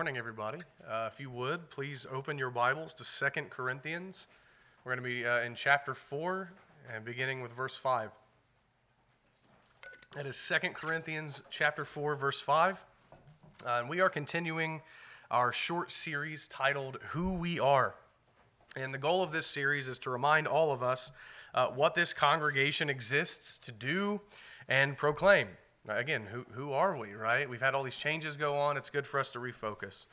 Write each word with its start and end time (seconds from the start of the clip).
morning, 0.00 0.16
everybody. 0.16 0.60
Uh, 0.88 1.10
if 1.12 1.20
you 1.20 1.28
would, 1.28 1.68
please 1.68 2.06
open 2.10 2.38
your 2.38 2.48
Bibles 2.48 2.94
to 2.94 3.04
Second 3.04 3.50
Corinthians. 3.50 4.28
We're 4.82 4.94
going 4.94 5.04
to 5.04 5.10
be 5.10 5.26
uh, 5.26 5.42
in 5.42 5.54
chapter 5.54 5.92
4 5.92 6.50
and 6.90 7.04
beginning 7.04 7.42
with 7.42 7.52
verse 7.52 7.76
5. 7.76 8.10
That 10.16 10.26
is 10.26 10.36
Second 10.36 10.74
Corinthians 10.74 11.42
chapter 11.50 11.84
4, 11.84 12.16
verse 12.16 12.40
5. 12.40 12.82
Uh, 13.12 13.68
and 13.68 13.90
we 13.90 14.00
are 14.00 14.08
continuing 14.08 14.80
our 15.30 15.52
short 15.52 15.90
series 15.90 16.48
titled 16.48 16.98
Who 17.10 17.34
We 17.34 17.60
Are. 17.60 17.94
And 18.76 18.94
the 18.94 18.98
goal 18.98 19.22
of 19.22 19.32
this 19.32 19.46
series 19.46 19.86
is 19.86 19.98
to 19.98 20.08
remind 20.08 20.48
all 20.48 20.72
of 20.72 20.82
us 20.82 21.12
uh, 21.54 21.66
what 21.66 21.94
this 21.94 22.14
congregation 22.14 22.88
exists 22.88 23.58
to 23.58 23.70
do 23.70 24.22
and 24.66 24.96
proclaim. 24.96 25.48
Again, 25.88 26.26
who, 26.30 26.44
who 26.52 26.72
are 26.72 26.96
we, 26.96 27.14
right? 27.14 27.48
We've 27.48 27.60
had 27.60 27.74
all 27.74 27.82
these 27.82 27.96
changes 27.96 28.36
go 28.36 28.54
on. 28.54 28.76
It's 28.76 28.90
good 28.90 29.06
for 29.06 29.18
us 29.18 29.30
to 29.30 29.38
refocus. 29.38 30.06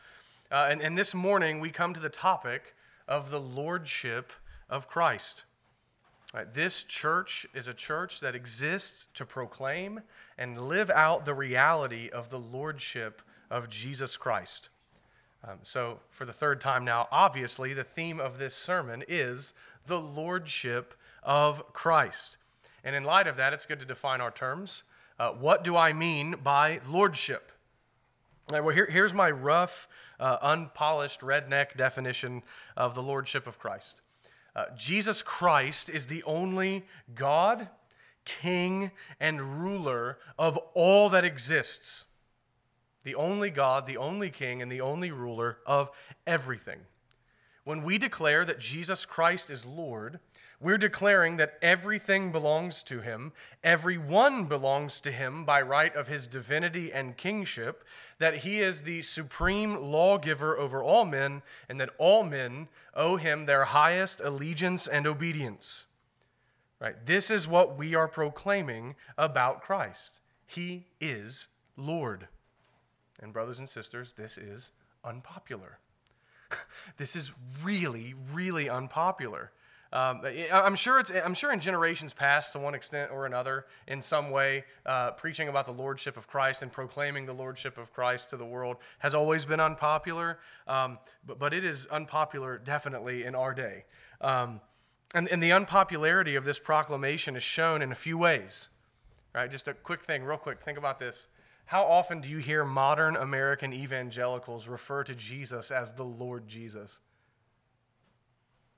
Uh, 0.50 0.68
and, 0.72 0.82
and 0.82 0.98
this 0.98 1.14
morning, 1.14 1.60
we 1.60 1.70
come 1.70 1.94
to 1.94 2.00
the 2.00 2.10
topic 2.10 2.74
of 3.08 3.32
the 3.32 3.40
lordship 3.40 4.32
of 4.70 4.88
Christ. 4.88 5.44
Right, 6.34 6.54
this 6.54 6.84
church 6.84 7.46
is 7.54 7.68
a 7.68 7.74
church 7.74 8.20
that 8.20 8.36
exists 8.36 9.08
to 9.14 9.26
proclaim 9.26 10.02
and 10.38 10.60
live 10.60 10.90
out 10.90 11.26
the 11.26 11.34
reality 11.34 12.10
of 12.10 12.30
the 12.30 12.40
lordship 12.40 13.22
of 13.50 13.70
Jesus 13.70 14.18
Christ. 14.18 14.70
Um, 15.48 15.60
so, 15.64 16.00
for 16.10 16.26
the 16.26 16.34
third 16.34 16.60
time 16.60 16.84
now, 16.84 17.08
obviously, 17.12 17.74
the 17.74 17.84
theme 17.84 18.20
of 18.20 18.40
this 18.40 18.56
sermon 18.56 19.04
is 19.08 19.54
the 19.86 20.00
lordship 20.00 20.94
of 21.24 21.74
Christ. 21.74 22.38
And 22.84 22.96
in 22.96 23.04
light 23.04 23.28
of 23.28 23.38
that, 23.38 23.54
it's 23.54 23.66
good 23.66 23.80
to 23.80 23.86
define 23.86 24.20
our 24.20 24.32
terms. 24.32 24.84
Uh, 25.20 25.32
what 25.32 25.64
do 25.64 25.76
I 25.76 25.94
mean 25.94 26.36
by 26.44 26.80
lordship? 26.88 27.52
Right, 28.52 28.64
well, 28.64 28.74
here, 28.74 28.86
here's 28.86 29.14
my 29.14 29.30
rough, 29.32 29.88
uh, 30.20 30.38
unpolished, 30.42 31.22
redneck 31.22 31.76
definition 31.76 32.44
of 32.78 32.96
the 32.96 33.02
lordship 33.02 33.48
of 33.48 33.60
Christ. 33.60 34.02
Uh, 34.56 34.66
Jesus 34.76 35.22
Christ 35.22 35.90
is 35.90 36.08
the 36.08 36.24
only 36.24 36.86
God, 37.14 37.68
King, 38.26 38.92
and 39.20 39.64
ruler 39.64 40.18
of 40.40 40.58
all 40.74 41.10
that 41.10 41.26
exists. 41.26 42.06
The 43.04 43.16
only 43.16 43.50
God, 43.50 43.86
the 43.86 43.98
only 43.98 44.30
King, 44.30 44.62
and 44.62 44.72
the 44.72 44.82
only 44.82 45.12
ruler 45.12 45.58
of 45.66 45.90
everything. 46.26 46.80
When 47.64 47.84
we 47.84 47.98
declare 47.98 48.46
that 48.46 48.60
Jesus 48.60 49.06
Christ 49.06 49.50
is 49.50 49.66
Lord, 49.66 50.20
we're 50.60 50.78
declaring 50.78 51.38
that 51.38 51.58
everything 51.62 52.32
belongs 52.32 52.82
to 52.84 53.02
him, 53.02 53.32
everyone 53.64 54.46
belongs 54.46 55.00
to 55.02 55.12
him 55.12 55.46
by 55.46 55.62
right 55.62 55.96
of 55.96 56.08
his 56.08 56.28
divinity 56.28 56.92
and 56.92 57.16
kingship, 57.16 57.84
that 58.18 58.38
he 58.38 58.60
is 58.60 58.82
the 58.82 59.04
supreme 59.04 59.76
lawgiver 59.76 60.58
over 60.58 60.82
all 60.82 61.06
men, 61.06 61.44
and 61.70 61.80
that 61.80 61.92
all 62.00 62.24
men 62.24 62.68
owe 62.96 63.18
him 63.18 63.46
their 63.46 63.66
highest 63.66 64.20
allegiance 64.20 64.88
and 64.88 65.06
obedience. 65.06 65.86
Right? 66.80 67.06
This 67.06 67.30
is 67.30 67.48
what 67.48 67.78
we 67.78 67.94
are 67.94 68.08
proclaiming 68.08 68.96
about 69.18 69.62
Christ. 69.62 70.22
He 70.48 70.86
is 71.00 71.48
Lord. 71.76 72.28
And 73.22 73.32
brothers 73.32 73.60
and 73.60 73.70
sisters, 73.70 74.14
this 74.14 74.38
is 74.38 74.72
unpopular. 75.04 75.80
this 76.98 77.16
is 77.16 77.32
really, 77.64 78.16
really 78.32 78.70
unpopular. 78.70 79.52
Um, 79.94 80.22
I'm 80.52 80.76
sure 80.76 81.00
it's. 81.00 81.12
I'm 81.12 81.34
sure 81.34 81.52
in 81.54 81.60
generations 81.60 82.14
past, 82.14 82.54
to 82.54 82.60
one 82.60 82.76
extent 82.76 83.12
or 83.12 83.26
another, 83.26 83.66
in 83.88 84.02
some 84.02 84.32
way, 84.32 84.66
uh, 84.86 85.12
preaching 85.12 85.48
about 85.48 85.66
the 85.66 85.72
lordship 85.72 86.18
of 86.18 86.28
Christ 86.28 86.62
and 86.62 86.72
proclaiming 86.72 87.26
the 87.26 87.34
lordship 87.34 87.78
of 87.78 87.94
Christ 87.94 88.32
to 88.32 88.38
the 88.38 88.46
world 88.46 88.78
has 89.00 89.16
always 89.16 89.46
been 89.46 89.60
unpopular. 89.60 90.40
Um, 90.68 91.00
but, 91.26 91.40
but 91.40 91.54
it 91.54 91.64
is 91.64 91.86
unpopular 91.88 92.58
definitely 92.58 93.24
in 93.24 93.34
our 93.34 93.54
day. 93.54 93.86
Um, 94.20 94.60
and, 95.16 95.30
and 95.30 95.42
the 95.42 95.54
unpopularity 95.54 96.36
of 96.36 96.44
this 96.44 96.60
proclamation 96.60 97.36
is 97.36 97.44
shown 97.44 97.82
in 97.82 97.92
a 97.92 97.96
few 97.96 98.18
ways. 98.18 98.70
Right? 99.34 99.50
Just 99.50 99.68
a 99.68 99.74
quick 99.74 100.04
thing, 100.04 100.24
real 100.24 100.38
quick. 100.38 100.62
Think 100.62 100.78
about 100.78 101.00
this. 101.00 101.30
How 101.66 101.84
often 101.84 102.22
do 102.22 102.30
you 102.30 102.38
hear 102.38 102.64
modern 102.64 103.16
American 103.16 103.74
evangelicals 103.74 104.68
refer 104.68 105.04
to 105.04 105.14
Jesus 105.14 105.70
as 105.70 105.92
the 105.92 106.04
Lord 106.04 106.48
Jesus? 106.48 107.02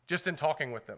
Just 0.09 0.27
in 0.27 0.35
talking 0.35 0.71
with 0.71 0.87
them. 0.87 0.97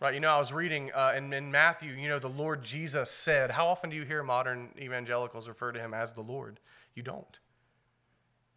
Right, 0.00 0.14
you 0.14 0.20
know, 0.20 0.30
I 0.30 0.38
was 0.38 0.52
reading 0.52 0.90
uh, 0.94 1.12
in, 1.16 1.32
in 1.32 1.50
Matthew, 1.50 1.92
you 1.92 2.08
know, 2.08 2.18
the 2.18 2.28
Lord 2.28 2.62
Jesus 2.62 3.10
said. 3.10 3.50
How 3.50 3.66
often 3.66 3.90
do 3.90 3.96
you 3.96 4.04
hear 4.04 4.22
modern 4.22 4.70
evangelicals 4.80 5.48
refer 5.48 5.72
to 5.72 5.80
him 5.80 5.92
as 5.92 6.12
the 6.12 6.22
Lord? 6.22 6.60
You 6.94 7.02
don't. 7.02 7.38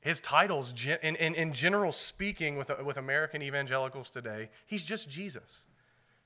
His 0.01 0.19
titles, 0.19 0.73
in, 0.85 1.15
in, 1.15 1.33
in 1.33 1.51
general 1.51 1.91
speaking, 1.91 2.57
with, 2.57 2.71
with 2.83 2.97
American 2.97 3.41
evangelicals 3.41 4.11
today, 4.11 4.49
he's 4.67 4.85
just 4.85 5.09
Jesus, 5.09 5.65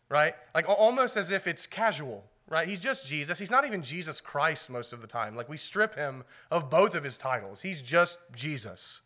right? 0.09 0.35
Like 0.53 0.67
almost 0.67 1.15
as 1.15 1.31
if 1.31 1.47
it's 1.47 1.65
casual, 1.65 2.25
right? 2.47 2.67
He's 2.67 2.81
just 2.81 3.07
Jesus. 3.07 3.39
He's 3.39 3.51
not 3.51 3.65
even 3.65 3.81
Jesus 3.83 4.19
Christ 4.19 4.69
most 4.69 4.91
of 4.91 4.99
the 4.99 5.07
time. 5.07 5.35
Like 5.35 5.47
we 5.47 5.57
strip 5.57 5.95
him 5.95 6.23
of 6.51 6.69
both 6.69 6.93
of 6.93 7.05
his 7.05 7.17
titles. 7.17 7.61
He's 7.61 7.81
just 7.81 8.17
Jesus. 8.35 9.01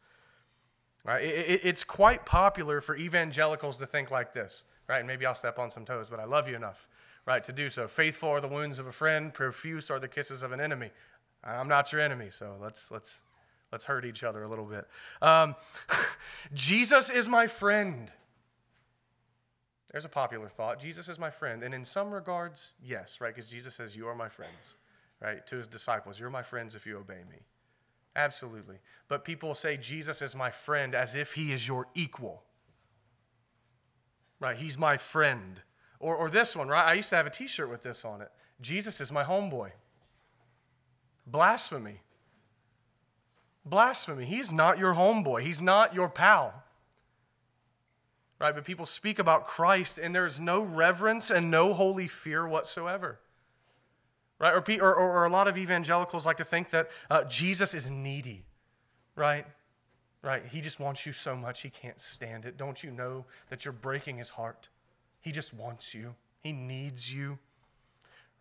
Right? 1.05 1.23
It, 1.23 1.49
it, 1.49 1.61
it's 1.63 1.83
quite 1.83 2.25
popular 2.25 2.79
for 2.79 2.95
evangelicals 2.95 3.77
to 3.77 3.85
think 3.85 4.09
like 4.09 4.33
this, 4.33 4.65
right? 4.87 4.99
And 4.99 5.07
maybe 5.07 5.25
I'll 5.25 5.35
step 5.35 5.59
on 5.59 5.69
some 5.69 5.85
toes, 5.85 6.09
but 6.09 6.19
I 6.19 6.25
love 6.25 6.47
you 6.47 6.55
enough, 6.55 6.87
right, 7.25 7.43
to 7.43 7.51
do 7.51 7.69
so. 7.69 7.87
Faithful 7.87 8.29
are 8.29 8.41
the 8.41 8.47
wounds 8.47 8.79
of 8.79 8.87
a 8.87 8.91
friend, 8.91 9.33
profuse 9.33 9.91
are 9.91 9.99
the 9.99 10.07
kisses 10.07 10.43
of 10.43 10.53
an 10.53 10.61
enemy. 10.61 10.91
I'm 11.43 11.67
not 11.67 11.91
your 11.91 11.99
enemy, 11.99 12.27
so 12.29 12.55
let's 12.61 12.89
let's 12.89 13.21
let's 13.71 13.83
hurt 13.83 14.05
each 14.05 14.23
other 14.23 14.43
a 14.43 14.47
little 14.47 14.65
bit. 14.65 14.87
Um, 15.21 15.55
Jesus 16.53 17.09
is 17.09 17.27
my 17.27 17.47
friend. 17.47 18.13
There's 19.93 20.05
a 20.05 20.09
popular 20.09 20.49
thought. 20.49 20.79
Jesus 20.79 21.07
is 21.07 21.19
my 21.19 21.29
friend. 21.29 21.61
And 21.61 21.73
in 21.73 21.85
some 21.85 22.11
regards, 22.11 22.71
yes, 22.83 23.21
right? 23.21 23.33
Because 23.33 23.49
Jesus 23.49 23.75
says, 23.75 23.95
You 23.95 24.07
are 24.07 24.15
my 24.15 24.27
friends, 24.27 24.77
right? 25.21 25.45
To 25.47 25.57
his 25.57 25.67
disciples, 25.67 26.19
You're 26.19 26.31
my 26.31 26.41
friends 26.41 26.75
if 26.75 26.87
you 26.87 26.97
obey 26.97 27.21
me. 27.29 27.37
Absolutely. 28.15 28.77
But 29.07 29.25
people 29.25 29.55
say 29.55 29.77
Jesus 29.77 30.21
is 30.21 30.35
my 30.35 30.51
friend 30.51 30.93
as 30.93 31.15
if 31.15 31.33
he 31.33 31.51
is 31.51 31.67
your 31.67 31.87
equal. 31.95 32.43
Right? 34.39 34.55
He's 34.55 34.77
my 34.77 34.97
friend. 34.97 35.61
Or, 35.99 36.15
or 36.15 36.29
this 36.29 36.55
one, 36.55 36.67
right? 36.67 36.85
I 36.85 36.93
used 36.93 37.09
to 37.09 37.15
have 37.15 37.25
a 37.25 37.31
t 37.31 37.47
shirt 37.47 37.69
with 37.69 37.81
this 37.81 38.03
on 38.05 38.21
it 38.21 38.29
Jesus 38.61 39.01
is 39.01 39.11
my 39.11 39.23
homeboy. 39.23 39.71
Blasphemy. 41.25 42.01
Blasphemy. 43.65 44.25
He's 44.25 44.51
not 44.51 44.77
your 44.77 44.93
homeboy, 44.93 45.43
he's 45.43 45.61
not 45.61 45.93
your 45.93 46.09
pal. 46.09 46.63
Right? 48.39 48.53
But 48.53 48.65
people 48.65 48.85
speak 48.85 49.19
about 49.19 49.47
Christ 49.47 49.97
and 49.97 50.13
there's 50.13 50.39
no 50.39 50.61
reverence 50.61 51.29
and 51.29 51.49
no 51.49 51.73
holy 51.73 52.09
fear 52.09 52.45
whatsoever. 52.45 53.19
Right? 54.43 54.81
Or, 54.81 54.93
or, 54.93 54.95
or 54.95 55.23
a 55.23 55.29
lot 55.29 55.47
of 55.47 55.57
evangelicals 55.57 56.25
like 56.25 56.35
to 56.35 56.43
think 56.43 56.69
that 56.71 56.89
uh, 57.09 57.23
Jesus 57.23 57.73
is 57.73 57.89
needy, 57.89 58.43
right? 59.15 59.45
Right? 60.21 60.45
He 60.45 60.59
just 60.59 60.81
wants 60.81 61.05
you 61.05 61.13
so 61.13 61.37
much 61.37 61.61
he 61.61 61.69
can't 61.69 61.97
stand 61.97 62.43
it. 62.43 62.57
Don't 62.57 62.83
you 62.83 62.91
know 62.91 63.23
that 63.47 63.63
you're 63.63 63.71
breaking 63.71 64.17
his 64.17 64.31
heart? 64.31 64.67
He 65.21 65.31
just 65.31 65.53
wants 65.53 65.93
you, 65.93 66.15
he 66.41 66.51
needs 66.51 67.13
you, 67.13 67.39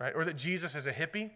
right? 0.01 0.13
Or 0.13 0.25
that 0.25 0.35
Jesus 0.35 0.75
is 0.75 0.89
a 0.89 0.93
hippie, 0.93 1.31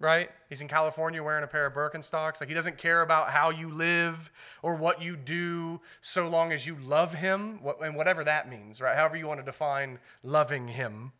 right? 0.00 0.28
He's 0.48 0.60
in 0.60 0.66
California 0.66 1.22
wearing 1.22 1.44
a 1.44 1.46
pair 1.46 1.66
of 1.66 1.72
Birkenstocks. 1.72 2.40
Like 2.40 2.48
he 2.48 2.54
doesn't 2.54 2.78
care 2.78 3.02
about 3.02 3.30
how 3.30 3.50
you 3.50 3.70
live 3.70 4.32
or 4.60 4.74
what 4.74 5.00
you 5.00 5.14
do 5.14 5.80
so 6.00 6.26
long 6.26 6.50
as 6.50 6.66
you 6.66 6.76
love 6.84 7.14
him, 7.14 7.60
and 7.80 7.94
whatever 7.94 8.24
that 8.24 8.50
means, 8.50 8.80
right? 8.80 8.96
However 8.96 9.16
you 9.16 9.28
want 9.28 9.38
to 9.38 9.46
define 9.46 10.00
loving 10.24 10.66
him 10.66 11.12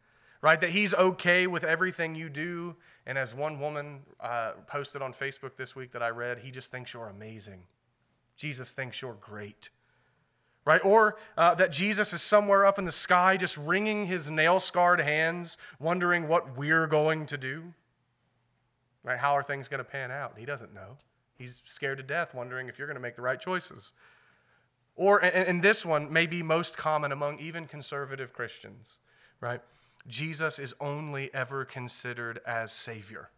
right? 0.47 0.61
That 0.61 0.71
he's 0.71 0.95
okay 0.95 1.49
with 1.49 1.65
everything 1.65 2.15
you 2.15 2.29
do. 2.29 2.77
And 3.05 3.19
as 3.19 3.35
one 3.35 3.59
woman 3.59 4.03
uh, 4.21 4.53
posted 4.69 5.03
on 5.03 5.13
Facebook 5.13 5.57
this 5.57 5.75
week 5.75 5.91
that 5.91 6.05
I 6.05 6.11
read, 6.11 6.39
he 6.39 6.53
just 6.53 6.71
thinks 6.71 6.95
you're 6.95 7.09
amazing. 7.09 7.65
Jesus 8.37 8.73
thinks 8.73 9.03
you're 9.03 9.17
great. 9.21 9.71
Right? 10.65 10.81
Or 10.85 11.17
uh, 11.37 11.57
that 11.57 11.73
Jesus 11.73 12.13
is 12.13 12.23
somewhere 12.23 12.65
up 12.65 12.79
in 12.79 12.85
the 12.85 12.93
sky 12.93 13.37
just 13.37 13.57
wringing 13.57 14.07
his 14.07 14.31
nail 14.31 14.61
scarred 14.61 15.01
hands, 15.01 15.59
wondering 15.81 16.29
what 16.29 16.57
we're 16.57 16.87
going 16.87 17.27
to 17.27 17.37
do. 17.37 17.75
Right? 19.03 19.19
How 19.19 19.33
are 19.33 19.43
things 19.43 19.67
going 19.67 19.79
to 19.79 19.91
pan 19.91 20.13
out? 20.13 20.35
He 20.39 20.45
doesn't 20.45 20.73
know. 20.73 20.97
He's 21.37 21.61
scared 21.65 21.99
to 21.99 22.05
death, 22.05 22.35
wondering 22.37 22.69
if 22.69 22.79
you're 22.79 22.87
going 22.87 22.95
to 22.95 23.03
make 23.03 23.17
the 23.17 23.23
right 23.23 23.41
choices. 23.41 23.93
Or, 24.95 25.19
and 25.19 25.61
this 25.61 25.85
one 25.85 26.13
may 26.13 26.27
be 26.27 26.41
most 26.41 26.79
common 26.79 27.11
among 27.11 27.41
even 27.41 27.67
conservative 27.67 28.33
Christians, 28.33 29.01
right? 29.41 29.61
Jesus 30.09 30.59
is 30.59 30.75
only 30.81 31.33
ever 31.35 31.65
considered 31.65 32.41
as 32.47 32.73
Savior, 32.73 33.31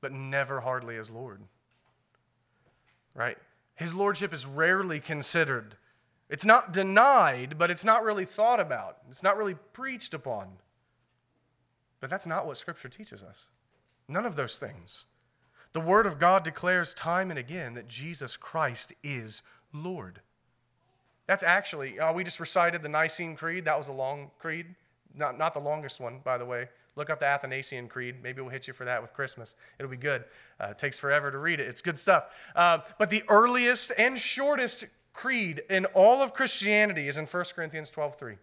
but 0.00 0.12
never 0.12 0.60
hardly 0.60 0.96
as 0.96 1.10
Lord. 1.10 1.42
Right? 3.14 3.38
His 3.74 3.94
Lordship 3.94 4.32
is 4.32 4.46
rarely 4.46 5.00
considered. 5.00 5.76
It's 6.28 6.44
not 6.44 6.72
denied, 6.72 7.58
but 7.58 7.70
it's 7.70 7.84
not 7.84 8.04
really 8.04 8.24
thought 8.24 8.60
about. 8.60 8.98
It's 9.08 9.22
not 9.22 9.36
really 9.36 9.56
preached 9.72 10.14
upon. 10.14 10.48
But 12.00 12.10
that's 12.10 12.26
not 12.26 12.46
what 12.46 12.56
Scripture 12.56 12.88
teaches 12.88 13.22
us. 13.22 13.50
None 14.08 14.26
of 14.26 14.36
those 14.36 14.58
things. 14.58 15.06
The 15.72 15.80
Word 15.80 16.06
of 16.06 16.18
God 16.18 16.42
declares 16.42 16.94
time 16.94 17.30
and 17.30 17.38
again 17.38 17.74
that 17.74 17.88
Jesus 17.88 18.36
Christ 18.36 18.92
is 19.02 19.42
Lord. 19.72 20.20
That's 21.26 21.42
actually, 21.42 21.98
uh, 21.98 22.12
we 22.12 22.24
just 22.24 22.40
recited 22.40 22.82
the 22.82 22.88
Nicene 22.88 23.36
Creed. 23.36 23.64
That 23.64 23.78
was 23.78 23.88
a 23.88 23.92
long 23.92 24.30
creed. 24.38 24.74
Not, 25.14 25.38
not 25.38 25.54
the 25.54 25.60
longest 25.60 26.00
one, 26.00 26.20
by 26.24 26.38
the 26.38 26.44
way. 26.44 26.68
Look 26.94 27.10
up 27.10 27.20
the 27.20 27.26
Athanasian 27.26 27.88
Creed. 27.88 28.16
Maybe 28.22 28.40
we'll 28.42 28.50
hit 28.50 28.66
you 28.66 28.74
for 28.74 28.84
that 28.84 29.00
with 29.00 29.14
Christmas. 29.14 29.54
It'll 29.78 29.90
be 29.90 29.96
good. 29.96 30.24
Uh, 30.60 30.68
it 30.68 30.78
takes 30.78 30.98
forever 30.98 31.30
to 31.30 31.38
read 31.38 31.60
it. 31.60 31.68
It's 31.68 31.80
good 31.80 31.98
stuff. 31.98 32.24
Uh, 32.54 32.78
but 32.98 33.10
the 33.10 33.22
earliest 33.28 33.92
and 33.96 34.18
shortest 34.18 34.84
creed 35.14 35.62
in 35.70 35.86
all 35.86 36.22
of 36.22 36.34
Christianity 36.34 37.08
is 37.08 37.16
in 37.16 37.26
1 37.26 37.54
Corinthians 37.54 37.90
12:3. 37.90 38.38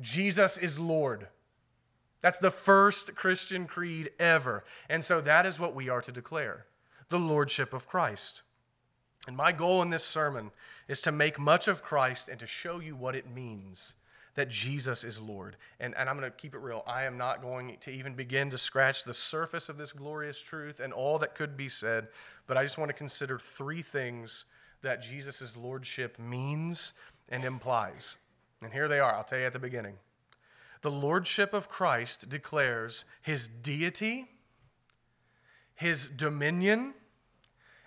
Jesus 0.00 0.58
is 0.58 0.78
Lord. 0.78 1.28
That's 2.22 2.38
the 2.38 2.50
first 2.50 3.14
Christian 3.14 3.66
creed 3.66 4.10
ever. 4.18 4.64
And 4.88 5.04
so 5.04 5.20
that 5.22 5.46
is 5.46 5.58
what 5.58 5.74
we 5.74 5.88
are 5.88 6.02
to 6.02 6.12
declare 6.12 6.66
the 7.08 7.18
Lordship 7.18 7.72
of 7.72 7.88
Christ. 7.88 8.42
And 9.26 9.36
my 9.36 9.52
goal 9.52 9.82
in 9.82 9.90
this 9.90 10.04
sermon 10.04 10.50
is 10.86 11.00
to 11.02 11.12
make 11.12 11.38
much 11.38 11.66
of 11.66 11.82
Christ 11.82 12.28
and 12.28 12.38
to 12.40 12.46
show 12.46 12.78
you 12.78 12.94
what 12.94 13.14
it 13.14 13.28
means 13.28 13.94
that 14.34 14.48
Jesus 14.48 15.04
is 15.04 15.20
Lord. 15.20 15.56
And, 15.80 15.94
and 15.96 16.08
I'm 16.08 16.18
going 16.18 16.30
to 16.30 16.36
keep 16.36 16.54
it 16.54 16.60
real. 16.60 16.82
I 16.86 17.04
am 17.04 17.18
not 17.18 17.42
going 17.42 17.76
to 17.80 17.90
even 17.90 18.14
begin 18.14 18.50
to 18.50 18.58
scratch 18.58 19.04
the 19.04 19.14
surface 19.14 19.68
of 19.68 19.76
this 19.76 19.92
glorious 19.92 20.40
truth 20.40 20.80
and 20.80 20.92
all 20.92 21.18
that 21.18 21.34
could 21.34 21.56
be 21.56 21.68
said, 21.68 22.08
but 22.46 22.56
I 22.56 22.62
just 22.62 22.78
want 22.78 22.88
to 22.88 22.94
consider 22.94 23.38
three 23.38 23.82
things 23.82 24.44
that 24.82 25.02
Jesus' 25.02 25.56
Lordship 25.56 26.18
means 26.18 26.92
and 27.28 27.44
implies. 27.44 28.16
And 28.62 28.72
here 28.72 28.88
they 28.88 29.00
are. 29.00 29.14
I'll 29.14 29.24
tell 29.24 29.38
you 29.38 29.46
at 29.46 29.52
the 29.52 29.58
beginning. 29.58 29.94
The 30.82 30.90
Lordship 30.90 31.52
of 31.52 31.68
Christ 31.68 32.28
declares 32.28 33.04
his 33.20 33.48
deity, 33.48 34.26
his 35.74 36.08
dominion, 36.08 36.94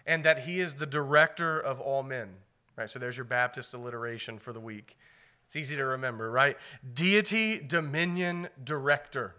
and 0.05 0.23
that 0.23 0.39
he 0.39 0.59
is 0.59 0.75
the 0.75 0.85
director 0.85 1.59
of 1.59 1.79
all 1.79 2.03
men. 2.03 2.29
Right? 2.77 2.89
So 2.89 2.99
there's 2.99 3.17
your 3.17 3.25
Baptist 3.25 3.73
alliteration 3.73 4.37
for 4.37 4.53
the 4.53 4.59
week. 4.59 4.97
It's 5.53 5.69
easy 5.69 5.75
to 5.75 5.85
remember, 5.85 6.31
right? 6.31 6.57
Deity, 6.95 7.59
dominion, 7.59 8.49
director. 8.63 9.35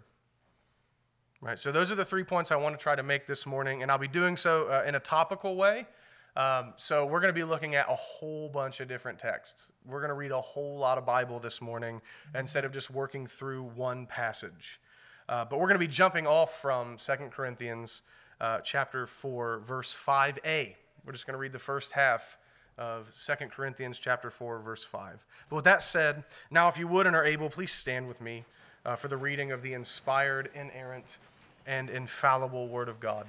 Right? 1.40 1.58
So 1.58 1.72
those 1.72 1.90
are 1.90 1.96
the 1.96 2.04
three 2.04 2.22
points 2.22 2.52
I 2.52 2.56
want 2.56 2.78
to 2.78 2.80
try 2.80 2.94
to 2.94 3.02
make 3.02 3.26
this 3.26 3.46
morning, 3.46 3.82
and 3.82 3.90
I'll 3.90 3.98
be 3.98 4.06
doing 4.06 4.36
so 4.36 4.68
uh, 4.68 4.84
in 4.86 4.94
a 4.94 5.00
topical 5.00 5.56
way. 5.56 5.88
Um, 6.36 6.72
so 6.76 7.04
we're 7.04 7.18
going 7.18 7.34
to 7.34 7.36
be 7.36 7.42
looking 7.42 7.74
at 7.74 7.86
a 7.88 7.96
whole 7.96 8.48
bunch 8.48 8.78
of 8.78 8.86
different 8.86 9.18
texts. 9.18 9.72
We're 9.84 9.98
going 9.98 10.10
to 10.10 10.14
read 10.14 10.30
a 10.30 10.40
whole 10.40 10.78
lot 10.78 10.98
of 10.98 11.04
Bible 11.04 11.40
this 11.40 11.60
morning 11.60 12.00
instead 12.32 12.64
of 12.64 12.70
just 12.70 12.92
working 12.92 13.26
through 13.26 13.64
one 13.74 14.06
passage. 14.06 14.80
Uh, 15.28 15.44
but 15.44 15.58
we're 15.58 15.66
going 15.66 15.80
to 15.80 15.84
be 15.84 15.88
jumping 15.88 16.28
off 16.28 16.60
from 16.60 16.96
2 16.96 17.12
Corinthians 17.32 18.02
uh, 18.40 18.60
chapter 18.60 19.08
4, 19.08 19.58
verse 19.66 19.92
5a. 19.92 20.76
We're 21.04 21.12
just 21.12 21.26
going 21.26 21.34
to 21.34 21.40
read 21.40 21.50
the 21.50 21.58
first 21.58 21.90
half 21.90 22.38
of 22.78 23.12
2 23.18 23.46
Corinthians 23.48 23.98
chapter 23.98 24.30
4, 24.30 24.58
verse 24.58 24.84
5. 24.84 25.24
But 25.48 25.56
with 25.56 25.64
that 25.64 25.82
said, 25.82 26.24
now 26.50 26.68
if 26.68 26.78
you 26.78 26.88
would 26.88 27.06
and 27.06 27.14
are 27.14 27.24
able, 27.24 27.50
please 27.50 27.72
stand 27.72 28.08
with 28.08 28.20
me 28.20 28.44
uh, 28.84 28.96
for 28.96 29.08
the 29.08 29.16
reading 29.16 29.52
of 29.52 29.62
the 29.62 29.72
inspired, 29.72 30.50
inerrant, 30.54 31.18
and 31.66 31.88
infallible 31.88 32.68
Word 32.68 32.88
of 32.88 33.00
God. 33.00 33.26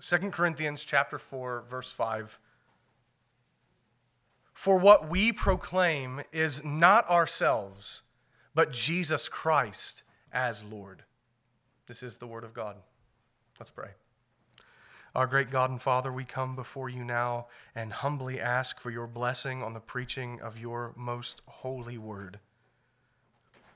2 0.00 0.30
Corinthians 0.30 0.84
chapter 0.84 1.18
4 1.18 1.64
verse 1.68 1.90
5 1.90 2.38
For 4.54 4.78
what 4.78 5.08
we 5.08 5.32
proclaim 5.32 6.20
is 6.32 6.64
not 6.64 7.08
ourselves 7.10 8.02
but 8.54 8.72
Jesus 8.72 9.28
Christ 9.28 10.02
as 10.32 10.64
Lord. 10.64 11.04
This 11.86 12.02
is 12.02 12.16
the 12.16 12.26
word 12.26 12.44
of 12.44 12.54
God. 12.54 12.76
Let's 13.58 13.70
pray. 13.70 13.90
Our 15.18 15.26
great 15.26 15.50
God 15.50 15.70
and 15.70 15.82
Father, 15.82 16.12
we 16.12 16.24
come 16.24 16.54
before 16.54 16.88
you 16.88 17.02
now 17.02 17.48
and 17.74 17.92
humbly 17.92 18.38
ask 18.38 18.78
for 18.78 18.88
your 18.88 19.08
blessing 19.08 19.64
on 19.64 19.74
the 19.74 19.80
preaching 19.80 20.40
of 20.40 20.60
your 20.60 20.92
most 20.94 21.42
holy 21.44 21.98
word. 21.98 22.38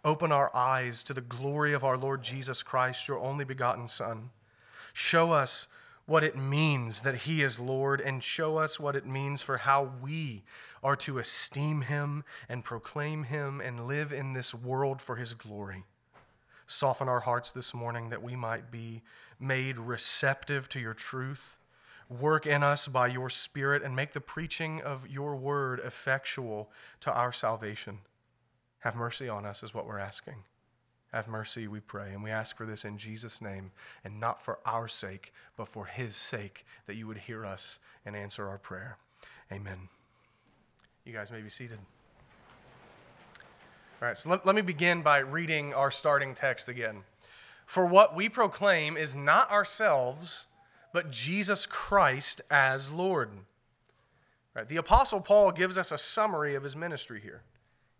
Open 0.04 0.30
our 0.30 0.54
eyes 0.54 1.02
to 1.02 1.12
the 1.12 1.20
glory 1.20 1.72
of 1.72 1.82
our 1.82 1.98
Lord 1.98 2.22
Jesus 2.22 2.62
Christ, 2.62 3.08
your 3.08 3.18
only 3.18 3.44
begotten 3.44 3.88
Son. 3.88 4.30
Show 4.92 5.32
us 5.32 5.66
what 6.06 6.22
it 6.22 6.36
means 6.36 7.00
that 7.00 7.22
He 7.22 7.42
is 7.42 7.58
Lord 7.58 8.00
and 8.00 8.22
show 8.22 8.58
us 8.58 8.78
what 8.78 8.94
it 8.94 9.04
means 9.04 9.42
for 9.42 9.56
how 9.56 9.90
we 10.00 10.44
are 10.80 10.94
to 10.94 11.18
esteem 11.18 11.80
Him 11.80 12.22
and 12.48 12.64
proclaim 12.64 13.24
Him 13.24 13.60
and 13.60 13.88
live 13.88 14.12
in 14.12 14.32
this 14.32 14.54
world 14.54 15.02
for 15.02 15.16
His 15.16 15.34
glory. 15.34 15.82
Soften 16.72 17.06
our 17.06 17.20
hearts 17.20 17.50
this 17.50 17.74
morning 17.74 18.08
that 18.08 18.22
we 18.22 18.34
might 18.34 18.70
be 18.70 19.02
made 19.38 19.78
receptive 19.78 20.70
to 20.70 20.80
your 20.80 20.94
truth. 20.94 21.58
Work 22.08 22.46
in 22.46 22.62
us 22.62 22.88
by 22.88 23.08
your 23.08 23.28
Spirit 23.28 23.82
and 23.82 23.94
make 23.94 24.14
the 24.14 24.22
preaching 24.22 24.80
of 24.80 25.06
your 25.06 25.36
word 25.36 25.80
effectual 25.80 26.70
to 27.00 27.12
our 27.12 27.30
salvation. 27.30 27.98
Have 28.78 28.96
mercy 28.96 29.28
on 29.28 29.44
us, 29.44 29.62
is 29.62 29.74
what 29.74 29.86
we're 29.86 29.98
asking. 29.98 30.44
Have 31.12 31.28
mercy, 31.28 31.68
we 31.68 31.80
pray. 31.80 32.14
And 32.14 32.22
we 32.22 32.30
ask 32.30 32.56
for 32.56 32.64
this 32.64 32.86
in 32.86 32.96
Jesus' 32.96 33.42
name, 33.42 33.72
and 34.02 34.18
not 34.18 34.42
for 34.42 34.58
our 34.64 34.88
sake, 34.88 35.34
but 35.58 35.68
for 35.68 35.84
his 35.84 36.16
sake, 36.16 36.64
that 36.86 36.96
you 36.96 37.06
would 37.06 37.18
hear 37.18 37.44
us 37.44 37.80
and 38.06 38.16
answer 38.16 38.48
our 38.48 38.58
prayer. 38.58 38.96
Amen. 39.52 39.88
You 41.04 41.12
guys 41.12 41.30
may 41.30 41.42
be 41.42 41.50
seated. 41.50 41.78
All 44.02 44.08
right, 44.08 44.18
so 44.18 44.30
let, 44.30 44.44
let 44.44 44.56
me 44.56 44.62
begin 44.62 45.02
by 45.02 45.18
reading 45.18 45.72
our 45.74 45.92
starting 45.92 46.34
text 46.34 46.68
again. 46.68 47.04
For 47.66 47.86
what 47.86 48.16
we 48.16 48.28
proclaim 48.28 48.96
is 48.96 49.14
not 49.14 49.48
ourselves, 49.48 50.48
but 50.92 51.12
Jesus 51.12 51.66
Christ 51.66 52.40
as 52.50 52.90
Lord. 52.90 53.30
Right, 54.56 54.66
the 54.66 54.78
Apostle 54.78 55.20
Paul 55.20 55.52
gives 55.52 55.78
us 55.78 55.92
a 55.92 55.98
summary 55.98 56.56
of 56.56 56.64
his 56.64 56.74
ministry 56.74 57.20
here. 57.20 57.42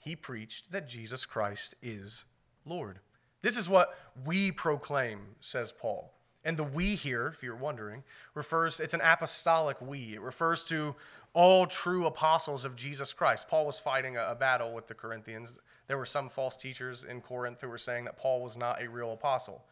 He 0.01 0.17
preached 0.17 0.73
that 0.73 0.89
Jesus 0.89 1.25
Christ 1.25 1.77
is 1.81 2.25
Lord. 2.67 2.99
This 3.41 3.57
is 3.57 3.69
what 3.69 3.97
we 4.27 4.51
proclaim, 4.51 5.21
says 5.41 5.71
Paul. 5.71 6.13
And 6.45 6.57
the 6.57 6.65
we 6.65 6.97
here, 6.97 7.29
if 7.29 7.45
you're 7.45 7.55
wondering, 7.55 8.03
refers, 8.35 8.81
it's 8.81 8.95
an 8.95 9.03
apostolic 9.03 9.81
we. 9.81 10.15
It 10.15 10.21
refers 10.21 10.65
to 10.65 10.97
all 11.33 11.65
true 11.67 12.07
apostles 12.07 12.65
of 12.65 12.75
Jesus 12.75 13.13
Christ. 13.13 13.49
Paul 13.49 13.67
was 13.67 13.79
fighting 13.79 14.17
a, 14.17 14.31
a, 14.31 14.35
battle 14.35 14.75
with 14.75 14.89
the 14.89 14.95
Corinthians. 14.95 15.61
There 15.89 15.99
were 15.99 16.07
some 16.07 16.29
false 16.29 16.57
teachers 16.57 17.05
in 17.05 17.21
Corinth 17.21 17.61
who 17.61 17.69
were 17.69 17.79
saying 17.79 18.05
that 18.05 18.17
Paul 18.17 18.43
was 18.43 18.57
not 18.57 18.83
a 18.83 18.89
real 18.89 19.13
apostle. 19.13 19.63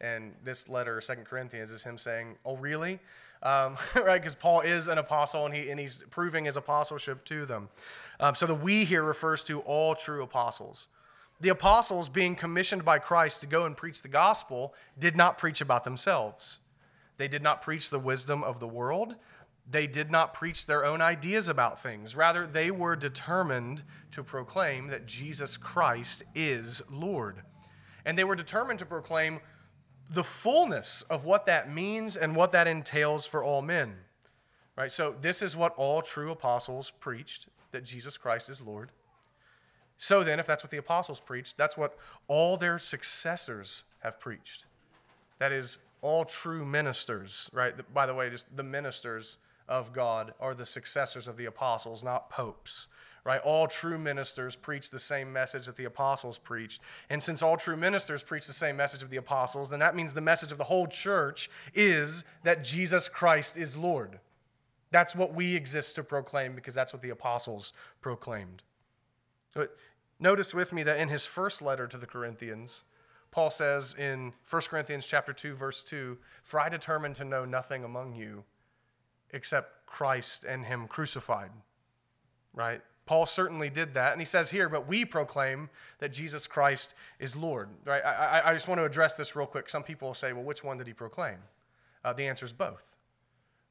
And 0.00 0.34
this 0.44 0.68
letter, 0.68 1.00
Second 1.00 1.24
Corinthians, 1.24 1.70
is 1.70 1.82
him 1.82 1.98
saying, 1.98 2.36
Oh, 2.44 2.56
really? 2.56 3.00
Um, 3.42 3.76
right? 3.94 4.20
Because 4.20 4.34
Paul 4.34 4.60
is 4.60 4.88
an 4.88 4.98
apostle 4.98 5.46
and, 5.46 5.54
he, 5.54 5.70
and 5.70 5.78
he's 5.78 6.02
proving 6.10 6.44
his 6.44 6.56
apostleship 6.56 7.24
to 7.26 7.46
them. 7.46 7.68
Um, 8.20 8.34
so 8.34 8.46
the 8.46 8.54
we 8.54 8.84
here 8.84 9.02
refers 9.02 9.44
to 9.44 9.60
all 9.60 9.94
true 9.94 10.22
apostles. 10.22 10.88
The 11.40 11.48
apostles, 11.48 12.08
being 12.08 12.36
commissioned 12.36 12.84
by 12.84 12.98
Christ 12.98 13.40
to 13.40 13.46
go 13.46 13.66
and 13.66 13.76
preach 13.76 14.02
the 14.02 14.08
gospel, 14.08 14.72
did 14.98 15.16
not 15.16 15.36
preach 15.36 15.60
about 15.60 15.84
themselves. 15.84 16.60
They 17.16 17.28
did 17.28 17.42
not 17.42 17.60
preach 17.60 17.90
the 17.90 17.98
wisdom 17.98 18.42
of 18.42 18.60
the 18.60 18.68
world. 18.68 19.16
They 19.70 19.86
did 19.86 20.10
not 20.10 20.34
preach 20.34 20.66
their 20.66 20.84
own 20.84 21.00
ideas 21.00 21.48
about 21.48 21.82
things. 21.82 22.14
Rather, 22.14 22.46
they 22.46 22.70
were 22.70 22.96
determined 22.96 23.82
to 24.10 24.22
proclaim 24.22 24.88
that 24.88 25.06
Jesus 25.06 25.56
Christ 25.56 26.22
is 26.34 26.82
Lord. 26.90 27.42
And 28.04 28.18
they 28.18 28.24
were 28.24 28.36
determined 28.36 28.78
to 28.80 28.86
proclaim 28.86 29.40
the 30.10 30.24
fullness 30.24 31.02
of 31.08 31.24
what 31.24 31.46
that 31.46 31.70
means 31.70 32.16
and 32.16 32.36
what 32.36 32.52
that 32.52 32.66
entails 32.66 33.26
for 33.26 33.42
all 33.42 33.62
men. 33.62 33.94
Right? 34.76 34.92
So, 34.92 35.14
this 35.20 35.40
is 35.40 35.56
what 35.56 35.72
all 35.76 36.02
true 36.02 36.30
apostles 36.30 36.90
preached 36.90 37.48
that 37.72 37.84
Jesus 37.84 38.18
Christ 38.18 38.50
is 38.50 38.60
Lord. 38.60 38.90
So 39.96 40.22
then, 40.22 40.40
if 40.40 40.46
that's 40.46 40.62
what 40.62 40.70
the 40.70 40.76
apostles 40.76 41.20
preached, 41.20 41.56
that's 41.56 41.76
what 41.76 41.96
all 42.28 42.56
their 42.56 42.78
successors 42.78 43.84
have 44.00 44.20
preached. 44.20 44.66
That 45.38 45.52
is, 45.52 45.78
all 46.04 46.26
true 46.26 46.66
ministers, 46.66 47.48
right? 47.54 47.72
By 47.94 48.04
the 48.04 48.12
way, 48.12 48.28
just 48.28 48.54
the 48.54 48.62
ministers 48.62 49.38
of 49.68 49.92
God 49.92 50.34
are 50.40 50.54
the 50.54 50.66
successors 50.66 51.28
of 51.28 51.36
the 51.36 51.46
apostles, 51.46 52.02
not 52.04 52.30
popes, 52.30 52.88
right? 53.24 53.40
All 53.40 53.66
true 53.66 53.98
ministers 53.98 54.56
preach 54.56 54.90
the 54.90 54.98
same 54.98 55.32
message 55.32 55.66
that 55.66 55.76
the 55.76 55.84
apostles 55.84 56.38
preached. 56.38 56.80
And 57.08 57.22
since 57.22 57.42
all 57.42 57.56
true 57.56 57.76
ministers 57.76 58.22
preach 58.22 58.46
the 58.46 58.52
same 58.52 58.76
message 58.76 59.02
of 59.02 59.10
the 59.10 59.16
apostles, 59.16 59.70
then 59.70 59.80
that 59.80 59.96
means 59.96 60.14
the 60.14 60.20
message 60.20 60.52
of 60.52 60.58
the 60.58 60.64
whole 60.64 60.86
church 60.86 61.50
is 61.74 62.24
that 62.42 62.64
Jesus 62.64 63.08
Christ 63.08 63.56
is 63.56 63.76
Lord. 63.76 64.20
That's 64.90 65.14
what 65.14 65.34
we 65.34 65.56
exist 65.56 65.96
to 65.96 66.04
proclaim 66.04 66.54
because 66.54 66.74
that's 66.74 66.92
what 66.92 67.02
the 67.02 67.10
apostles 67.10 67.72
proclaimed. 68.00 68.62
But 69.54 69.76
Notice 70.20 70.54
with 70.54 70.72
me 70.72 70.82
that 70.84 70.98
in 70.98 71.08
his 71.08 71.26
first 71.26 71.60
letter 71.60 71.86
to 71.86 71.98
the 71.98 72.06
Corinthians, 72.06 72.84
Paul 73.30 73.50
says 73.50 73.94
in 73.98 74.32
1 74.48 74.62
Corinthians 74.62 75.06
chapter 75.06 75.32
2 75.32 75.54
verse 75.54 75.82
2, 75.82 76.18
"For 76.42 76.60
I 76.60 76.68
determined 76.68 77.16
to 77.16 77.24
know 77.24 77.44
nothing 77.44 77.84
among 77.84 78.14
you 78.14 78.44
except 79.34 79.86
Christ 79.86 80.44
and 80.44 80.64
him 80.64 80.88
crucified." 80.88 81.50
Right? 82.54 82.80
Paul 83.06 83.26
certainly 83.26 83.68
did 83.68 83.94
that, 83.94 84.12
and 84.12 84.20
he 84.20 84.24
says 84.24 84.50
here, 84.50 84.68
"But 84.68 84.86
we 84.86 85.04
proclaim 85.04 85.68
that 85.98 86.12
Jesus 86.12 86.46
Christ 86.46 86.94
is 87.18 87.36
Lord." 87.36 87.68
Right? 87.84 88.02
I, 88.02 88.42
I, 88.46 88.54
just 88.54 88.66
want 88.66 88.78
to 88.78 88.84
address 88.84 89.14
this 89.14 89.36
real 89.36 89.46
quick. 89.46 89.68
Some 89.68 89.82
people 89.82 90.14
say, 90.14 90.32
"Well, 90.32 90.44
which 90.44 90.64
one 90.64 90.78
did 90.78 90.86
he 90.86 90.94
proclaim?" 90.94 91.38
Uh, 92.04 92.12
the 92.12 92.26
answer 92.26 92.46
is 92.46 92.52
both. 92.52 92.84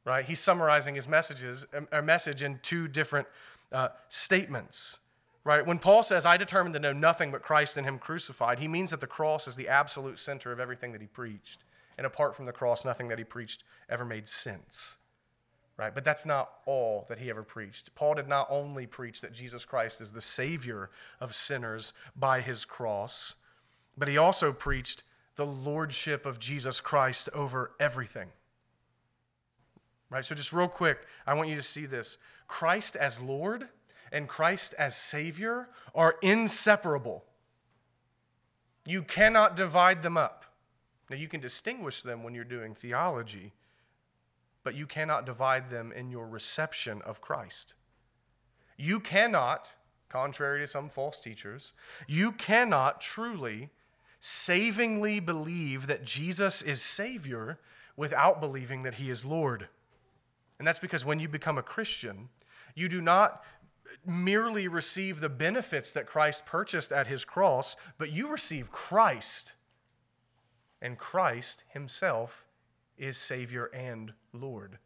Right? 0.05 0.25
He's 0.25 0.39
summarizing 0.39 0.95
his 0.95 1.07
messages, 1.07 1.65
a 1.91 2.01
message 2.01 2.43
in 2.43 2.59
two 2.61 2.87
different 2.87 3.27
uh, 3.71 3.89
statements. 4.09 4.99
Right? 5.45 5.65
When 5.65 5.79
Paul 5.79 6.03
says, 6.03 6.25
I 6.25 6.37
determined 6.37 6.73
to 6.73 6.79
know 6.79 6.93
nothing 6.93 7.31
but 7.31 7.41
Christ 7.41 7.75
and 7.75 7.85
Him 7.85 7.99
crucified, 7.99 8.59
he 8.59 8.67
means 8.67 8.91
that 8.91 9.01
the 9.01 9.07
cross 9.07 9.47
is 9.47 9.55
the 9.55 9.67
absolute 9.67 10.17
center 10.17 10.51
of 10.51 10.59
everything 10.59 10.93
that 10.93 11.01
he 11.01 11.07
preached. 11.07 11.65
And 11.97 12.07
apart 12.07 12.35
from 12.35 12.45
the 12.45 12.53
cross, 12.53 12.85
nothing 12.85 13.09
that 13.09 13.17
he 13.17 13.25
preached 13.25 13.63
ever 13.89 14.05
made 14.05 14.27
sense. 14.27 14.97
Right? 15.75 15.93
But 15.93 16.05
that's 16.05 16.25
not 16.25 16.51
all 16.65 17.05
that 17.09 17.17
he 17.17 17.29
ever 17.29 17.41
preached. 17.41 17.95
Paul 17.95 18.13
did 18.13 18.27
not 18.27 18.47
only 18.49 18.85
preach 18.85 19.21
that 19.21 19.33
Jesus 19.33 19.65
Christ 19.65 20.01
is 20.01 20.11
the 20.11 20.21
Savior 20.21 20.91
of 21.19 21.33
sinners 21.33 21.93
by 22.15 22.41
his 22.41 22.63
cross, 22.63 23.33
but 23.97 24.07
he 24.07 24.17
also 24.17 24.53
preached 24.53 25.03
the 25.35 25.45
lordship 25.45 26.25
of 26.25 26.39
Jesus 26.39 26.79
Christ 26.79 27.27
over 27.33 27.71
everything. 27.79 28.29
Right? 30.11 30.23
So, 30.23 30.35
just 30.35 30.53
real 30.53 30.67
quick, 30.67 30.99
I 31.25 31.33
want 31.33 31.49
you 31.49 31.55
to 31.55 31.63
see 31.63 31.87
this 31.87 32.19
Christ 32.47 32.95
as 32.95 33.19
Lord 33.19 33.67
and 34.11 34.27
Christ 34.27 34.75
as 34.77 34.95
Savior 34.95 35.69
are 35.95 36.17
inseparable. 36.21 37.25
You 38.85 39.01
cannot 39.01 39.55
divide 39.55 40.03
them 40.03 40.17
up. 40.17 40.45
Now, 41.09 41.15
you 41.15 41.27
can 41.27 41.41
distinguish 41.41 42.03
them 42.03 42.21
when 42.21 42.35
you're 42.35 42.43
doing 42.43 42.75
theology, 42.75 43.53
but 44.63 44.75
you 44.75 44.87
cannot 44.87 45.25
divide 45.25 45.69
them 45.69 45.91
in 45.91 46.09
your 46.09 46.27
reception 46.27 47.01
of 47.03 47.21
Christ. 47.21 47.73
You 48.77 48.99
cannot, 48.99 49.75
contrary 50.09 50.59
to 50.61 50.67
some 50.67 50.89
false 50.89 51.19
teachers, 51.19 51.73
you 52.07 52.31
cannot 52.31 53.01
truly 53.01 53.69
savingly 54.19 55.19
believe 55.19 55.87
that 55.87 56.05
Jesus 56.05 56.61
is 56.61 56.81
Savior 56.81 57.59
without 57.97 58.39
believing 58.39 58.83
that 58.83 58.95
He 58.95 59.09
is 59.09 59.25
Lord. 59.25 59.67
And 60.57 60.67
that's 60.67 60.79
because 60.79 61.03
when 61.03 61.19
you 61.19 61.27
become 61.27 61.57
a 61.57 61.63
Christian, 61.63 62.29
you 62.73 62.87
do 62.87 63.01
not 63.01 63.43
merely 64.05 64.67
receive 64.67 65.19
the 65.19 65.29
benefits 65.29 65.91
that 65.91 66.07
Christ 66.07 66.45
purchased 66.45 66.91
at 66.91 67.07
His 67.07 67.25
cross, 67.25 67.75
but 67.97 68.11
you 68.11 68.29
receive 68.29 68.71
Christ. 68.71 69.53
And 70.81 70.97
Christ 70.97 71.63
Himself 71.73 72.45
is 72.97 73.17
Savior 73.17 73.65
and 73.73 74.13
Lord. 74.33 74.77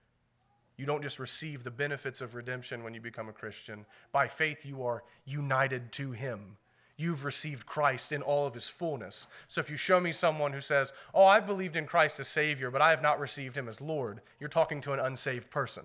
You 0.78 0.86
don't 0.86 1.02
just 1.02 1.18
receive 1.18 1.64
the 1.64 1.72
benefits 1.72 2.22
of 2.22 2.36
redemption 2.36 2.84
when 2.84 2.94
you 2.94 3.02
become 3.02 3.30
a 3.30 3.34
Christian. 3.34 3.86
By 4.12 4.28
faith, 4.28 4.66
you 4.66 4.84
are 4.84 5.04
united 5.26 5.92
to 5.94 6.12
Him 6.12 6.58
you've 6.98 7.24
received 7.24 7.66
Christ 7.66 8.12
in 8.12 8.22
all 8.22 8.48
of 8.48 8.56
his 8.56 8.68
fullness. 8.68 9.28
So 9.48 9.62
if 9.62 9.70
you 9.70 9.78
show 9.78 10.00
me 10.00 10.12
someone 10.12 10.52
who 10.52 10.62
says, 10.62 10.94
Oh, 11.14 11.26
I've 11.26 11.46
believed 11.46 11.76
in 11.76 11.86
Christ 11.86 12.20
as 12.20 12.28
Savior, 12.28 12.72
but 12.72 12.82
I 12.82 12.90
have 12.90 13.04
not 13.04 13.20
received 13.20 13.56
him 13.56 13.70
as 13.70 13.80
Lord, 13.80 14.22
you're 14.40 14.50
talking 14.50 14.82
to 14.82 14.94
an 14.94 15.00
unsaved 15.00 15.52
person. 15.52 15.84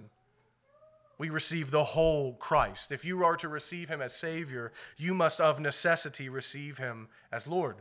We 1.19 1.28
receive 1.28 1.71
the 1.71 1.85
whole 1.85 2.33
Christ. 2.35 2.90
If 2.90 3.04
you 3.04 3.23
are 3.25 3.37
to 3.37 3.49
receive 3.49 3.88
him 3.88 4.00
as 4.00 4.14
Savior, 4.14 4.73
you 4.97 5.14
must 5.14 5.40
of 5.40 5.61
necessity 5.61 6.28
receive 6.28 6.78
him 6.78 7.09
as 7.31 7.47
Lord. 7.47 7.76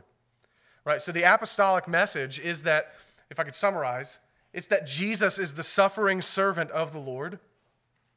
Right? 0.84 1.00
So 1.00 1.10
the 1.10 1.22
apostolic 1.22 1.88
message 1.88 2.38
is 2.38 2.62
that, 2.64 2.94
if 3.30 3.40
I 3.40 3.44
could 3.44 3.54
summarize, 3.54 4.18
it's 4.52 4.66
that 4.68 4.86
Jesus 4.86 5.38
is 5.38 5.54
the 5.54 5.64
suffering 5.64 6.20
servant 6.22 6.70
of 6.70 6.92
the 6.92 6.98
Lord 6.98 7.38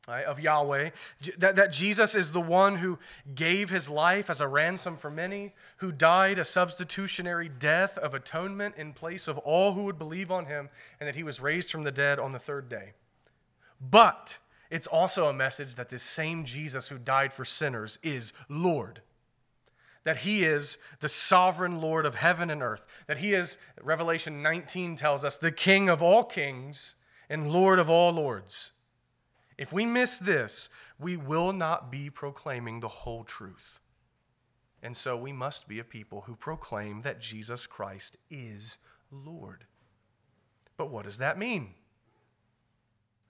Right, 0.07 0.25
of 0.25 0.39
Yahweh, 0.39 0.91
that, 1.39 1.55
that 1.55 1.71
Jesus 1.71 2.13
is 2.13 2.31
the 2.31 2.41
one 2.41 2.75
who 2.75 2.99
gave 3.33 3.71
his 3.71 3.89
life 3.89 4.29
as 4.29 4.39
a 4.39 4.47
ransom 4.47 4.97
for 4.97 5.09
many, 5.09 5.53
who 5.77 5.91
died 5.91 6.37
a 6.37 6.45
substitutionary 6.45 7.49
death 7.49 7.97
of 7.97 8.13
atonement 8.13 8.75
in 8.77 8.93
place 8.93 9.27
of 9.27 9.39
all 9.39 9.73
who 9.73 9.81
would 9.85 9.97
believe 9.97 10.29
on 10.29 10.45
him, 10.45 10.69
and 10.99 11.07
that 11.07 11.15
he 11.15 11.23
was 11.23 11.39
raised 11.39 11.71
from 11.71 11.83
the 11.83 11.91
dead 11.91 12.19
on 12.19 12.33
the 12.33 12.39
third 12.39 12.69
day. 12.69 12.91
But 13.81 14.37
it's 14.69 14.85
also 14.85 15.27
a 15.27 15.33
message 15.33 15.73
that 15.73 15.89
this 15.89 16.03
same 16.03 16.45
Jesus 16.45 16.89
who 16.89 16.99
died 16.99 17.33
for 17.33 17.43
sinners 17.43 17.97
is 18.03 18.31
Lord. 18.47 19.01
That 20.05 20.17
he 20.17 20.43
is 20.43 20.77
the 21.01 21.09
sovereign 21.09 21.81
Lord 21.81 22.05
of 22.05 22.15
heaven 22.15 22.50
and 22.50 22.63
earth. 22.63 22.85
That 23.07 23.17
he 23.17 23.33
is, 23.33 23.57
Revelation 23.81 24.41
19 24.41 24.95
tells 24.95 25.25
us, 25.25 25.38
the 25.38 25.51
King 25.51 25.89
of 25.89 26.01
all 26.01 26.24
kings 26.24 26.95
and 27.29 27.51
Lord 27.51 27.79
of 27.79 27.89
all 27.89 28.12
lords 28.13 28.71
if 29.57 29.71
we 29.71 29.85
miss 29.85 30.17
this, 30.17 30.69
we 31.00 31.15
will 31.15 31.53
not 31.53 31.91
be 31.91 32.09
proclaiming 32.09 32.79
the 32.79 32.88
whole 32.88 33.24
truth. 33.24 33.79
And 34.83 34.95
so 34.95 35.17
we 35.17 35.31
must 35.31 35.67
be 35.67 35.79
a 35.79 35.83
people 35.83 36.21
who 36.21 36.35
proclaim 36.35 37.01
that 37.01 37.21
Jesus 37.21 37.65
Christ 37.65 38.17
is 38.29 38.77
Lord. 39.12 39.65
But 40.77 40.91
what 40.91 41.05
does 41.05 41.17
that 41.19 41.39
mean? 41.39 41.74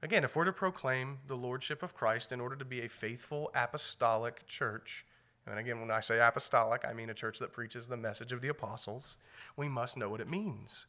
Again, 0.01 0.23
if 0.23 0.35
we're 0.35 0.45
to 0.45 0.51
proclaim 0.53 1.19
the 1.27 1.37
Lordship 1.37 1.81
of 1.81 1.95
Christ 1.95 2.31
in 2.31 2.41
order 2.41 2.55
to 2.55 2.65
be 2.65 2.81
a 2.81 2.89
faithful 2.89 3.51
apostolic 3.55 4.45
church, 4.47 5.05
and 5.47 5.59
again, 5.59 5.79
when 5.79 5.91
I 5.91 5.99
say 5.99 6.19
apostolic, 6.19 6.83
I 6.87 6.93
mean 6.93 7.09
a 7.09 7.13
church 7.13 7.39
that 7.39 7.53
preaches 7.53 7.87
the 7.87 7.97
message 7.97 8.31
of 8.31 8.41
the 8.41 8.47
apostles, 8.47 9.17
we 9.55 9.67
must 9.67 9.97
know 9.97 10.09
what 10.09 10.21
it 10.21 10.29
means. 10.29 10.87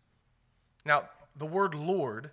Now, 0.84 1.08
the 1.36 1.46
word 1.46 1.74
Lord 1.74 2.30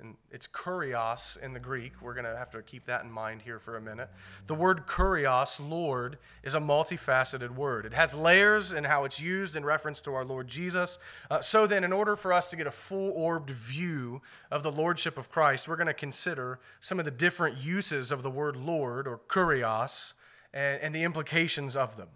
and 0.00 0.16
it's 0.30 0.48
kurios 0.48 1.40
in 1.40 1.52
the 1.52 1.60
Greek. 1.60 1.92
We're 2.02 2.14
going 2.14 2.24
to 2.24 2.36
have 2.36 2.50
to 2.50 2.62
keep 2.62 2.86
that 2.86 3.04
in 3.04 3.10
mind 3.10 3.42
here 3.42 3.60
for 3.60 3.76
a 3.76 3.80
minute. 3.80 4.10
The 4.48 4.54
word 4.54 4.86
kurios, 4.86 5.60
Lord, 5.60 6.18
is 6.42 6.56
a 6.56 6.60
multifaceted 6.60 7.50
word. 7.50 7.86
It 7.86 7.92
has 7.92 8.12
layers 8.12 8.72
in 8.72 8.84
how 8.84 9.04
it's 9.04 9.20
used 9.20 9.54
in 9.54 9.64
reference 9.64 10.00
to 10.02 10.14
our 10.14 10.24
Lord 10.24 10.48
Jesus. 10.48 10.98
Uh, 11.30 11.40
so 11.40 11.66
then, 11.66 11.84
in 11.84 11.92
order 11.92 12.16
for 12.16 12.32
us 12.32 12.50
to 12.50 12.56
get 12.56 12.66
a 12.66 12.72
full 12.72 13.12
orbed 13.12 13.50
view 13.50 14.20
of 14.50 14.64
the 14.64 14.72
Lordship 14.72 15.16
of 15.16 15.30
Christ, 15.30 15.68
we're 15.68 15.76
going 15.76 15.86
to 15.86 15.94
consider 15.94 16.58
some 16.80 16.98
of 16.98 17.04
the 17.04 17.12
different 17.12 17.58
uses 17.58 18.10
of 18.10 18.24
the 18.24 18.30
word 18.30 18.56
Lord 18.56 19.06
or 19.06 19.20
kurios 19.28 20.14
and, 20.54 20.80
and 20.80 20.94
the 20.94 21.02
implications 21.02 21.76
of 21.76 21.98
them. 21.98 22.08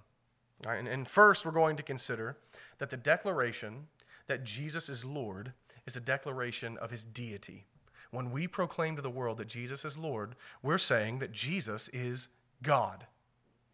and, 0.67 0.89
and 0.89 1.07
first, 1.07 1.45
we're 1.45 1.53
going 1.53 1.77
to 1.77 1.83
consider 1.83 2.39
that 2.79 2.89
the 2.89 2.97
declaration 2.97 3.89
that 4.29 4.45
Jesus 4.45 4.89
is 4.89 5.05
Lord 5.05 5.53
is 5.87 5.97
a 5.97 6.01
declaration 6.01 6.79
of 6.79 6.91
his 6.91 7.05
deity. 7.05 7.67
When 8.11 8.31
we 8.31 8.47
proclaim 8.47 8.97
to 8.97 9.03
the 9.03 9.11
world 9.11 9.37
that 9.39 9.49
Jesus 9.49 9.85
is 9.85 9.99
Lord, 9.99 10.35
we're 10.63 10.79
saying 10.79 11.19
that 11.19 11.33
Jesus 11.33 11.89
is 11.89 12.29
God. 12.63 13.07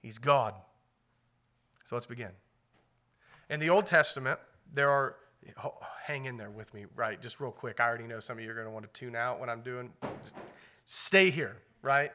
He's 0.01 0.19
God. 0.19 0.55
So 1.85 1.95
let's 1.95 2.07
begin. 2.07 2.31
In 3.51 3.61
the 3.61 3.71
Old 3.71 3.87
Testament, 3.87 4.41
there 4.73 4.91
are, 4.91 5.17
oh, 5.63 5.75
hang 6.05 6.25
in 6.25 6.37
there 6.37 6.51
with 6.51 6.73
me, 6.73 6.87
right? 6.97 7.21
Just 7.21 7.41
real 7.41 7.53
quick. 7.53 7.79
I 7.79 7.87
already 7.87 8.07
know 8.07 8.21
some 8.21 8.39
of 8.39 8.45
you 8.45 8.51
are 8.51 8.55
going 8.55 8.67
to 8.67 8.73
want 8.73 8.93
to 8.93 8.99
tune 8.99 9.15
out 9.15 9.39
when 9.39 9.51
I'm 9.51 9.61
doing. 9.61 9.93
Just 10.23 10.35
stay 10.87 11.31
here, 11.31 11.57
right? 11.83 12.11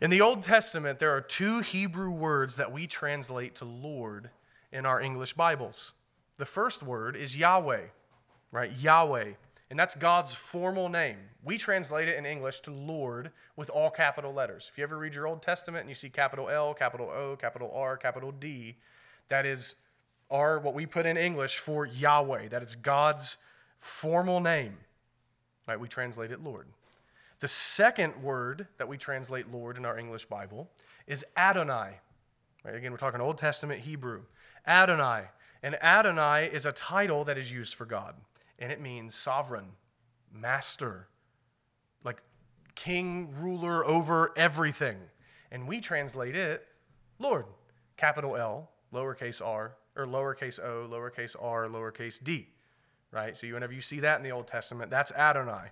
In 0.00 0.10
the 0.10 0.20
Old 0.20 0.42
Testament, 0.42 0.98
there 0.98 1.10
are 1.10 1.20
two 1.20 1.60
Hebrew 1.60 2.10
words 2.10 2.56
that 2.56 2.70
we 2.70 2.86
translate 2.86 3.56
to 3.56 3.64
Lord 3.64 4.30
in 4.70 4.86
our 4.86 5.00
English 5.00 5.32
Bibles. 5.32 5.92
The 6.36 6.46
first 6.46 6.82
word 6.82 7.16
is 7.16 7.36
Yahweh 7.36 7.86
right? 8.50 8.72
Yahweh. 8.78 9.32
And 9.70 9.78
that's 9.78 9.94
God's 9.94 10.32
formal 10.32 10.88
name. 10.88 11.18
We 11.44 11.58
translate 11.58 12.08
it 12.08 12.16
in 12.16 12.24
English 12.24 12.60
to 12.60 12.70
Lord 12.70 13.30
with 13.56 13.68
all 13.68 13.90
capital 13.90 14.32
letters. 14.32 14.68
If 14.70 14.78
you 14.78 14.84
ever 14.84 14.96
read 14.96 15.14
your 15.14 15.26
Old 15.26 15.42
Testament 15.42 15.82
and 15.82 15.90
you 15.90 15.94
see 15.94 16.08
capital 16.08 16.48
L, 16.48 16.72
capital 16.72 17.10
O, 17.10 17.36
capital 17.36 17.70
R, 17.74 17.96
capital 17.96 18.32
D, 18.32 18.76
that 19.28 19.44
is 19.44 19.74
our 20.30 20.58
what 20.58 20.74
we 20.74 20.86
put 20.86 21.04
in 21.04 21.16
English 21.16 21.58
for 21.58 21.84
Yahweh. 21.84 22.48
That 22.48 22.62
is 22.62 22.76
God's 22.76 23.36
formal 23.78 24.40
name. 24.40 24.76
Right? 25.66 25.78
We 25.78 25.88
translate 25.88 26.30
it 26.30 26.42
Lord. 26.42 26.66
The 27.40 27.48
second 27.48 28.22
word 28.22 28.66
that 28.78 28.88
we 28.88 28.96
translate 28.96 29.52
Lord 29.52 29.76
in 29.76 29.86
our 29.86 29.98
English 29.98 30.24
Bible 30.24 30.70
is 31.06 31.24
Adonai. 31.36 32.00
Right? 32.64 32.74
Again, 32.74 32.90
we're 32.90 32.98
talking 32.98 33.20
Old 33.20 33.38
Testament 33.38 33.80
Hebrew. 33.80 34.22
Adonai. 34.66 35.24
And 35.62 35.82
Adonai 35.82 36.50
is 36.52 36.66
a 36.66 36.72
title 36.72 37.24
that 37.24 37.38
is 37.38 37.52
used 37.52 37.74
for 37.74 37.84
God 37.84 38.14
and 38.58 38.72
it 38.72 38.80
means 38.80 39.14
sovereign, 39.14 39.66
master, 40.32 41.08
like 42.04 42.22
king, 42.74 43.32
ruler 43.38 43.84
over 43.86 44.32
everything. 44.36 44.98
And 45.50 45.66
we 45.66 45.80
translate 45.80 46.36
it 46.36 46.66
Lord, 47.18 47.46
capital 47.96 48.36
L, 48.36 48.70
lowercase 48.92 49.44
r, 49.44 49.76
or 49.96 50.06
lowercase 50.06 50.60
o, 50.60 50.88
lowercase 50.88 51.34
r, 51.40 51.66
lowercase 51.66 52.22
d, 52.22 52.48
right? 53.10 53.36
So 53.36 53.48
whenever 53.48 53.72
you 53.72 53.80
see 53.80 54.00
that 54.00 54.18
in 54.18 54.22
the 54.22 54.30
Old 54.30 54.46
Testament, 54.46 54.90
that's 54.90 55.10
Adonai. 55.12 55.70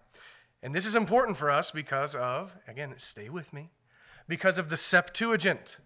And 0.66 0.74
this 0.74 0.84
is 0.84 0.96
important 0.96 1.36
for 1.36 1.48
us 1.48 1.70
because 1.70 2.16
of, 2.16 2.52
again, 2.66 2.92
stay 2.96 3.28
with 3.28 3.52
me, 3.52 3.70
because 4.26 4.58
of 4.58 4.68
the 4.68 4.76
Septuagint. 4.76 5.78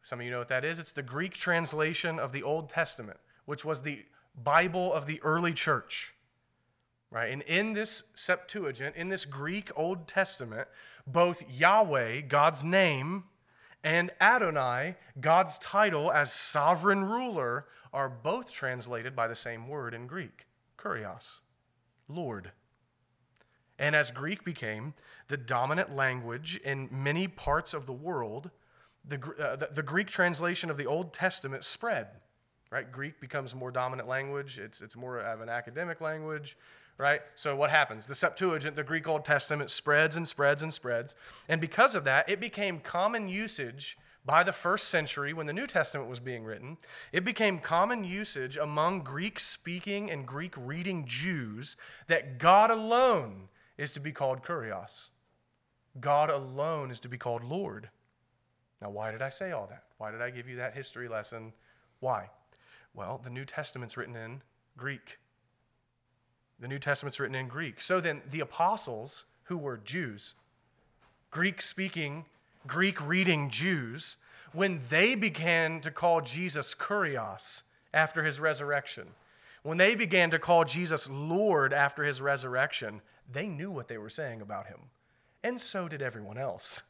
Some 0.00 0.20
of 0.20 0.24
you 0.24 0.30
know 0.30 0.38
what 0.38 0.46
that 0.46 0.64
is. 0.64 0.78
It's 0.78 0.92
the 0.92 1.02
Greek 1.02 1.34
translation 1.34 2.20
of 2.20 2.30
the 2.30 2.44
Old 2.44 2.68
Testament, 2.70 3.18
which 3.46 3.64
was 3.64 3.82
the 3.82 4.04
Bible 4.40 4.92
of 4.92 5.06
the 5.06 5.20
early 5.22 5.52
church. 5.52 6.14
Right? 7.10 7.32
And 7.32 7.42
in 7.42 7.72
this 7.72 8.12
Septuagint, 8.14 8.94
in 8.94 9.08
this 9.08 9.24
Greek 9.24 9.72
Old 9.74 10.06
Testament, 10.06 10.68
both 11.04 11.42
Yahweh, 11.50 12.20
God's 12.20 12.62
name, 12.62 13.24
and 13.82 14.12
Adonai, 14.20 14.94
God's 15.20 15.58
title 15.58 16.12
as 16.12 16.32
sovereign 16.32 17.02
ruler, 17.02 17.66
are 17.92 18.08
both 18.08 18.52
translated 18.52 19.16
by 19.16 19.26
the 19.26 19.34
same 19.34 19.66
word 19.66 19.94
in 19.94 20.06
Greek, 20.06 20.46
kurios, 20.78 21.40
Lord. 22.06 22.52
And 23.78 23.94
as 23.94 24.10
Greek 24.10 24.44
became 24.44 24.94
the 25.28 25.36
dominant 25.36 25.94
language 25.94 26.60
in 26.64 26.88
many 26.90 27.28
parts 27.28 27.74
of 27.74 27.86
the 27.86 27.92
world, 27.92 28.50
the, 29.06 29.16
uh, 29.38 29.56
the, 29.56 29.68
the, 29.72 29.82
Greek 29.82 30.08
translation 30.08 30.70
of 30.70 30.76
the 30.76 30.86
Old 30.86 31.12
Testament 31.12 31.64
spread. 31.64 32.08
Right? 32.70 32.90
Greek 32.90 33.20
becomes 33.20 33.54
more 33.54 33.70
dominant 33.70 34.08
language. 34.08 34.58
It's, 34.58 34.80
it's 34.80 34.96
more 34.96 35.18
of 35.18 35.40
an 35.40 35.48
academic 35.48 36.00
language. 36.00 36.56
Right? 36.98 37.20
So 37.36 37.54
what 37.54 37.70
happens? 37.70 38.06
The 38.06 38.14
Septuagint, 38.14 38.74
the 38.74 38.82
Greek 38.82 39.06
Old 39.06 39.24
Testament, 39.24 39.70
spreads 39.70 40.16
and 40.16 40.26
spreads 40.26 40.62
and 40.62 40.74
spreads. 40.74 41.14
And 41.48 41.60
because 41.60 41.94
of 41.94 42.04
that, 42.04 42.28
it 42.28 42.40
became 42.40 42.80
common 42.80 43.28
usage 43.28 43.96
by 44.28 44.42
the 44.42 44.52
first 44.52 44.88
century, 44.88 45.32
when 45.32 45.46
the 45.46 45.54
New 45.54 45.66
Testament 45.66 46.10
was 46.10 46.20
being 46.20 46.44
written, 46.44 46.76
it 47.12 47.24
became 47.24 47.60
common 47.60 48.04
usage 48.04 48.58
among 48.58 49.00
Greek 49.00 49.38
speaking 49.38 50.10
and 50.10 50.26
Greek 50.26 50.52
reading 50.54 51.06
Jews 51.06 51.78
that 52.08 52.38
God 52.38 52.70
alone 52.70 53.48
is 53.78 53.92
to 53.92 54.00
be 54.00 54.12
called 54.12 54.42
Kurios. 54.42 55.08
God 56.00 56.28
alone 56.28 56.90
is 56.90 57.00
to 57.00 57.08
be 57.08 57.16
called 57.16 57.42
Lord. 57.42 57.88
Now, 58.82 58.90
why 58.90 59.10
did 59.10 59.22
I 59.22 59.30
say 59.30 59.52
all 59.52 59.66
that? 59.68 59.84
Why 59.96 60.10
did 60.10 60.20
I 60.20 60.30
give 60.30 60.48
you 60.48 60.56
that 60.56 60.74
history 60.74 61.08
lesson? 61.08 61.52
Why? 62.00 62.28
Well, 62.94 63.20
the 63.22 63.30
New 63.30 63.44
Testament's 63.44 63.96
written 63.96 64.16
in 64.16 64.42
Greek. 64.76 65.18
The 66.60 66.68
New 66.68 66.78
Testament's 66.78 67.18
written 67.18 67.34
in 67.34 67.48
Greek. 67.48 67.80
So 67.80 68.00
then, 68.00 68.20
the 68.30 68.40
apostles, 68.40 69.24
who 69.44 69.56
were 69.56 69.78
Jews, 69.78 70.34
Greek 71.30 71.62
speaking 71.62 72.24
Greek 72.66 73.04
reading 73.06 73.50
Jews 73.50 74.16
when 74.52 74.80
they 74.88 75.14
began 75.14 75.80
to 75.80 75.90
call 75.90 76.20
Jesus 76.20 76.74
Kurios 76.74 77.62
after 77.92 78.22
his 78.24 78.40
resurrection. 78.40 79.08
When 79.62 79.78
they 79.78 79.94
began 79.94 80.30
to 80.30 80.38
call 80.38 80.64
Jesus 80.64 81.08
Lord 81.08 81.72
after 81.72 82.04
his 82.04 82.20
resurrection, 82.20 83.00
they 83.30 83.46
knew 83.46 83.70
what 83.70 83.88
they 83.88 83.98
were 83.98 84.10
saying 84.10 84.40
about 84.40 84.66
him. 84.66 84.80
And 85.42 85.60
so 85.60 85.88
did 85.88 86.02
everyone 86.02 86.38
else. 86.38 86.82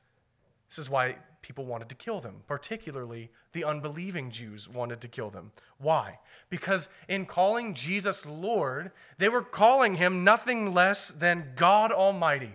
This 0.68 0.78
is 0.78 0.90
why 0.90 1.16
people 1.42 1.64
wanted 1.64 1.88
to 1.88 1.94
kill 1.94 2.20
them, 2.20 2.42
particularly 2.46 3.30
the 3.52 3.64
unbelieving 3.64 4.30
Jews 4.30 4.68
wanted 4.68 5.00
to 5.00 5.08
kill 5.08 5.30
them. 5.30 5.52
Why? 5.78 6.18
Because 6.50 6.88
in 7.08 7.26
calling 7.26 7.74
Jesus 7.74 8.26
Lord, 8.26 8.92
they 9.18 9.28
were 9.28 9.42
calling 9.42 9.94
him 9.94 10.24
nothing 10.24 10.74
less 10.74 11.08
than 11.08 11.52
God 11.56 11.90
Almighty. 11.92 12.54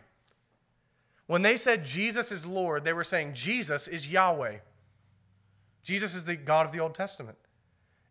When 1.25 1.41
they 1.41 1.57
said 1.57 1.85
Jesus 1.85 2.31
is 2.31 2.45
Lord, 2.45 2.83
they 2.83 2.93
were 2.93 3.03
saying 3.03 3.33
Jesus 3.33 3.87
is 3.87 4.11
Yahweh. 4.11 4.57
Jesus 5.81 6.13
is 6.15 6.25
the 6.25 6.35
God 6.35 6.65
of 6.65 6.71
the 6.71 6.79
Old 6.79 6.93
Testament. 6.95 7.37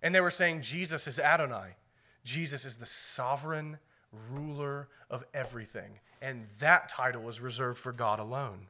And 0.03 0.15
they 0.15 0.21
were 0.21 0.31
saying 0.31 0.63
Jesus 0.63 1.07
is 1.07 1.19
Adonai. 1.19 1.77
Jesus 2.25 2.65
is 2.65 2.77
the 2.77 2.87
sovereign 2.87 3.79
ruler 4.31 4.89
of 5.11 5.25
everything. 5.35 5.99
And 6.21 6.47
that 6.59 6.89
title 6.89 7.29
is 7.29 7.41
reserved 7.41 7.79
for 7.79 7.93
God 7.93 8.19
alone. 8.19 8.67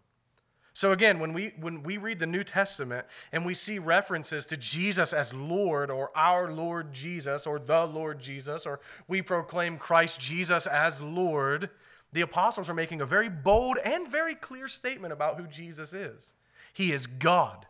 So 0.75 0.93
again, 0.93 1.19
when 1.19 1.35
we 1.35 1.53
when 1.61 1.83
we 1.83 1.99
read 1.99 2.19
the 2.19 2.27
New 2.27 2.45
Testament 2.45 3.07
and 3.31 3.45
we 3.45 3.53
see 3.53 3.79
references 3.79 4.47
to 4.47 4.57
Jesus 4.57 5.13
as 5.13 5.35
Lord 5.35 5.91
or 5.91 6.11
our 6.17 6.51
Lord 6.51 6.95
Jesus 6.95 7.47
or 7.47 7.59
the 7.59 7.85
Lord 7.85 8.19
Jesus 8.21 8.65
or 8.65 8.81
we 9.07 9.21
proclaim 9.21 9.77
Christ 9.77 10.19
Jesus 10.19 10.67
as 10.67 10.99
Lord, 11.01 11.69
the 12.13 12.23
apostles 12.23 12.71
are 12.71 12.75
making 12.75 13.03
a 13.03 13.07
very 13.07 13.29
bold 13.29 13.79
and 13.85 14.09
very 14.09 14.35
clear 14.35 14.67
statement 14.67 15.13
about 15.13 15.39
who 15.39 15.47
Jesus 15.47 15.93
is. 15.93 16.33
He 16.73 16.93
is 16.93 17.07
God. 17.07 17.67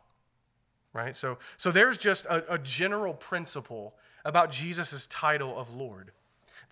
Right? 0.92 1.16
So, 1.16 1.38
so 1.56 1.70
there's 1.70 1.96
just 1.96 2.26
a, 2.26 2.54
a 2.54 2.58
general 2.58 3.14
principle 3.14 3.94
about 4.24 4.52
Jesus' 4.52 5.06
title 5.06 5.58
of 5.58 5.74
Lord. 5.74 6.12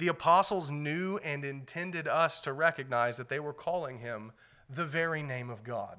The 0.00 0.08
apostles 0.08 0.70
knew 0.70 1.18
and 1.18 1.44
intended 1.44 2.08
us 2.08 2.40
to 2.40 2.54
recognize 2.54 3.18
that 3.18 3.28
they 3.28 3.38
were 3.38 3.52
calling 3.52 3.98
him 3.98 4.32
the 4.66 4.86
very 4.86 5.22
name 5.22 5.50
of 5.50 5.62
God 5.62 5.98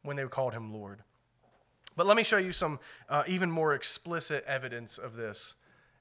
when 0.00 0.16
they 0.16 0.24
called 0.24 0.54
him 0.54 0.72
Lord. 0.72 1.02
But 1.94 2.06
let 2.06 2.16
me 2.16 2.22
show 2.22 2.38
you 2.38 2.52
some 2.52 2.80
uh, 3.10 3.24
even 3.26 3.50
more 3.50 3.74
explicit 3.74 4.44
evidence 4.46 4.96
of 4.96 5.14
this. 5.14 5.56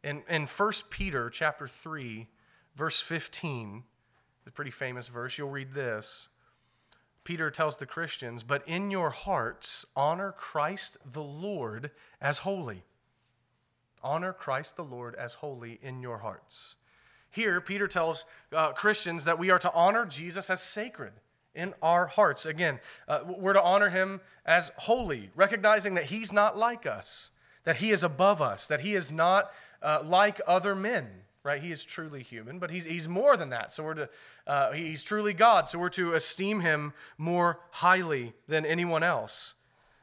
In, 0.06 0.24
in 0.30 0.47
1 0.47 0.71
Peter 0.89 1.30
chapter 1.30 1.67
3, 1.67 2.30
verse 2.78 3.02
15, 3.02 3.84
a 4.47 4.52
pretty 4.52 4.71
famous 4.71 5.10
verse. 5.10 5.38
You'll 5.38 5.50
read 5.50 5.74
this. 5.74 6.30
Peter 7.26 7.52
tells 7.52 7.76
the 7.76 7.86
Christians, 7.86 8.41
But 8.41 8.65
in 8.65 8.89
your 8.89 9.10
hearts, 9.10 9.86
honor 9.97 10.32
Christ 10.32 10.97
the 11.06 11.24
Lord 11.24 11.91
as 12.21 12.38
holy. 12.38 12.86
Honor 14.02 14.32
Christ 14.32 14.78
the 14.78 14.86
Lord 14.86 15.13
as 15.15 15.34
holy 15.34 15.78
in 15.84 16.02
your 16.02 16.19
hearts. 16.19 16.78
Here, 17.32 17.60
Peter 17.62 17.88
tells 17.88 18.26
uh, 18.54 18.74
Christians 18.74 19.26
that 19.26 19.39
we 19.39 19.50
are 19.50 19.60
to 19.60 19.74
honor 19.74 20.06
Jesus 20.06 20.50
as 20.50 20.62
sacred 20.62 21.13
in 21.56 21.74
our 21.82 22.08
hearts. 22.08 22.46
Again, 22.46 22.80
uh, 23.08 23.22
we're 23.26 23.54
to 23.54 23.62
honor 23.62 23.89
him 23.89 24.22
as 24.46 24.72
holy, 24.78 25.32
recognizing 25.36 25.96
that 25.96 26.06
he's 26.06 26.32
not 26.32 26.58
like 26.58 26.86
us, 26.86 27.32
that 27.63 27.78
he 27.78 27.91
is 27.91 28.04
above 28.04 28.41
us, 28.41 28.67
that 28.67 28.82
he 28.82 28.94
is 28.94 29.12
not 29.12 29.52
uh, 29.82 30.02
like 30.06 30.39
other 30.48 30.76
men 30.76 31.08
right? 31.44 31.62
He 31.62 31.72
is 31.72 31.84
truly 31.84 32.22
human, 32.22 32.60
but 32.60 32.70
he's, 32.70 32.86
he's 32.86 33.08
more 33.08 33.36
than 33.36 33.50
that. 33.50 33.74
So 33.74 33.84
we're 33.84 33.94
to, 33.96 34.10
uh, 34.46 34.72
he's 34.74 35.04
truly 35.04 35.34
God. 35.34 35.67
So 35.67 35.80
we're 35.80 35.89
to 35.89 36.13
esteem 36.13 36.60
him 36.60 36.94
more 37.17 37.60
highly 37.72 38.34
than 38.48 38.65
anyone 38.65 39.04
else. 39.04 39.56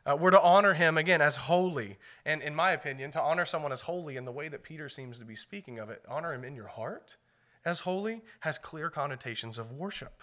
Uh, 0.08 0.16
we're 0.16 0.30
to 0.30 0.40
honor 0.40 0.72
him 0.72 0.96
again 0.96 1.20
as 1.20 1.36
holy. 1.36 1.98
And 2.24 2.40
in 2.40 2.54
my 2.54 2.72
opinion, 2.72 3.10
to 3.10 3.20
honor 3.20 3.44
someone 3.44 3.72
as 3.72 3.82
holy 3.82 4.16
in 4.16 4.24
the 4.24 4.32
way 4.32 4.48
that 4.48 4.62
Peter 4.62 4.88
seems 4.88 5.18
to 5.18 5.24
be 5.24 5.34
speaking 5.34 5.78
of 5.78 5.90
it, 5.90 6.02
honor 6.08 6.32
him 6.32 6.44
in 6.44 6.56
your 6.56 6.68
heart 6.68 7.16
as 7.64 7.80
holy, 7.80 8.22
has 8.40 8.56
clear 8.56 8.88
connotations 8.88 9.58
of 9.58 9.72
worship. 9.72 10.22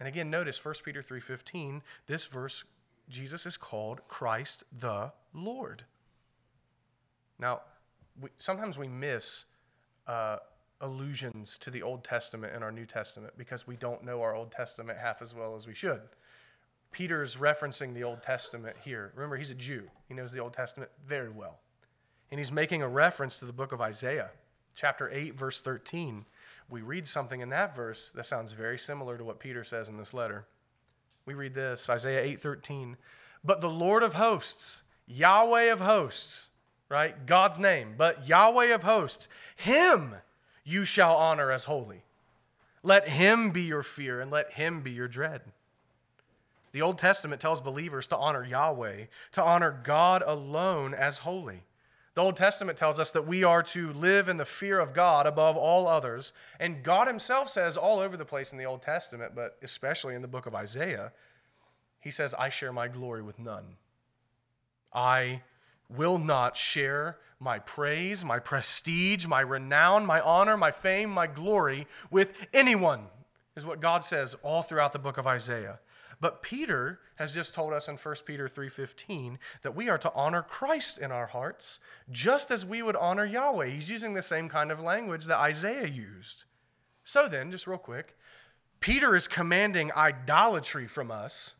And 0.00 0.08
again, 0.08 0.28
notice 0.28 0.62
1 0.62 0.74
Peter 0.84 1.02
3:15, 1.02 1.82
this 2.06 2.26
verse 2.26 2.64
Jesus 3.08 3.46
is 3.46 3.56
called 3.56 4.00
Christ 4.08 4.64
the 4.72 5.12
Lord. 5.32 5.84
Now, 7.38 7.60
we, 8.20 8.30
sometimes 8.38 8.76
we 8.76 8.88
miss 8.88 9.44
uh, 10.06 10.38
allusions 10.80 11.58
to 11.58 11.70
the 11.70 11.82
Old 11.82 12.02
Testament 12.02 12.54
in 12.56 12.62
our 12.62 12.72
New 12.72 12.86
Testament 12.86 13.34
because 13.36 13.66
we 13.66 13.76
don't 13.76 14.02
know 14.02 14.22
our 14.22 14.34
Old 14.34 14.50
Testament 14.50 14.98
half 14.98 15.22
as 15.22 15.32
well 15.32 15.54
as 15.54 15.66
we 15.66 15.74
should. 15.74 16.00
Peter's 16.94 17.36
referencing 17.36 17.92
the 17.92 18.04
Old 18.04 18.22
Testament 18.22 18.76
here. 18.84 19.10
Remember, 19.16 19.36
he's 19.36 19.50
a 19.50 19.54
Jew, 19.54 19.90
he 20.08 20.14
knows 20.14 20.32
the 20.32 20.38
Old 20.38 20.52
Testament 20.52 20.90
very 21.04 21.28
well. 21.28 21.58
And 22.30 22.38
he's 22.38 22.52
making 22.52 22.82
a 22.82 22.88
reference 22.88 23.40
to 23.40 23.44
the 23.44 23.52
book 23.52 23.72
of 23.72 23.80
Isaiah, 23.80 24.30
chapter 24.76 25.10
8, 25.12 25.34
verse 25.34 25.60
13. 25.60 26.24
We 26.70 26.82
read 26.82 27.08
something 27.08 27.40
in 27.40 27.48
that 27.50 27.74
verse 27.74 28.12
that 28.12 28.26
sounds 28.26 28.52
very 28.52 28.78
similar 28.78 29.18
to 29.18 29.24
what 29.24 29.40
Peter 29.40 29.64
says 29.64 29.88
in 29.88 29.98
this 29.98 30.14
letter. 30.14 30.46
We 31.26 31.34
read 31.34 31.54
this 31.54 31.90
Isaiah 31.90 32.22
8:13. 32.22 32.96
But 33.42 33.60
the 33.60 33.68
Lord 33.68 34.02
of 34.02 34.14
hosts, 34.14 34.82
Yahweh 35.06 35.72
of 35.72 35.80
hosts, 35.80 36.50
right? 36.88 37.26
God's 37.26 37.58
name, 37.58 37.94
but 37.98 38.26
Yahweh 38.26 38.72
of 38.72 38.84
hosts, 38.84 39.28
him 39.56 40.14
you 40.62 40.84
shall 40.84 41.16
honor 41.16 41.50
as 41.50 41.64
holy. 41.64 42.04
Let 42.82 43.08
him 43.08 43.50
be 43.50 43.62
your 43.62 43.82
fear 43.82 44.20
and 44.20 44.30
let 44.30 44.52
him 44.52 44.80
be 44.80 44.92
your 44.92 45.08
dread. 45.08 45.42
The 46.74 46.82
Old 46.82 46.98
Testament 46.98 47.40
tells 47.40 47.60
believers 47.60 48.08
to 48.08 48.16
honor 48.16 48.44
Yahweh, 48.44 49.04
to 49.30 49.42
honor 49.44 49.80
God 49.84 50.24
alone 50.26 50.92
as 50.92 51.18
holy. 51.18 51.62
The 52.14 52.20
Old 52.20 52.34
Testament 52.34 52.76
tells 52.76 52.98
us 52.98 53.12
that 53.12 53.28
we 53.28 53.44
are 53.44 53.62
to 53.62 53.92
live 53.92 54.28
in 54.28 54.38
the 54.38 54.44
fear 54.44 54.80
of 54.80 54.92
God 54.92 55.24
above 55.24 55.56
all 55.56 55.86
others. 55.86 56.32
And 56.58 56.82
God 56.82 57.06
Himself 57.06 57.48
says 57.48 57.76
all 57.76 58.00
over 58.00 58.16
the 58.16 58.24
place 58.24 58.50
in 58.50 58.58
the 58.58 58.64
Old 58.64 58.82
Testament, 58.82 59.36
but 59.36 59.56
especially 59.62 60.16
in 60.16 60.22
the 60.22 60.26
book 60.26 60.46
of 60.46 60.54
Isaiah, 60.56 61.12
He 62.00 62.10
says, 62.10 62.34
I 62.34 62.48
share 62.48 62.72
my 62.72 62.88
glory 62.88 63.22
with 63.22 63.38
none. 63.38 63.76
I 64.92 65.42
will 65.88 66.18
not 66.18 66.56
share 66.56 67.18
my 67.38 67.60
praise, 67.60 68.24
my 68.24 68.40
prestige, 68.40 69.28
my 69.28 69.42
renown, 69.42 70.04
my 70.04 70.20
honor, 70.20 70.56
my 70.56 70.72
fame, 70.72 71.10
my 71.10 71.28
glory 71.28 71.86
with 72.10 72.32
anyone, 72.52 73.04
is 73.54 73.64
what 73.64 73.78
God 73.78 74.02
says 74.02 74.34
all 74.42 74.62
throughout 74.62 74.92
the 74.92 74.98
book 74.98 75.18
of 75.18 75.26
Isaiah. 75.28 75.78
But 76.20 76.42
Peter 76.42 77.00
has 77.16 77.34
just 77.34 77.54
told 77.54 77.72
us 77.72 77.88
in 77.88 77.96
1 77.96 78.26
Peter 78.26 78.48
3:15 78.48 79.38
that 79.62 79.74
we 79.74 79.88
are 79.88 79.98
to 79.98 80.12
honor 80.12 80.42
Christ 80.42 80.98
in 80.98 81.12
our 81.12 81.26
hearts 81.26 81.80
just 82.10 82.50
as 82.50 82.64
we 82.64 82.82
would 82.82 82.96
honor 82.96 83.24
Yahweh. 83.24 83.68
He's 83.68 83.90
using 83.90 84.14
the 84.14 84.22
same 84.22 84.48
kind 84.48 84.70
of 84.70 84.80
language 84.80 85.26
that 85.26 85.38
Isaiah 85.38 85.86
used. 85.86 86.44
So 87.04 87.28
then, 87.28 87.50
just 87.50 87.66
real 87.66 87.78
quick, 87.78 88.16
Peter 88.80 89.14
is 89.14 89.28
commanding 89.28 89.92
idolatry 89.92 90.86
from 90.86 91.10
us 91.10 91.54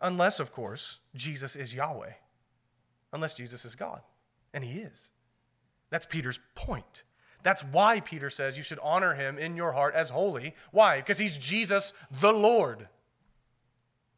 unless 0.00 0.40
of 0.40 0.52
course 0.52 1.00
Jesus 1.14 1.56
is 1.56 1.74
Yahweh 1.74 2.12
unless 3.14 3.34
Jesus 3.34 3.64
is 3.64 3.74
God. 3.74 4.02
And 4.52 4.64
he 4.64 4.80
is. 4.80 5.10
That's 5.90 6.04
Peter's 6.04 6.40
point. 6.54 7.04
That's 7.42 7.62
why 7.62 8.00
Peter 8.00 8.30
says 8.30 8.56
you 8.56 8.62
should 8.62 8.78
honor 8.82 9.14
him 9.14 9.38
in 9.38 9.56
your 9.56 9.72
heart 9.72 9.94
as 9.94 10.10
holy. 10.10 10.54
Why? 10.72 10.98
Because 10.98 11.18
he's 11.18 11.38
Jesus 11.38 11.92
the 12.20 12.32
Lord. 12.32 12.88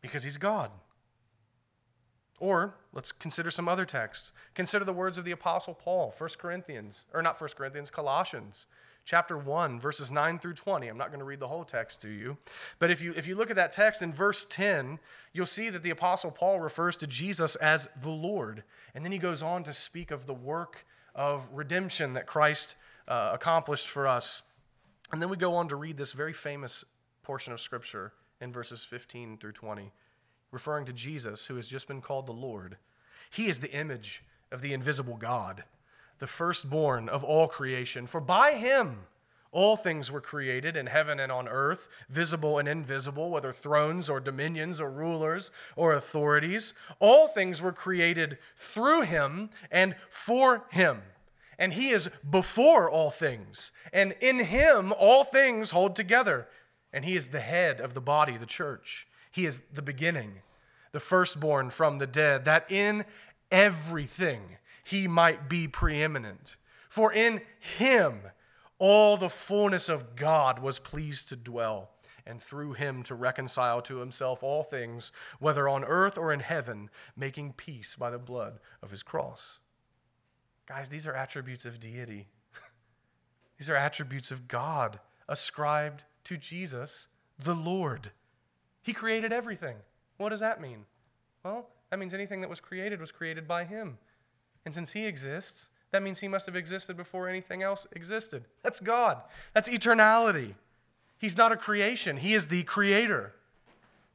Because 0.06 0.22
he's 0.22 0.38
God. 0.38 0.70
Or 2.38 2.74
let's 2.92 3.12
consider 3.12 3.50
some 3.50 3.68
other 3.68 3.84
texts. 3.84 4.32
Consider 4.54 4.84
the 4.84 4.92
words 4.92 5.16
of 5.16 5.24
the 5.24 5.30
Apostle 5.30 5.74
Paul, 5.74 6.14
1 6.16 6.30
Corinthians, 6.38 7.06
or 7.14 7.22
not 7.22 7.40
1 7.40 7.50
Corinthians, 7.56 7.90
Colossians 7.90 8.66
chapter 9.06 9.38
1, 9.38 9.78
verses 9.80 10.10
9 10.10 10.40
through 10.40 10.52
20. 10.52 10.88
I'm 10.88 10.98
not 10.98 11.08
going 11.08 11.20
to 11.20 11.24
read 11.24 11.38
the 11.38 11.46
whole 11.46 11.64
text 11.64 12.02
to 12.02 12.10
you. 12.10 12.36
But 12.80 12.90
if 12.90 13.00
you, 13.00 13.14
if 13.16 13.26
you 13.26 13.36
look 13.36 13.50
at 13.50 13.56
that 13.56 13.70
text 13.70 14.02
in 14.02 14.12
verse 14.12 14.44
10, 14.44 14.98
you'll 15.32 15.46
see 15.46 15.70
that 15.70 15.84
the 15.84 15.90
Apostle 15.90 16.32
Paul 16.32 16.58
refers 16.58 16.96
to 16.98 17.06
Jesus 17.06 17.54
as 17.56 17.88
the 18.02 18.10
Lord. 18.10 18.64
And 18.94 19.04
then 19.04 19.12
he 19.12 19.18
goes 19.18 19.42
on 19.42 19.62
to 19.62 19.72
speak 19.72 20.10
of 20.10 20.26
the 20.26 20.34
work 20.34 20.84
of 21.14 21.48
redemption 21.52 22.14
that 22.14 22.26
Christ 22.26 22.74
uh, 23.06 23.30
accomplished 23.32 23.88
for 23.88 24.08
us. 24.08 24.42
And 25.12 25.22
then 25.22 25.28
we 25.28 25.36
go 25.36 25.54
on 25.54 25.68
to 25.68 25.76
read 25.76 25.96
this 25.96 26.12
very 26.12 26.32
famous 26.32 26.84
portion 27.22 27.52
of 27.52 27.60
Scripture 27.60 28.12
in 28.40 28.52
verses 28.52 28.84
15 28.84 29.38
through 29.38 29.52
20, 29.52 29.92
referring 30.50 30.84
to 30.86 30.92
Jesus, 30.92 31.46
who 31.46 31.56
has 31.56 31.68
just 31.68 31.88
been 31.88 32.00
called 32.00 32.26
the 32.26 32.32
Lord. 32.32 32.76
He 33.30 33.46
is 33.46 33.58
the 33.58 33.72
image 33.72 34.22
of 34.50 34.62
the 34.62 34.72
invisible 34.72 35.16
God 35.16 35.64
the 36.18 36.26
firstborn 36.26 37.08
of 37.08 37.22
all 37.24 37.48
creation. 37.48 38.06
For 38.06 38.20
by 38.20 38.52
him 38.52 39.00
all 39.52 39.76
things 39.76 40.10
were 40.10 40.20
created 40.20 40.76
in 40.76 40.86
heaven 40.86 41.20
and 41.20 41.30
on 41.30 41.48
earth, 41.48 41.88
visible 42.08 42.58
and 42.58 42.68
invisible, 42.68 43.30
whether 43.30 43.52
thrones 43.52 44.10
or 44.10 44.20
dominions 44.20 44.80
or 44.80 44.90
rulers 44.90 45.50
or 45.76 45.94
authorities. 45.94 46.74
All 46.98 47.28
things 47.28 47.62
were 47.62 47.72
created 47.72 48.38
through 48.56 49.02
him 49.02 49.50
and 49.70 49.94
for 50.10 50.64
him. 50.70 51.02
And 51.58 51.72
he 51.72 51.88
is 51.88 52.10
before 52.28 52.90
all 52.90 53.10
things. 53.10 53.72
And 53.92 54.14
in 54.20 54.40
him 54.40 54.92
all 54.98 55.24
things 55.24 55.70
hold 55.70 55.96
together. 55.96 56.48
And 56.96 57.04
he 57.04 57.14
is 57.14 57.28
the 57.28 57.40
head 57.40 57.82
of 57.82 57.92
the 57.92 58.00
body, 58.00 58.38
the 58.38 58.46
church. 58.46 59.06
He 59.30 59.44
is 59.44 59.60
the 59.70 59.82
beginning, 59.82 60.36
the 60.92 60.98
firstborn 60.98 61.68
from 61.68 61.98
the 61.98 62.06
dead, 62.06 62.46
that 62.46 62.72
in 62.72 63.04
everything 63.50 64.56
he 64.82 65.06
might 65.06 65.46
be 65.46 65.68
preeminent. 65.68 66.56
For 66.88 67.12
in 67.12 67.42
him 67.60 68.22
all 68.78 69.18
the 69.18 69.28
fullness 69.28 69.90
of 69.90 70.16
God 70.16 70.58
was 70.58 70.78
pleased 70.78 71.28
to 71.28 71.36
dwell, 71.36 71.90
and 72.24 72.40
through 72.40 72.72
him 72.72 73.02
to 73.02 73.14
reconcile 73.14 73.82
to 73.82 73.98
himself 73.98 74.42
all 74.42 74.62
things, 74.62 75.12
whether 75.38 75.68
on 75.68 75.84
earth 75.84 76.16
or 76.16 76.32
in 76.32 76.40
heaven, 76.40 76.88
making 77.14 77.52
peace 77.58 77.94
by 77.94 78.08
the 78.08 78.18
blood 78.18 78.58
of 78.82 78.90
his 78.90 79.02
cross. 79.02 79.60
Guys, 80.66 80.88
these 80.88 81.06
are 81.06 81.14
attributes 81.14 81.66
of 81.66 81.78
deity. 81.78 82.28
these 83.58 83.68
are 83.68 83.76
attributes 83.76 84.30
of 84.30 84.48
God 84.48 84.98
ascribed 85.28 86.04
to 86.26 86.36
Jesus, 86.36 87.08
the 87.38 87.54
Lord. 87.54 88.10
He 88.82 88.92
created 88.92 89.32
everything. 89.32 89.76
What 90.16 90.30
does 90.30 90.40
that 90.40 90.60
mean? 90.60 90.84
Well, 91.44 91.68
that 91.90 91.98
means 91.98 92.14
anything 92.14 92.40
that 92.40 92.50
was 92.50 92.60
created 92.60 93.00
was 93.00 93.12
created 93.12 93.46
by 93.46 93.64
him. 93.64 93.98
And 94.64 94.74
since 94.74 94.92
he 94.92 95.06
exists, 95.06 95.70
that 95.92 96.02
means 96.02 96.20
he 96.20 96.28
must 96.28 96.46
have 96.46 96.56
existed 96.56 96.96
before 96.96 97.28
anything 97.28 97.62
else 97.62 97.86
existed. 97.92 98.44
That's 98.62 98.80
God. 98.80 99.22
That's 99.54 99.68
eternality. 99.68 100.54
He's 101.18 101.36
not 101.36 101.52
a 101.52 101.56
creation, 101.56 102.18
he 102.18 102.34
is 102.34 102.48
the 102.48 102.64
creator. 102.64 103.32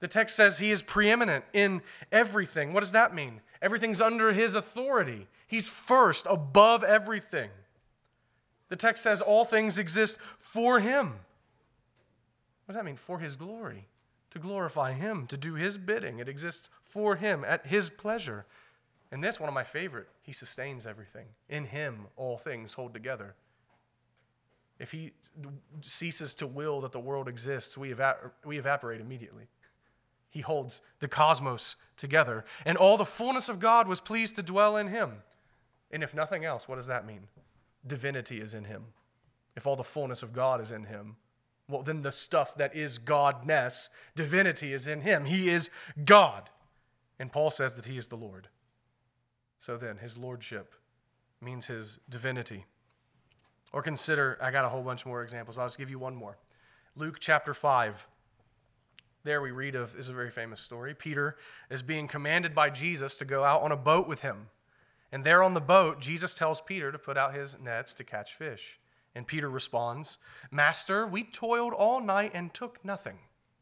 The 0.01 0.07
text 0.07 0.35
says 0.35 0.57
he 0.57 0.71
is 0.71 0.81
preeminent 0.81 1.45
in 1.53 1.81
everything. 2.11 2.73
What 2.73 2.79
does 2.79 2.91
that 2.91 3.13
mean? 3.13 3.39
Everything's 3.61 4.01
under 4.01 4.33
his 4.33 4.55
authority. 4.55 5.27
He's 5.47 5.69
first, 5.69 6.25
above 6.29 6.83
everything. 6.83 7.51
The 8.69 8.75
text 8.75 9.03
says 9.03 9.21
all 9.21 9.45
things 9.45 9.77
exist 9.77 10.17
for 10.39 10.79
him. 10.79 11.13
What 12.71 12.75
does 12.75 12.85
that 12.85 12.89
mean? 12.89 12.95
For 12.95 13.19
his 13.19 13.35
glory, 13.35 13.89
to 14.29 14.39
glorify 14.39 14.93
him, 14.93 15.27
to 15.27 15.35
do 15.35 15.55
his 15.55 15.77
bidding. 15.77 16.19
It 16.19 16.29
exists 16.29 16.69
for 16.85 17.17
him 17.17 17.43
at 17.45 17.67
his 17.67 17.89
pleasure. 17.89 18.45
And 19.11 19.21
this, 19.21 19.41
one 19.41 19.49
of 19.49 19.53
my 19.53 19.65
favorite, 19.65 20.07
he 20.21 20.31
sustains 20.31 20.87
everything. 20.87 21.25
In 21.49 21.65
him, 21.65 22.07
all 22.15 22.37
things 22.37 22.75
hold 22.75 22.93
together. 22.93 23.35
If 24.79 24.93
he 24.93 25.11
ceases 25.81 26.33
to 26.35 26.47
will 26.47 26.79
that 26.79 26.93
the 26.93 26.99
world 27.01 27.27
exists, 27.27 27.77
we, 27.77 27.93
we 28.45 28.57
evaporate 28.57 29.01
immediately. 29.01 29.49
He 30.29 30.39
holds 30.39 30.81
the 31.01 31.09
cosmos 31.09 31.75
together. 31.97 32.45
And 32.65 32.77
all 32.77 32.95
the 32.95 33.03
fullness 33.03 33.49
of 33.49 33.59
God 33.59 33.85
was 33.85 33.99
pleased 33.99 34.37
to 34.37 34.43
dwell 34.43 34.77
in 34.77 34.87
him. 34.87 35.23
And 35.91 36.03
if 36.03 36.13
nothing 36.13 36.45
else, 36.45 36.69
what 36.69 36.77
does 36.77 36.87
that 36.87 37.05
mean? 37.05 37.27
Divinity 37.85 38.39
is 38.39 38.53
in 38.53 38.63
him. 38.63 38.85
If 39.57 39.67
all 39.67 39.75
the 39.75 39.83
fullness 39.83 40.23
of 40.23 40.31
God 40.31 40.61
is 40.61 40.71
in 40.71 40.85
him, 40.85 41.17
well, 41.71 41.81
then 41.81 42.01
the 42.01 42.11
stuff 42.11 42.55
that 42.55 42.75
is 42.75 42.99
Godness, 42.99 43.89
divinity 44.15 44.73
is 44.73 44.87
in 44.87 45.01
him. 45.01 45.25
He 45.25 45.49
is 45.49 45.69
God. 46.05 46.49
And 47.17 47.31
Paul 47.31 47.51
says 47.51 47.75
that 47.75 47.85
he 47.85 47.97
is 47.97 48.07
the 48.07 48.17
Lord. 48.17 48.49
So 49.57 49.77
then, 49.77 49.97
his 49.97 50.17
lordship 50.17 50.73
means 51.39 51.67
his 51.67 51.99
divinity. 52.09 52.65
Or 53.71 53.81
consider, 53.81 54.37
I 54.41 54.51
got 54.51 54.65
a 54.65 54.69
whole 54.69 54.81
bunch 54.81 55.05
more 55.05 55.23
examples. 55.23 55.57
I'll 55.57 55.65
just 55.65 55.77
give 55.77 55.89
you 55.89 55.99
one 55.99 56.15
more. 56.15 56.37
Luke 56.95 57.17
chapter 57.19 57.53
5. 57.53 58.07
There 59.23 59.41
we 59.41 59.51
read 59.51 59.75
of, 59.75 59.95
is 59.95 60.09
a 60.09 60.13
very 60.13 60.31
famous 60.31 60.61
story. 60.61 60.93
Peter 60.95 61.37
is 61.69 61.81
being 61.81 62.07
commanded 62.07 62.55
by 62.55 62.69
Jesus 62.69 63.15
to 63.17 63.25
go 63.25 63.43
out 63.43 63.61
on 63.61 63.71
a 63.71 63.77
boat 63.77 64.07
with 64.07 64.21
him. 64.21 64.47
And 65.11 65.23
there 65.23 65.43
on 65.43 65.53
the 65.53 65.61
boat, 65.61 66.01
Jesus 66.01 66.33
tells 66.33 66.59
Peter 66.59 66.91
to 66.91 66.97
put 66.97 67.17
out 67.17 67.35
his 67.35 67.57
nets 67.61 67.93
to 67.95 68.03
catch 68.03 68.33
fish. 68.33 68.79
And 69.15 69.27
Peter 69.27 69.49
responds, 69.49 70.17
Master, 70.51 71.05
we 71.05 71.23
toiled 71.23 71.73
all 71.73 72.01
night 72.01 72.31
and 72.33 72.53
took 72.53 72.83
nothing. 72.83 73.17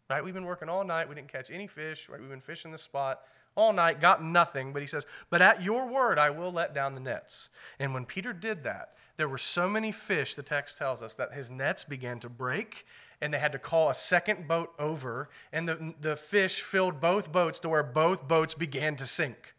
Right? 0.09 0.23
We've 0.23 0.33
been 0.33 0.45
working 0.45 0.69
all 0.69 0.83
night. 0.83 1.09
We 1.09 1.15
didn't 1.15 1.31
catch 1.31 1.51
any 1.51 1.67
fish. 1.67 2.09
Right? 2.09 2.19
We've 2.19 2.29
been 2.29 2.39
fishing 2.39 2.71
the 2.71 2.77
spot 2.77 3.21
all 3.55 3.73
night, 3.73 3.99
got 3.99 4.23
nothing. 4.23 4.73
But 4.73 4.81
he 4.81 4.87
says, 4.87 5.05
But 5.29 5.41
at 5.41 5.61
your 5.61 5.87
word, 5.87 6.17
I 6.17 6.29
will 6.29 6.51
let 6.51 6.73
down 6.73 6.95
the 6.95 7.01
nets. 7.01 7.49
And 7.77 7.93
when 7.93 8.05
Peter 8.05 8.33
did 8.33 8.63
that, 8.63 8.93
there 9.17 9.27
were 9.27 9.37
so 9.37 9.67
many 9.67 9.91
fish, 9.91 10.35
the 10.35 10.43
text 10.43 10.77
tells 10.77 11.03
us, 11.03 11.15
that 11.15 11.33
his 11.33 11.51
nets 11.51 11.83
began 11.83 12.19
to 12.21 12.29
break, 12.29 12.85
and 13.19 13.33
they 13.33 13.39
had 13.39 13.51
to 13.51 13.59
call 13.59 13.89
a 13.89 13.93
second 13.93 14.47
boat 14.47 14.71
over, 14.79 15.29
and 15.51 15.67
the, 15.67 15.93
the 15.99 16.15
fish 16.15 16.61
filled 16.61 17.01
both 17.01 17.31
boats 17.31 17.59
to 17.59 17.69
where 17.69 17.83
both 17.83 18.27
boats 18.27 18.53
began 18.53 18.95
to 18.95 19.05
sink. 19.05 19.55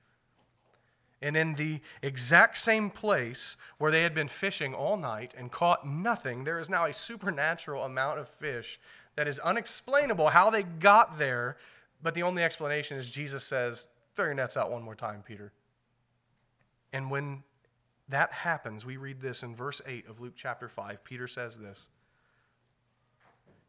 And 1.22 1.37
in 1.37 1.54
the 1.54 1.80
exact 2.02 2.56
same 2.56 2.88
place 2.90 3.56
where 3.78 3.92
they 3.92 4.02
had 4.02 4.14
been 4.14 4.28
fishing 4.28 4.74
all 4.74 4.96
night 4.96 5.35
and 5.37 5.52
caught 5.52 5.87
nothing, 5.87 6.44
there 6.44 6.59
is 6.59 6.70
now 6.70 6.87
a 6.87 6.92
supernatural 6.92 7.85
amount 7.85 8.18
of 8.18 8.28
fish 8.28 8.80
that 9.16 9.28
is 9.28 9.38
unexplainable 9.40 10.30
how 10.30 10.48
they 10.48 10.62
got 10.62 11.18
there 11.18 11.56
but 12.02 12.14
the 12.14 12.22
only 12.22 12.42
explanation 12.42 12.98
is 12.98 13.11
Jesus 13.11 13.44
says, 13.44 13.88
Throw 14.14 14.26
your 14.26 14.35
nets 14.35 14.56
out 14.56 14.70
one 14.70 14.83
more 14.83 14.94
time, 14.94 15.22
Peter. 15.26 15.52
And 16.92 17.11
when 17.11 17.42
that 18.09 18.33
happens, 18.33 18.85
we 18.85 18.96
read 18.96 19.20
this 19.20 19.42
in 19.42 19.54
verse 19.54 19.80
8 19.87 20.09
of 20.09 20.20
Luke 20.20 20.33
chapter 20.35 20.68
5. 20.68 21.04
Peter 21.04 21.28
says 21.28 21.59
this. 21.59 21.88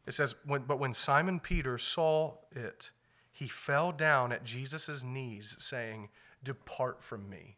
It 0.06 0.14
says, 0.14 0.34
But 0.44 0.78
when 0.78 0.94
Simon 0.94 1.38
Peter 1.38 1.78
saw 1.78 2.34
it, 2.50 2.90
he 3.30 3.46
fell 3.46 3.92
down 3.92 4.32
at 4.32 4.44
Jesus' 4.44 5.04
knees, 5.04 5.56
saying, 5.58 6.08
Depart 6.42 7.02
from 7.02 7.28
me, 7.28 7.56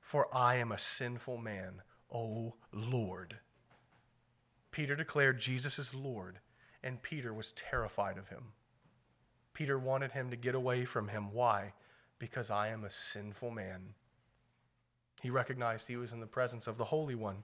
for 0.00 0.28
I 0.34 0.56
am 0.56 0.72
a 0.72 0.78
sinful 0.78 1.38
man, 1.38 1.82
O 2.12 2.54
Lord. 2.72 3.38
Peter 4.70 4.94
declared 4.94 5.40
Jesus 5.40 5.78
is 5.78 5.94
Lord, 5.94 6.38
and 6.82 7.02
Peter 7.02 7.34
was 7.34 7.52
terrified 7.52 8.18
of 8.18 8.28
him. 8.28 8.52
Peter 9.52 9.78
wanted 9.78 10.12
him 10.12 10.30
to 10.30 10.36
get 10.36 10.54
away 10.54 10.84
from 10.84 11.08
him. 11.08 11.32
Why? 11.32 11.72
Because 12.18 12.50
I 12.50 12.68
am 12.68 12.84
a 12.84 12.90
sinful 12.90 13.50
man. 13.50 13.94
He 15.22 15.30
recognized 15.30 15.88
he 15.88 15.96
was 15.96 16.12
in 16.12 16.20
the 16.20 16.26
presence 16.26 16.66
of 16.66 16.78
the 16.78 16.84
Holy 16.84 17.14
One. 17.14 17.42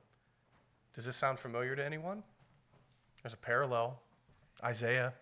Does 0.95 1.05
this 1.05 1.17
sound 1.17 1.39
familiar 1.39 1.77
to 1.77 1.85
anyone? 1.85 2.23
There's 3.23 3.35
a 3.35 3.39
parallel. 3.39 4.01
Isaiah 4.63 5.13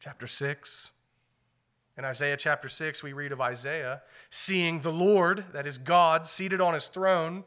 chapter 0.00 0.26
6. 0.26 0.90
In 1.96 2.04
Isaiah 2.04 2.36
chapter 2.36 2.68
6, 2.68 3.02
we 3.02 3.12
read 3.12 3.32
of 3.32 3.40
Isaiah 3.40 4.02
seeing 4.30 4.80
the 4.80 4.92
Lord, 4.92 5.44
that 5.52 5.66
is 5.66 5.78
God, 5.78 6.26
seated 6.26 6.60
on 6.60 6.74
his 6.74 6.88
throne 6.88 7.44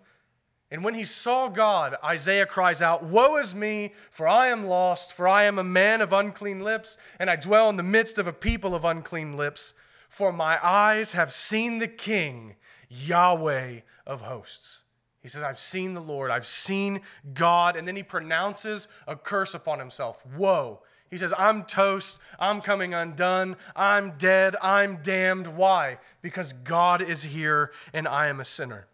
and 0.70 0.84
when 0.84 0.96
he 0.96 1.06
saw 1.06 1.48
God, 1.48 1.96
Isaiah 2.04 2.46
cries 2.46 2.82
out, 2.82 3.04
Woe 3.04 3.38
is 3.38 3.56
me, 3.56 3.94
for 4.12 4.28
I 4.28 4.50
am 4.50 4.66
lost, 4.66 5.14
for 5.14 5.28
I 5.28 5.44
am 5.44 5.58
a 5.58 5.64
man 5.64 6.02
of 6.02 6.12
unclean 6.12 6.60
lips, 6.60 6.98
and 7.20 7.30
I 7.30 7.38
dwell 7.38 7.70
in 7.70 7.78
the 7.78 7.84
midst 7.84 8.18
of 8.18 8.28
a 8.28 8.34
people 8.34 8.76
of 8.76 8.84
unclean 8.84 9.38
lips. 9.38 9.74
For 10.10 10.34
my 10.34 10.60
eyes 10.66 11.14
have 11.14 11.32
seen 11.32 11.80
the 11.80 11.88
King, 11.88 12.56
Yahweh 12.90 13.82
of 14.06 14.22
hosts. 14.22 14.84
He 15.22 15.30
says, 15.30 15.44
I've 15.44 15.60
seen 15.60 15.94
the 15.94 16.02
Lord, 16.02 16.32
I've 16.32 16.48
seen 16.48 17.02
God. 17.34 17.78
And 17.78 17.88
then 17.88 17.96
he 17.96 18.04
pronounces 18.04 18.90
a 19.08 19.16
curse 19.16 19.54
upon 19.54 19.80
himself 19.80 20.26
Woe. 20.38 20.82
He 21.10 21.18
says, 21.18 21.34
I'm 21.38 21.64
toast, 21.64 22.20
I'm 22.38 22.62
coming 22.62 22.94
undone, 22.94 23.56
I'm 23.76 24.18
dead, 24.18 24.56
I'm 24.62 24.98
damned. 25.02 25.48
Why? 25.48 26.00
Because 26.22 26.54
God 26.54 27.02
is 27.02 27.24
here 27.24 27.72
and 27.94 28.08
I 28.08 28.28
am 28.28 28.40
a 28.40 28.46
sinner. 28.46 28.88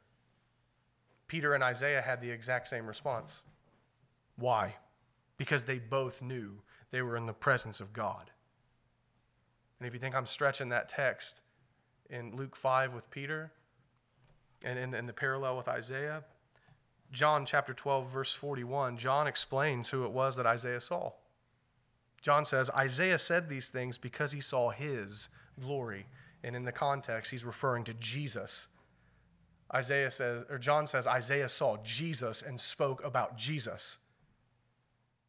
Peter 1.27 1.53
and 1.53 1.63
Isaiah 1.63 2.01
had 2.01 2.21
the 2.21 2.29
exact 2.29 2.67
same 2.67 2.85
response. 2.85 3.41
Why? 4.35 4.75
Because 5.37 5.63
they 5.63 5.79
both 5.79 6.21
knew 6.21 6.61
they 6.91 7.01
were 7.01 7.17
in 7.17 7.25
the 7.25 7.33
presence 7.33 7.79
of 7.79 7.93
God. 7.93 8.29
And 9.79 9.87
if 9.87 9.93
you 9.93 9.99
think 9.99 10.15
I'm 10.15 10.27
stretching 10.27 10.69
that 10.69 10.87
text 10.87 11.41
in 12.09 12.35
Luke 12.35 12.55
5 12.55 12.93
with 12.93 13.09
Peter 13.09 13.51
and 14.63 14.77
in, 14.77 14.93
in 14.93 15.07
the 15.07 15.13
parallel 15.13 15.57
with 15.57 15.67
Isaiah, 15.67 16.23
John 17.11 17.45
chapter 17.45 17.73
12, 17.73 18.09
verse 18.09 18.33
41, 18.33 18.97
John 18.97 19.27
explains 19.27 19.89
who 19.89 20.05
it 20.05 20.11
was 20.11 20.35
that 20.35 20.45
Isaiah 20.45 20.81
saw. 20.81 21.11
John 22.23 22.45
says, 22.45 22.69
Isaiah 22.71 23.19
said 23.19 23.49
these 23.49 23.67
things 23.67 23.97
because 23.97 24.31
he 24.31 24.39
saw 24.39 24.71
his 24.71 25.27
glory. 25.59 26.07
And 26.43 26.55
in 26.55 26.63
the 26.63 26.71
context, 26.71 27.29
he's 27.29 27.43
referring 27.45 27.83
to 27.83 27.93
Jesus. 27.95 28.69
Isaiah 29.75 30.09
says, 30.09 30.45
or 30.49 30.57
John 30.57 30.87
says, 30.87 31.05
Isaiah 31.05 31.49
saw 31.49 31.77
Jesus 31.83 32.41
and 32.41 32.59
spoke 32.59 33.03
about 33.03 33.37
Jesus. 33.37 33.97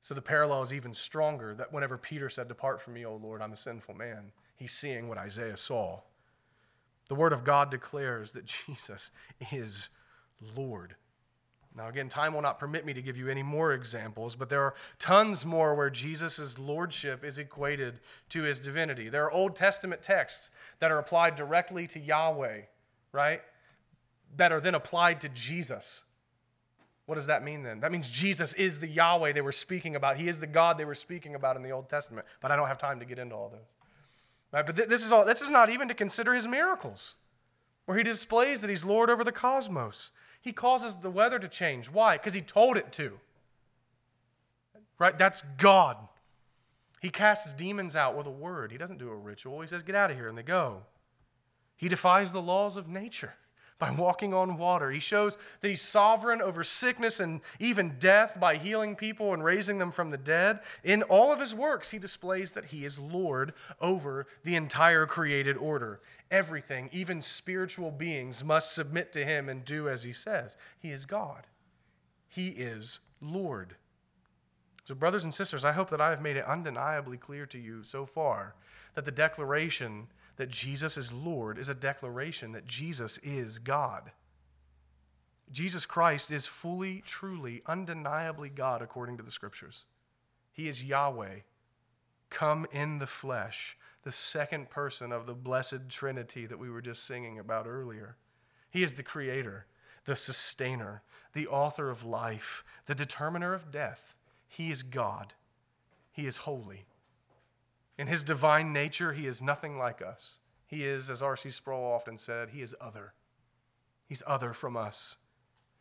So 0.02 0.14
the 0.14 0.22
parallel 0.22 0.62
is 0.62 0.72
even 0.72 0.94
stronger 0.94 1.54
that 1.56 1.72
whenever 1.72 1.98
Peter 1.98 2.30
said, 2.30 2.46
Depart 2.46 2.80
from 2.80 2.94
me, 2.94 3.04
O 3.04 3.16
Lord, 3.16 3.42
I'm 3.42 3.52
a 3.52 3.56
sinful 3.56 3.94
man, 3.94 4.30
he's 4.54 4.72
seeing 4.72 5.08
what 5.08 5.18
Isaiah 5.18 5.56
saw. 5.56 6.00
The 7.08 7.16
Word 7.16 7.32
of 7.32 7.42
God 7.42 7.70
declares 7.70 8.32
that 8.32 8.44
Jesus 8.66 9.10
is 9.50 9.88
Lord. 10.56 10.94
Now, 11.76 11.88
again, 11.88 12.08
time 12.08 12.34
will 12.34 12.42
not 12.42 12.60
permit 12.60 12.86
me 12.86 12.92
to 12.92 13.02
give 13.02 13.16
you 13.16 13.28
any 13.28 13.42
more 13.42 13.72
examples, 13.72 14.36
but 14.36 14.48
there 14.48 14.62
are 14.62 14.74
tons 15.00 15.44
more 15.44 15.74
where 15.74 15.90
Jesus' 15.90 16.56
lordship 16.56 17.24
is 17.24 17.36
equated 17.36 17.98
to 18.28 18.44
his 18.44 18.60
divinity. 18.60 19.08
There 19.08 19.24
are 19.24 19.30
Old 19.30 19.56
Testament 19.56 20.00
texts 20.00 20.50
that 20.78 20.92
are 20.92 20.98
applied 20.98 21.34
directly 21.34 21.88
to 21.88 21.98
Yahweh, 21.98 22.60
right? 23.10 23.42
That 24.36 24.52
are 24.52 24.60
then 24.60 24.76
applied 24.76 25.20
to 25.22 25.28
Jesus. 25.28 26.04
What 27.06 27.16
does 27.16 27.26
that 27.26 27.42
mean 27.42 27.64
then? 27.64 27.80
That 27.80 27.90
means 27.90 28.08
Jesus 28.08 28.54
is 28.54 28.78
the 28.78 28.88
Yahweh 28.88 29.32
they 29.32 29.40
were 29.40 29.52
speaking 29.52 29.96
about. 29.96 30.16
He 30.16 30.28
is 30.28 30.38
the 30.38 30.46
God 30.46 30.78
they 30.78 30.84
were 30.84 30.94
speaking 30.94 31.34
about 31.34 31.56
in 31.56 31.62
the 31.62 31.70
Old 31.70 31.88
Testament. 31.88 32.26
But 32.40 32.52
I 32.52 32.56
don't 32.56 32.68
have 32.68 32.78
time 32.78 33.00
to 33.00 33.04
get 33.04 33.18
into 33.18 33.34
all 33.34 33.48
those. 33.48 33.66
Right? 34.52 34.64
But 34.64 34.76
th- 34.76 34.88
this 34.88 35.04
is 35.04 35.10
all 35.10 35.24
this 35.24 35.42
is 35.42 35.50
not 35.50 35.70
even 35.70 35.88
to 35.88 35.94
consider 35.94 36.32
his 36.32 36.46
miracles, 36.46 37.16
where 37.86 37.98
he 37.98 38.04
displays 38.04 38.60
that 38.60 38.70
he's 38.70 38.84
Lord 38.84 39.10
over 39.10 39.24
the 39.24 39.32
cosmos. 39.32 40.12
He 40.44 40.52
causes 40.52 40.96
the 40.96 41.08
weather 41.08 41.38
to 41.38 41.48
change. 41.48 41.88
Why? 41.88 42.18
Because 42.18 42.34
he 42.34 42.42
told 42.42 42.76
it 42.76 42.92
to. 42.92 43.18
Right? 44.98 45.16
That's 45.16 45.42
God. 45.56 45.96
He 47.00 47.08
casts 47.08 47.54
demons 47.54 47.96
out 47.96 48.14
with 48.14 48.26
a 48.26 48.30
word. 48.30 48.70
He 48.70 48.76
doesn't 48.76 48.98
do 48.98 49.08
a 49.08 49.16
ritual. 49.16 49.62
He 49.62 49.66
says, 49.66 49.82
Get 49.82 49.94
out 49.94 50.10
of 50.10 50.18
here, 50.18 50.28
and 50.28 50.36
they 50.36 50.42
go. 50.42 50.82
He 51.78 51.88
defies 51.88 52.30
the 52.30 52.42
laws 52.42 52.76
of 52.76 52.86
nature 52.86 53.32
by 53.78 53.90
walking 53.90 54.32
on 54.32 54.56
water. 54.56 54.90
He 54.90 55.00
shows 55.00 55.36
that 55.60 55.68
he's 55.68 55.82
sovereign 55.82 56.40
over 56.40 56.62
sickness 56.62 57.20
and 57.20 57.40
even 57.58 57.96
death 57.98 58.38
by 58.38 58.56
healing 58.56 58.94
people 58.94 59.34
and 59.34 59.44
raising 59.44 59.78
them 59.78 59.90
from 59.90 60.10
the 60.10 60.16
dead. 60.16 60.60
In 60.84 61.02
all 61.02 61.32
of 61.32 61.40
his 61.40 61.54
works, 61.54 61.90
he 61.90 61.98
displays 61.98 62.52
that 62.52 62.66
he 62.66 62.84
is 62.84 62.98
Lord 62.98 63.52
over 63.80 64.26
the 64.44 64.54
entire 64.54 65.06
created 65.06 65.56
order. 65.56 66.00
Everything, 66.30 66.88
even 66.92 67.20
spiritual 67.20 67.90
beings, 67.90 68.44
must 68.44 68.74
submit 68.74 69.12
to 69.12 69.24
him 69.24 69.48
and 69.48 69.64
do 69.64 69.88
as 69.88 70.02
he 70.02 70.12
says. 70.12 70.56
He 70.78 70.90
is 70.90 71.04
God, 71.04 71.46
he 72.28 72.48
is 72.48 73.00
Lord. 73.20 73.76
So, 74.84 74.94
brothers 74.94 75.24
and 75.24 75.32
sisters, 75.32 75.64
I 75.64 75.72
hope 75.72 75.88
that 75.90 76.00
I 76.00 76.10
have 76.10 76.20
made 76.20 76.36
it 76.36 76.44
undeniably 76.44 77.16
clear 77.16 77.46
to 77.46 77.58
you 77.58 77.82
so 77.84 78.04
far 78.04 78.54
that 78.94 79.06
the 79.06 79.10
declaration 79.10 80.08
that 80.36 80.50
Jesus 80.50 80.96
is 80.96 81.12
Lord 81.12 81.58
is 81.58 81.68
a 81.68 81.74
declaration 81.74 82.52
that 82.52 82.66
Jesus 82.66 83.18
is 83.18 83.58
God. 83.58 84.10
Jesus 85.52 85.86
Christ 85.86 86.30
is 86.30 86.46
fully, 86.46 87.02
truly, 87.06 87.62
undeniably 87.66 88.48
God 88.48 88.82
according 88.82 89.16
to 89.18 89.22
the 89.22 89.30
scriptures. 89.30 89.86
He 90.52 90.68
is 90.68 90.84
Yahweh, 90.84 91.40
come 92.30 92.66
in 92.72 92.98
the 92.98 93.06
flesh, 93.06 93.76
the 94.02 94.12
second 94.12 94.70
person 94.70 95.12
of 95.12 95.26
the 95.26 95.34
blessed 95.34 95.88
Trinity 95.88 96.46
that 96.46 96.58
we 96.58 96.70
were 96.70 96.82
just 96.82 97.04
singing 97.04 97.38
about 97.38 97.66
earlier. 97.66 98.16
He 98.70 98.82
is 98.82 98.94
the 98.94 99.02
creator, 99.02 99.66
the 100.04 100.16
sustainer, 100.16 101.02
the 101.32 101.46
author 101.46 101.90
of 101.90 102.04
life, 102.04 102.64
the 102.86 102.94
determiner 102.94 103.54
of 103.54 103.70
death. 103.70 104.16
He 104.48 104.70
is 104.70 104.82
God. 104.82 105.34
He 106.12 106.26
is 106.26 106.38
holy. 106.38 106.86
In 107.98 108.06
his 108.06 108.22
divine 108.22 108.72
nature, 108.72 109.12
he 109.12 109.26
is 109.26 109.40
nothing 109.40 109.78
like 109.78 110.02
us. 110.02 110.38
He 110.66 110.84
is, 110.84 111.10
as 111.10 111.22
R.C. 111.22 111.50
Sproul 111.50 111.92
often 111.92 112.18
said, 112.18 112.50
he 112.50 112.62
is 112.62 112.74
other. 112.80 113.12
He's 114.06 114.22
other 114.26 114.52
from 114.52 114.76
us. 114.76 115.18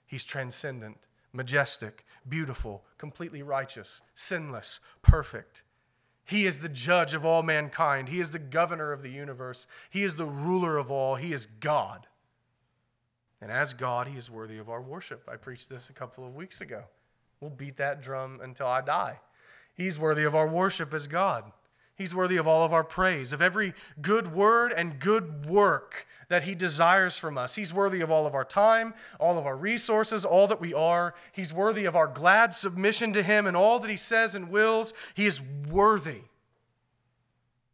He's 0.05 0.25
transcendent, 0.25 1.07
majestic, 1.31 2.05
beautiful, 2.27 2.85
completely 2.97 3.41
righteous, 3.41 4.01
sinless, 4.13 4.79
perfect. 5.01 5.63
He 6.25 6.45
is 6.45 6.59
the 6.59 6.69
judge 6.69 7.13
of 7.13 7.25
all 7.25 7.43
mankind. 7.43 8.09
He 8.09 8.19
is 8.19 8.31
the 8.31 8.39
governor 8.39 8.91
of 8.91 9.03
the 9.03 9.11
universe. 9.11 9.67
He 9.89 10.03
is 10.03 10.15
the 10.15 10.25
ruler 10.25 10.77
of 10.77 10.89
all. 10.89 11.15
He 11.15 11.33
is 11.33 11.45
God. 11.45 12.07
And 13.41 13.51
as 13.51 13.73
God, 13.73 14.07
He 14.07 14.17
is 14.17 14.31
worthy 14.31 14.57
of 14.57 14.69
our 14.69 14.81
worship. 14.81 15.27
I 15.29 15.35
preached 15.35 15.69
this 15.69 15.89
a 15.89 15.93
couple 15.93 16.25
of 16.25 16.33
weeks 16.33 16.61
ago. 16.61 16.83
We'll 17.41 17.49
beat 17.49 17.75
that 17.77 18.01
drum 18.01 18.39
until 18.41 18.67
I 18.67 18.79
die. 18.79 19.19
He's 19.75 19.99
worthy 19.99 20.23
of 20.23 20.33
our 20.33 20.47
worship 20.47 20.93
as 20.93 21.07
God. 21.07 21.51
He's 21.95 22.15
worthy 22.15 22.37
of 22.37 22.47
all 22.47 22.65
of 22.65 22.73
our 22.73 22.83
praise, 22.83 23.33
of 23.33 23.41
every 23.41 23.73
good 24.01 24.33
word 24.33 24.73
and 24.73 24.99
good 24.99 25.45
work 25.45 26.07
that 26.27 26.43
He 26.43 26.55
desires 26.55 27.17
from 27.17 27.37
us. 27.37 27.55
He's 27.55 27.73
worthy 27.73 28.01
of 28.01 28.09
all 28.09 28.25
of 28.25 28.33
our 28.33 28.45
time, 28.45 28.95
all 29.19 29.37
of 29.37 29.45
our 29.45 29.55
resources, 29.55 30.25
all 30.25 30.47
that 30.47 30.59
we 30.59 30.73
are. 30.73 31.13
He's 31.31 31.53
worthy 31.53 31.85
of 31.85 31.95
our 31.95 32.07
glad 32.07 32.55
submission 32.55 33.13
to 33.13 33.21
Him 33.21 33.45
and 33.45 33.55
all 33.55 33.77
that 33.79 33.91
He 33.91 33.95
says 33.95 34.33
and 34.33 34.49
wills. 34.49 34.95
He 35.13 35.27
is 35.27 35.39
worthy. 35.69 36.21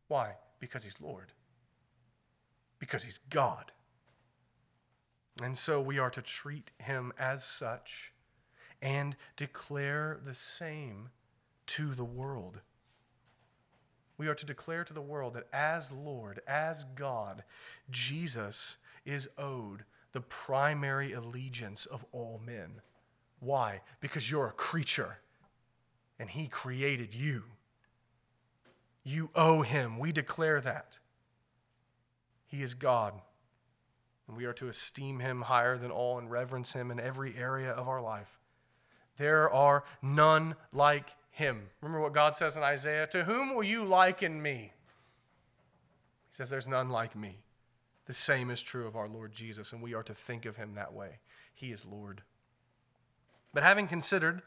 Why? 0.10 0.34
Because 0.60 0.84
He's 0.84 1.00
Lord, 1.00 1.32
because 2.78 3.04
He's 3.04 3.20
God. 3.30 3.72
And 5.42 5.58
so 5.58 5.80
we 5.80 5.98
are 5.98 6.10
to 6.10 6.22
treat 6.22 6.72
Him 6.80 7.14
as 7.18 7.46
such 7.46 8.12
and 8.82 9.16
declare 9.38 10.20
the 10.26 10.36
same 10.36 11.10
to 11.68 11.96
the 11.96 12.04
world 12.04 12.60
we 14.20 14.28
are 14.28 14.36
to 14.36 14.46
declare 14.46 14.84
to 14.84 14.94
the 14.94 15.02
world 15.02 15.34
that 15.34 15.48
as 15.54 15.94
Lord, 15.94 16.42
as 16.46 16.84
God, 16.96 17.44
Jesus 17.90 18.78
is 19.06 19.30
owed 19.38 19.86
the 20.12 20.20
primary 20.20 21.14
allegiance 21.14 21.86
of 21.86 22.06
all 22.12 22.42
men. 22.46 22.82
Why? 23.40 23.80
Because 24.02 24.30
you're 24.30 24.48
a 24.48 24.52
creature 24.52 25.20
and 26.20 26.30
He 26.30 26.48
created 26.48 27.14
you. 27.14 27.44
You 29.06 29.30
owe 29.36 29.62
Him. 29.62 29.98
We 29.98 30.12
declare 30.12 30.60
that. 30.60 31.00
He 32.46 32.62
is 32.62 32.74
God. 32.74 33.14
And 34.28 34.36
we 34.36 34.44
are 34.44 34.54
to 34.54 34.68
esteem 34.68 35.22
Him 35.22 35.44
higher 35.44 35.78
than 35.78 35.92
all 35.92 36.20
and 36.20 36.30
reverence 36.30 36.74
Him 36.74 36.92
in 36.92 37.00
every 37.00 37.38
area 37.38 37.72
of 37.72 37.88
our 37.88 38.02
life. 38.02 38.38
There 39.18 39.50
are 39.50 39.86
none 40.02 40.56
like 40.74 41.08
him. 41.40 41.70
Remember 41.82 42.02
what 42.02 42.14
God 42.14 42.36
says 42.36 42.56
in 42.56 42.64
Isaiah? 42.64 43.08
To 43.08 43.24
whom 43.24 43.56
will 43.56 43.64
you 43.64 43.84
liken 43.84 44.42
me? 44.42 44.72
He 46.30 46.36
says, 46.36 46.50
There's 46.50 46.68
none 46.68 46.90
like 46.90 47.16
me. 47.16 47.40
The 48.06 48.14
same 48.14 48.52
is 48.52 48.62
true 48.62 48.88
of 48.88 48.96
our 48.96 49.08
Lord 49.08 49.32
Jesus, 49.32 49.74
and 49.74 49.82
we 49.82 49.94
are 49.94 50.04
to 50.04 50.14
think 50.14 50.46
of 50.46 50.56
him 50.56 50.76
that 50.76 50.94
way. 50.94 51.20
He 51.54 51.72
is 51.72 51.86
Lord. 51.86 52.22
But 53.54 53.64
having 53.64 53.88
considered 53.88 54.42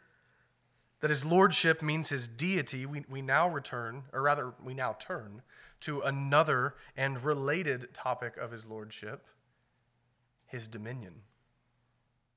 that 1.00 1.10
his 1.10 1.24
lordship 1.24 1.82
means 1.82 2.08
his 2.08 2.28
deity, 2.28 2.86
we, 2.86 3.04
we 3.08 3.22
now 3.22 3.48
return, 3.48 4.04
or 4.12 4.22
rather, 4.22 4.54
we 4.64 4.74
now 4.74 4.96
turn 4.98 5.42
to 5.80 6.00
another 6.02 6.74
and 6.96 7.22
related 7.24 7.92
topic 7.92 8.36
of 8.36 8.52
his 8.52 8.66
lordship 8.66 9.26
his 10.52 10.68
dominion. 10.68 11.14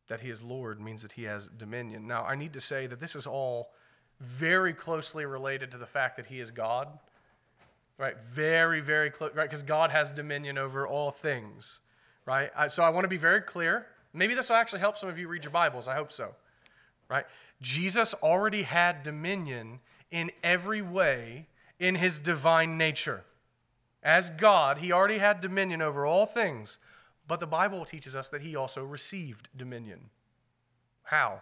That 0.07 0.21
he 0.21 0.29
is 0.29 0.41
Lord 0.41 0.79
means 0.79 1.01
that 1.01 1.11
he 1.11 1.23
has 1.23 1.47
dominion. 1.47 2.07
Now, 2.07 2.23
I 2.23 2.35
need 2.35 2.53
to 2.53 2.61
say 2.61 2.87
that 2.87 2.99
this 2.99 3.15
is 3.15 3.27
all 3.27 3.71
very 4.19 4.73
closely 4.73 5.25
related 5.25 5.71
to 5.71 5.77
the 5.77 5.85
fact 5.85 6.15
that 6.17 6.25
he 6.27 6.39
is 6.39 6.51
God. 6.51 6.87
Right? 7.97 8.15
Very, 8.27 8.81
very 8.81 9.09
close, 9.09 9.33
right? 9.33 9.49
Because 9.49 9.63
God 9.63 9.89
has 9.89 10.11
dominion 10.11 10.57
over 10.57 10.85
all 10.85 11.11
things, 11.11 11.79
right? 12.25 12.51
So 12.69 12.83
I 12.83 12.89
want 12.89 13.05
to 13.05 13.09
be 13.09 13.15
very 13.15 13.39
clear. 13.39 13.87
Maybe 14.13 14.33
this 14.33 14.49
will 14.49 14.57
actually 14.57 14.79
help 14.79 14.97
some 14.97 15.07
of 15.07 15.17
you 15.17 15.29
read 15.29 15.45
your 15.45 15.51
Bibles. 15.51 15.87
I 15.87 15.95
hope 15.95 16.11
so, 16.11 16.35
right? 17.09 17.25
Jesus 17.61 18.13
already 18.15 18.63
had 18.63 19.01
dominion 19.01 19.79
in 20.11 20.31
every 20.43 20.81
way 20.81 21.47
in 21.79 21.95
his 21.95 22.19
divine 22.19 22.77
nature. 22.77 23.23
As 24.03 24.29
God, 24.29 24.79
he 24.79 24.91
already 24.91 25.19
had 25.19 25.39
dominion 25.39 25.81
over 25.81 26.05
all 26.05 26.25
things, 26.25 26.79
but 27.29 27.39
the 27.39 27.47
Bible 27.47 27.85
teaches 27.85 28.13
us 28.13 28.27
that 28.27 28.41
he 28.41 28.57
also 28.57 28.83
received 28.83 29.47
dominion. 29.55 30.09
How? 31.03 31.41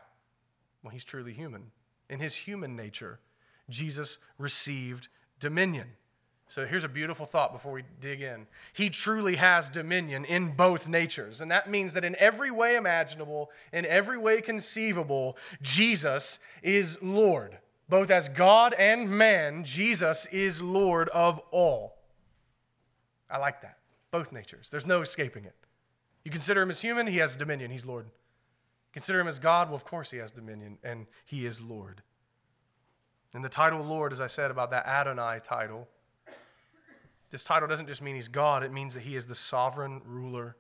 Well, 0.84 0.92
he's 0.92 1.04
truly 1.04 1.34
human 1.34 1.72
in 2.14 2.20
his 2.20 2.36
human 2.36 2.76
nature, 2.76 3.20
Jesus 3.70 4.20
received 4.38 5.10
dominion. 5.40 5.88
So 6.48 6.68
here's 6.68 6.84
a 6.84 6.90
beautiful 6.90 7.26
thought 7.26 7.52
before 7.52 7.72
we 7.72 7.84
dig 8.00 8.22
in. 8.22 8.46
He 8.74 8.90
truly 8.90 9.38
has 9.38 9.70
dominion 9.70 10.24
in 10.24 10.56
both 10.56 10.88
natures. 10.88 11.42
And 11.42 11.50
that 11.50 11.70
means 11.70 11.94
that 11.94 12.06
in 12.06 12.16
every 12.20 12.52
way 12.52 12.76
imaginable, 12.76 13.50
in 13.72 13.86
every 13.88 14.20
way 14.20 14.42
conceivable, 14.42 15.36
Jesus 15.64 16.38
is 16.62 17.02
Lord. 17.02 17.58
Both 17.90 18.12
as 18.12 18.30
God 18.30 18.74
and 18.74 19.10
man, 19.10 19.64
Jesus 19.64 20.28
is 20.28 20.62
Lord 20.62 21.10
of 21.10 21.42
all. 21.50 21.98
I 23.30 23.40
like 23.40 23.62
that. 23.62 23.80
Both 24.12 24.32
natures. 24.32 24.70
There's 24.70 24.86
no 24.86 25.02
escaping 25.02 25.46
it. 25.46 25.56
You 26.24 26.30
consider 26.30 26.62
him 26.62 26.70
as 26.70 26.80
human, 26.80 27.08
he 27.08 27.18
has 27.18 27.34
dominion, 27.34 27.72
he's 27.72 27.86
Lord. 27.86 28.06
Consider 28.94 29.20
him 29.20 29.28
as 29.28 29.40
God? 29.40 29.68
Well, 29.68 29.76
of 29.76 29.86
course 29.86 30.12
he 30.12 30.18
has 30.18 30.32
dominion, 30.32 30.78
and 30.84 31.08
he 31.26 31.46
is 31.46 31.60
Lord. 31.60 32.02
And 33.34 33.44
the 33.44 33.50
title 33.50 33.82
Lord, 33.82 34.14
as 34.14 34.22
I 34.22 34.28
said 34.28 34.52
about 34.52 34.70
that 34.70 34.86
Adonai 34.86 35.40
title, 35.44 35.88
this 37.32 37.44
title 37.44 37.68
doesn't 37.68 37.88
just 37.88 38.04
mean 38.04 38.16
he's 38.16 38.28
God, 38.28 38.62
it 38.62 38.72
means 38.72 38.94
that 38.94 39.02
he 39.02 39.16
is 39.16 39.26
the 39.26 39.34
sovereign 39.34 40.02
ruler, 40.06 40.56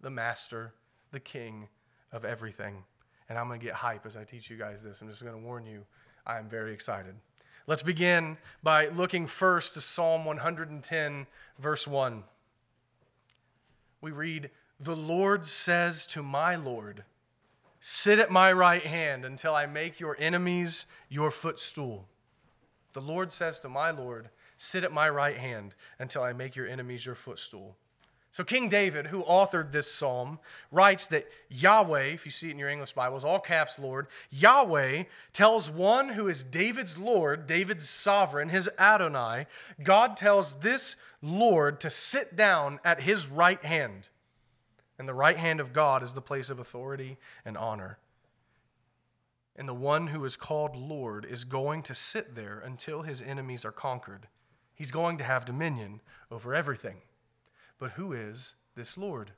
the 0.00 0.08
master, 0.08 0.72
the 1.10 1.20
king 1.20 1.68
of 2.10 2.24
everything. 2.24 2.84
And 3.28 3.38
I'm 3.38 3.46
going 3.46 3.60
to 3.60 3.66
get 3.66 3.74
hype 3.74 4.06
as 4.06 4.16
I 4.16 4.24
teach 4.24 4.48
you 4.48 4.56
guys 4.56 4.82
this. 4.82 5.02
I'm 5.02 5.10
just 5.10 5.22
going 5.22 5.38
to 5.38 5.46
warn 5.46 5.66
you, 5.66 5.84
I 6.26 6.38
am 6.38 6.48
very 6.48 6.72
excited. 6.72 7.14
Let's 7.66 7.82
begin 7.82 8.38
by 8.62 8.88
looking 8.88 9.26
first 9.26 9.74
to 9.74 9.82
Psalm 9.82 10.24
110, 10.24 11.26
verse 11.58 11.86
1. 11.86 12.22
We 14.00 14.10
read, 14.10 14.50
The 14.80 14.96
Lord 14.96 15.46
says 15.46 16.06
to 16.08 16.22
my 16.22 16.56
Lord, 16.56 17.04
Sit 17.86 18.18
at 18.18 18.30
my 18.30 18.50
right 18.50 18.82
hand 18.82 19.26
until 19.26 19.54
I 19.54 19.66
make 19.66 20.00
your 20.00 20.16
enemies 20.18 20.86
your 21.10 21.30
footstool. 21.30 22.08
The 22.94 23.02
Lord 23.02 23.30
says 23.30 23.60
to 23.60 23.68
my 23.68 23.90
Lord, 23.90 24.30
Sit 24.56 24.84
at 24.84 24.92
my 24.92 25.06
right 25.10 25.36
hand 25.36 25.74
until 25.98 26.22
I 26.22 26.32
make 26.32 26.56
your 26.56 26.66
enemies 26.66 27.04
your 27.04 27.14
footstool. 27.14 27.76
So, 28.30 28.42
King 28.42 28.70
David, 28.70 29.08
who 29.08 29.22
authored 29.24 29.70
this 29.70 29.92
psalm, 29.92 30.38
writes 30.72 31.08
that 31.08 31.26
Yahweh, 31.50 32.04
if 32.04 32.24
you 32.24 32.32
see 32.32 32.48
it 32.48 32.52
in 32.52 32.58
your 32.58 32.70
English 32.70 32.94
Bibles, 32.94 33.22
all 33.22 33.38
caps 33.38 33.78
Lord, 33.78 34.06
Yahweh 34.30 35.02
tells 35.34 35.68
one 35.68 36.08
who 36.08 36.26
is 36.26 36.42
David's 36.42 36.96
Lord, 36.96 37.46
David's 37.46 37.86
sovereign, 37.86 38.48
his 38.48 38.70
Adonai, 38.78 39.46
God 39.82 40.16
tells 40.16 40.54
this 40.60 40.96
Lord 41.20 41.80
to 41.80 41.90
sit 41.90 42.34
down 42.34 42.80
at 42.82 43.02
his 43.02 43.28
right 43.28 43.62
hand. 43.62 44.08
And 44.98 45.08
the 45.08 45.14
right 45.14 45.36
hand 45.36 45.60
of 45.60 45.72
God 45.72 46.02
is 46.02 46.12
the 46.12 46.20
place 46.20 46.50
of 46.50 46.58
authority 46.58 47.18
and 47.44 47.56
honor. 47.56 47.98
And 49.56 49.68
the 49.68 49.74
one 49.74 50.08
who 50.08 50.24
is 50.24 50.36
called 50.36 50.76
Lord 50.76 51.24
is 51.24 51.44
going 51.44 51.82
to 51.84 51.94
sit 51.94 52.34
there 52.34 52.58
until 52.58 53.02
his 53.02 53.22
enemies 53.22 53.64
are 53.64 53.72
conquered. 53.72 54.28
He's 54.74 54.90
going 54.90 55.18
to 55.18 55.24
have 55.24 55.44
dominion 55.44 56.00
over 56.30 56.54
everything. 56.54 56.96
But 57.78 57.92
who 57.92 58.12
is 58.12 58.54
this 58.74 58.98
Lord? 58.98 59.32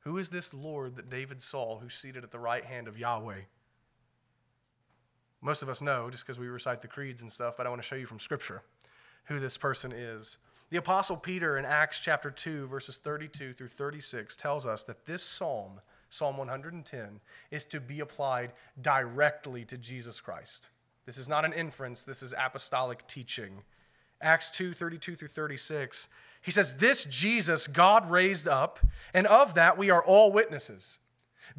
Who 0.00 0.16
is 0.16 0.30
this 0.30 0.54
Lord 0.54 0.96
that 0.96 1.10
David 1.10 1.42
saw 1.42 1.78
who's 1.78 1.94
seated 1.94 2.24
at 2.24 2.30
the 2.30 2.38
right 2.38 2.64
hand 2.64 2.88
of 2.88 2.98
Yahweh? 2.98 3.42
Most 5.42 5.62
of 5.62 5.68
us 5.68 5.82
know 5.82 6.10
just 6.10 6.26
because 6.26 6.38
we 6.38 6.48
recite 6.48 6.82
the 6.82 6.88
creeds 6.88 7.22
and 7.22 7.30
stuff, 7.30 7.56
but 7.56 7.66
I 7.66 7.70
want 7.70 7.82
to 7.82 7.86
show 7.86 7.96
you 7.96 8.06
from 8.06 8.18
Scripture 8.18 8.62
who 9.24 9.38
this 9.38 9.56
person 9.56 9.92
is. 9.92 10.38
The 10.70 10.76
Apostle 10.76 11.16
Peter 11.16 11.58
in 11.58 11.64
Acts 11.64 11.98
chapter 11.98 12.30
2, 12.30 12.68
verses 12.68 12.96
32 12.96 13.52
through 13.54 13.68
36, 13.68 14.36
tells 14.36 14.66
us 14.66 14.84
that 14.84 15.04
this 15.04 15.22
psalm, 15.22 15.80
Psalm 16.10 16.36
110, 16.36 17.20
is 17.50 17.64
to 17.66 17.80
be 17.80 17.98
applied 17.98 18.52
directly 18.80 19.64
to 19.64 19.76
Jesus 19.76 20.20
Christ. 20.20 20.68
This 21.06 21.18
is 21.18 21.28
not 21.28 21.44
an 21.44 21.52
inference, 21.52 22.04
this 22.04 22.22
is 22.22 22.34
apostolic 22.38 23.04
teaching. 23.08 23.62
Acts 24.22 24.48
2 24.52 24.72
32 24.72 25.16
through 25.16 25.28
36, 25.28 26.08
he 26.40 26.52
says, 26.52 26.74
This 26.74 27.04
Jesus 27.04 27.66
God 27.66 28.08
raised 28.08 28.46
up, 28.46 28.78
and 29.12 29.26
of 29.26 29.54
that 29.54 29.76
we 29.76 29.90
are 29.90 30.04
all 30.04 30.30
witnesses. 30.30 31.00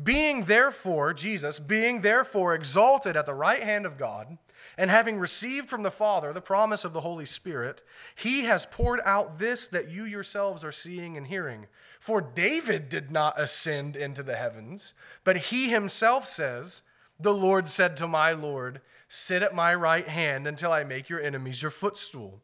Being 0.01 0.45
therefore, 0.45 1.13
Jesus, 1.13 1.59
being 1.59 1.99
therefore 1.99 2.55
exalted 2.55 3.17
at 3.17 3.25
the 3.25 3.33
right 3.33 3.61
hand 3.61 3.85
of 3.85 3.97
God, 3.97 4.37
and 4.77 4.89
having 4.89 5.17
received 5.17 5.69
from 5.69 5.83
the 5.83 5.91
Father 5.91 6.33
the 6.33 6.41
promise 6.41 6.85
of 6.85 6.93
the 6.93 7.01
Holy 7.01 7.25
Spirit, 7.25 7.83
he 8.15 8.43
has 8.43 8.65
poured 8.65 8.99
out 9.05 9.37
this 9.37 9.67
that 9.67 9.89
you 9.89 10.03
yourselves 10.03 10.63
are 10.63 10.71
seeing 10.71 11.17
and 11.17 11.27
hearing. 11.27 11.67
For 11.99 12.21
David 12.21 12.89
did 12.89 13.11
not 13.11 13.39
ascend 13.39 13.95
into 13.95 14.23
the 14.23 14.35
heavens, 14.35 14.93
but 15.23 15.37
he 15.37 15.69
himself 15.69 16.27
says, 16.27 16.83
The 17.19 17.33
Lord 17.33 17.69
said 17.69 17.97
to 17.97 18.07
my 18.07 18.31
Lord, 18.31 18.81
Sit 19.07 19.43
at 19.43 19.53
my 19.53 19.75
right 19.75 20.07
hand 20.07 20.47
until 20.47 20.71
I 20.71 20.83
make 20.83 21.09
your 21.09 21.21
enemies 21.21 21.61
your 21.61 21.71
footstool. 21.71 22.39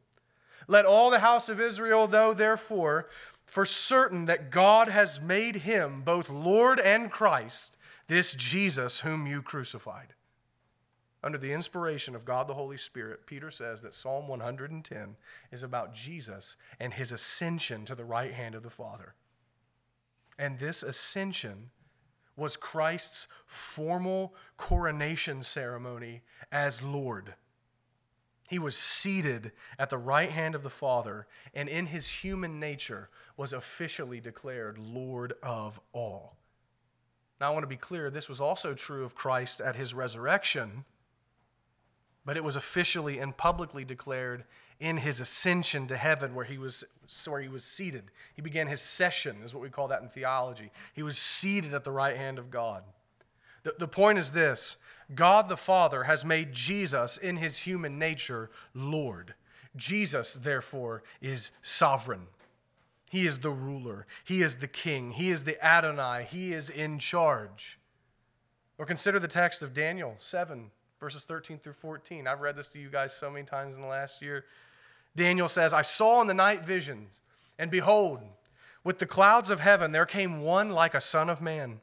Let 0.68 0.86
all 0.86 1.10
the 1.10 1.20
house 1.20 1.48
of 1.48 1.62
Israel 1.62 2.08
know, 2.08 2.34
therefore, 2.34 3.08
for 3.46 3.64
certain 3.64 4.26
that 4.26 4.52
God 4.52 4.90
has 4.90 5.22
made 5.22 5.58
him 5.58 6.02
both 6.02 6.30
Lord 6.30 6.80
and 6.80 7.10
Christ, 7.10 7.78
this 8.08 8.36
Jesus 8.36 9.00
whom 9.00 9.26
you 9.26 9.42
crucified. 9.42 10.14
Under 11.28 11.38
the 11.38 11.52
inspiration 11.52 12.16
of 12.16 12.24
God 12.24 12.48
the 12.48 12.54
Holy 12.54 12.78
Spirit, 12.78 13.26
Peter 13.26 13.52
says 13.52 13.82
that 13.82 13.94
Psalm 13.94 14.30
110 14.30 15.18
is 15.52 15.62
about 15.62 15.94
Jesus 15.94 16.56
and 16.80 16.94
his 16.94 17.12
ascension 17.12 17.84
to 17.84 17.96
the 17.96 18.06
right 18.06 18.32
hand 18.32 18.56
of 18.56 18.64
the 18.64 18.70
Father. 18.70 19.14
And 20.40 20.58
this 20.58 20.84
ascension 20.84 21.72
was 22.38 22.56
Christ's 22.56 23.28
formal 23.46 24.36
coronation 24.56 25.44
ceremony 25.44 26.22
as 26.50 26.82
Lord. 26.82 27.34
He 28.48 28.58
was 28.58 28.78
seated 28.78 29.52
at 29.78 29.90
the 29.90 29.98
right 29.98 30.32
hand 30.32 30.56
of 30.56 30.64
the 30.64 30.70
Father, 30.70 31.28
and 31.54 31.68
in 31.68 31.88
his 31.88 32.08
human 32.08 32.58
nature 32.58 33.10
was 33.36 33.52
officially 33.52 34.22
declared 34.22 34.78
Lord 34.78 35.34
of 35.44 35.78
all. 35.92 36.38
Now, 37.42 37.50
I 37.50 37.54
want 37.54 37.64
to 37.64 37.68
be 37.68 37.76
clear 37.76 38.10
this 38.10 38.30
was 38.30 38.40
also 38.40 38.74
true 38.74 39.04
of 39.04 39.14
Christ 39.14 39.60
at 39.60 39.76
his 39.76 39.94
resurrection 39.94 40.86
but 42.28 42.36
it 42.36 42.44
was 42.44 42.58
officially 42.58 43.20
and 43.20 43.38
publicly 43.38 43.86
declared 43.86 44.44
in 44.82 44.98
his 44.98 45.22
ascension 45.22 45.88
to 45.88 45.96
heaven 45.96 46.36
where 46.36 46.44
he 46.44 46.58
was 46.58 46.84
where 47.26 47.42
he 47.42 47.48
was 47.48 47.64
seated. 47.64 48.12
He 48.36 48.42
began 48.42 48.68
his 48.68 48.82
session 48.82 49.38
is 49.46 49.54
what 49.54 49.64
we 49.64 49.70
call 49.70 49.88
that 49.88 50.02
in 50.02 50.10
theology. 50.10 50.72
He 50.94 51.04
was 51.04 51.18
seated 51.18 51.74
at 51.74 51.86
the 51.86 51.92
right 51.92 52.18
hand 52.18 52.38
of 52.38 52.52
god. 52.52 52.84
The, 53.64 53.76
the 53.80 53.88
point 53.88 54.20
is 54.20 54.34
this. 54.34 54.76
God 55.16 55.48
the 55.48 55.56
father 55.56 56.04
has 56.04 56.26
made 56.26 56.52
jesus 56.52 57.16
in 57.16 57.38
his 57.38 57.60
human 57.60 57.98
nature 57.98 58.52
lord. 58.74 59.34
Jesus 59.78 60.34
therefore 60.34 61.04
is 61.22 61.52
sovereign. 61.62 62.28
He 63.10 63.26
is 63.26 63.40
the 63.40 63.52
ruler. 63.52 64.06
He 64.26 64.42
is 64.42 64.58
the 64.58 64.68
king. 64.68 65.12
He 65.12 65.30
is 65.30 65.46
the 65.46 65.66
adonai. 65.66 66.28
He 66.30 66.52
is 66.52 66.70
in 66.70 67.00
charge. 67.00 67.80
Or 68.78 68.86
consider 68.86 69.18
the 69.18 69.30
text 69.30 69.62
of 69.62 69.74
daniel 69.74 70.16
7 70.18 70.72
verses 71.00 71.26
13 71.26 71.60
through 71.60 71.74
14. 71.74 72.28
I've 72.28 72.42
read 72.42 72.56
this 72.56 72.70
to 72.70 72.80
you 72.80 72.90
guys 72.90 73.14
so 73.14 73.30
many 73.30 73.46
times 73.46 73.76
in 73.76 73.82
the 73.82 73.88
last 73.88 74.22
year. 74.22 74.46
Daniel 75.16 75.48
says, 75.48 75.74
I 75.74 75.82
saw 75.82 76.22
in 76.22 76.28
the 76.28 76.34
night 76.34 76.66
visions, 76.66 77.22
and 77.58 77.72
behold, 77.72 78.22
with 78.84 79.00
the 79.00 79.06
clouds 79.06 79.50
of 79.50 79.60
heaven 79.60 79.92
there 79.92 80.06
came 80.06 80.42
one 80.42 80.70
like 80.70 80.94
a 80.94 81.02
son 81.02 81.30
of 81.30 81.42
man. 81.42 81.82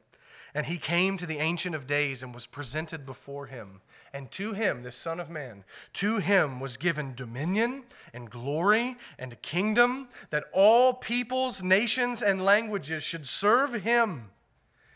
And 0.53 0.67
he 0.67 0.77
came 0.77 1.17
to 1.17 1.25
the 1.25 1.39
Ancient 1.39 1.75
of 1.75 1.85
Days 1.85 2.23
and 2.23 2.33
was 2.33 2.45
presented 2.45 3.05
before 3.05 3.47
him. 3.47 3.81
And 4.13 4.31
to 4.31 4.53
him, 4.53 4.83
this 4.83 4.95
Son 4.95 5.19
of 5.19 5.29
Man, 5.29 5.65
to 5.95 6.19
him 6.19 6.61
was 6.61 6.77
given 6.77 7.13
dominion 7.13 7.83
and 8.13 8.29
glory 8.29 8.95
and 9.19 9.33
a 9.33 9.35
kingdom 9.35 10.07
that 10.29 10.45
all 10.53 10.93
peoples, 10.93 11.61
nations, 11.61 12.21
and 12.21 12.45
languages 12.45 13.03
should 13.03 13.27
serve 13.27 13.73
him. 13.73 14.29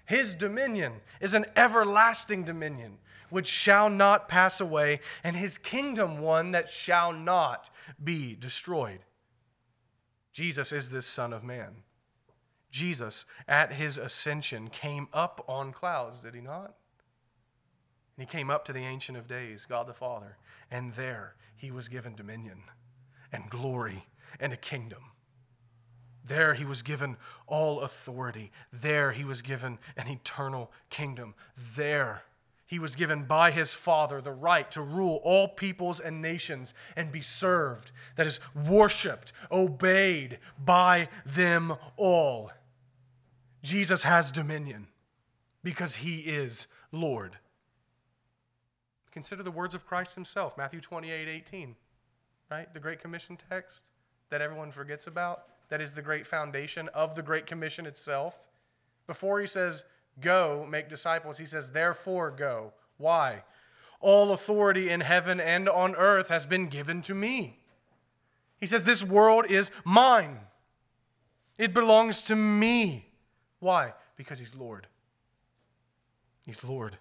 His 0.06 0.34
dominion 0.34 0.94
is 1.20 1.34
an 1.34 1.46
everlasting 1.58 2.46
dominion 2.46 2.98
which 3.30 3.48
shall 3.48 3.90
not 3.90 4.28
pass 4.28 4.60
away, 4.60 5.00
and 5.24 5.36
his 5.36 5.58
kingdom 5.58 6.20
one 6.20 6.52
that 6.52 6.70
shall 6.70 7.14
not 7.14 7.70
be 8.04 8.36
destroyed. 8.36 9.00
Jesus 10.32 10.72
is 10.72 10.90
this 10.90 11.06
Son 11.06 11.34
of 11.34 11.44
Man. 11.44 11.84
Jesus, 12.72 13.26
at 13.48 13.74
his 13.74 13.98
ascension, 13.98 14.70
came 14.70 15.08
up 15.12 15.44
on 15.48 15.72
clouds, 15.72 16.22
did 16.22 16.36
he 16.36 16.42
not? 16.42 16.76
And 18.16 18.28
he 18.28 18.38
came 18.38 18.50
up 18.50 18.66
to 18.66 18.74
the 18.74 18.86
Ancient 18.86 19.18
of 19.18 19.28
Days, 19.28 19.66
God 19.66 19.88
the 19.88 19.94
Father, 19.94 20.38
and 20.70 20.94
there 20.94 21.36
he 21.56 21.72
was 21.72 21.88
given 21.88 22.16
dominion 22.16 22.64
and 23.32 23.50
glory 23.50 24.06
and 24.40 24.54
a 24.54 24.58
kingdom. 24.58 25.04
There 26.24 26.54
he 26.54 26.66
was 26.66 26.84
given 26.84 27.18
all 27.48 27.82
authority. 27.82 28.52
There 28.72 29.14
he 29.14 29.24
was 29.24 29.42
given 29.42 29.80
an 29.98 30.08
eternal 30.08 30.72
kingdom. 30.90 31.34
There 31.76 32.22
he 32.70 32.78
was 32.78 32.96
given 32.96 33.24
by 33.24 33.50
his 33.50 33.74
Father 33.74 34.22
the 34.22 34.32
right 34.32 34.70
to 34.70 34.82
rule 34.84 35.20
all 35.24 35.48
peoples 35.48 36.00
and 36.00 36.22
nations 36.22 36.76
and 36.96 37.12
be 37.12 37.20
served, 37.20 37.92
that 38.16 38.28
is, 38.28 38.40
worshiped, 38.68 39.34
obeyed 39.52 40.38
by 40.64 41.10
them 41.26 41.74
all. 41.98 42.52
Jesus 43.64 44.04
has 44.04 44.32
dominion 44.32 44.86
because 45.64 45.96
he 45.96 46.20
is 46.20 46.68
Lord. 46.92 47.40
Consider 49.12 49.42
the 49.42 49.50
words 49.50 49.74
of 49.74 49.88
Christ 49.88 50.14
himself, 50.14 50.56
Matthew 50.56 50.80
28 50.80 51.28
18, 51.28 51.76
right? 52.52 52.72
The 52.72 52.80
Great 52.80 53.02
Commission 53.02 53.36
text 53.50 53.90
that 54.30 54.42
everyone 54.42 54.70
forgets 54.70 55.08
about. 55.08 55.46
That 55.70 55.82
is 55.82 55.94
the 55.94 56.04
great 56.04 56.28
foundation 56.28 56.88
of 56.90 57.16
the 57.16 57.24
Great 57.24 57.48
Commission 57.48 57.88
itself. 57.88 58.48
Before 59.08 59.40
he 59.40 59.48
says, 59.48 59.86
Go, 60.22 60.68
make 60.70 60.90
disciples. 60.90 61.38
He 61.38 61.46
says, 61.46 61.72
Therefore, 61.72 62.32
go. 62.32 62.74
Why? 62.98 63.44
All 64.00 64.32
authority 64.32 64.90
in 64.90 65.02
heaven 65.02 65.40
and 65.40 65.68
on 65.68 65.96
earth 65.96 66.30
has 66.30 66.46
been 66.46 66.68
given 66.68 67.02
to 67.04 67.14
me. 67.14 67.60
He 68.60 68.66
says, 68.66 68.84
This 68.84 69.04
world 69.04 69.46
is 69.50 69.72
mine. 69.84 70.40
It 71.58 71.74
belongs 71.74 72.24
to 72.24 72.36
me. 72.36 73.10
Why? 73.60 73.94
Because 74.16 74.40
He's 74.40 74.56
Lord. 74.56 74.88
He's 76.46 76.64
Lord. 76.64 76.98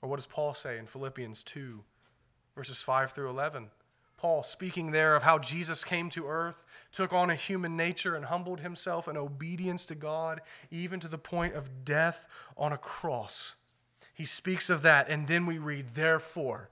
Or 0.00 0.08
what 0.08 0.16
does 0.16 0.26
Paul 0.26 0.54
say 0.54 0.78
in 0.78 0.86
Philippians 0.86 1.42
2, 1.42 1.82
verses 2.56 2.82
5 2.82 3.12
through 3.12 3.30
11? 3.30 3.70
Paul 4.22 4.44
speaking 4.44 4.92
there 4.92 5.16
of 5.16 5.24
how 5.24 5.40
Jesus 5.40 5.82
came 5.82 6.08
to 6.10 6.28
earth, 6.28 6.62
took 6.92 7.12
on 7.12 7.28
a 7.28 7.34
human 7.34 7.76
nature, 7.76 8.14
and 8.14 8.26
humbled 8.26 8.60
himself 8.60 9.08
in 9.08 9.16
obedience 9.16 9.84
to 9.86 9.96
God, 9.96 10.40
even 10.70 11.00
to 11.00 11.08
the 11.08 11.18
point 11.18 11.56
of 11.56 11.84
death 11.84 12.28
on 12.56 12.72
a 12.72 12.78
cross. 12.78 13.56
He 14.14 14.24
speaks 14.24 14.70
of 14.70 14.82
that, 14.82 15.08
and 15.08 15.26
then 15.26 15.44
we 15.44 15.58
read, 15.58 15.94
Therefore, 15.94 16.70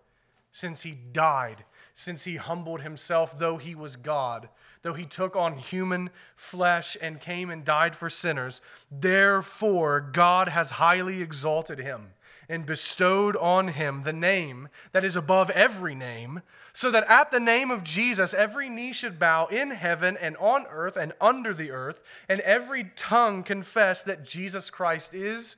since 0.53 0.82
he 0.82 0.92
died, 0.92 1.64
since 1.92 2.22
he 2.22 2.36
humbled 2.36 2.82
himself, 2.82 3.36
though 3.36 3.57
he 3.57 3.74
was 3.74 3.96
God, 3.96 4.48
though 4.82 4.94
he 4.94 5.05
took 5.05 5.34
on 5.34 5.59
human 5.59 6.11
flesh 6.36 6.96
and 7.03 7.20
came 7.20 7.51
and 7.51 7.64
died 7.64 7.96
for 7.96 8.09
sinners, 8.09 8.61
therefore 8.92 10.01
God 10.01 10.46
has 10.46 10.70
highly 10.70 11.20
exalted 11.20 11.80
him 11.80 12.12
and 12.51 12.66
bestowed 12.66 13.36
on 13.36 13.68
him 13.68 14.03
the 14.03 14.12
name 14.12 14.68
that 14.92 15.05
is 15.05 15.14
above 15.14 15.48
every 15.51 15.94
name, 15.94 16.42
so 16.72 16.90
that 16.90 17.09
at 17.09 17.30
the 17.30 17.40
name 17.40 17.70
of 17.70 17.84
Jesus 17.84 18.34
every 18.34 18.68
knee 18.68 18.92
should 18.92 19.18
bow 19.18 19.46
in 19.46 19.70
heaven 19.70 20.18
and 20.20 20.36
on 20.36 20.66
earth 20.68 20.96
and 20.96 21.12
under 21.20 21.55
the 21.55 21.70
earth, 21.70 22.03
and 22.28 22.40
every 22.40 22.90
tongue 22.96 23.44
confess 23.44 24.03
that 24.03 24.24
Jesus 24.24 24.68
Christ 24.68 25.14
is 25.14 25.57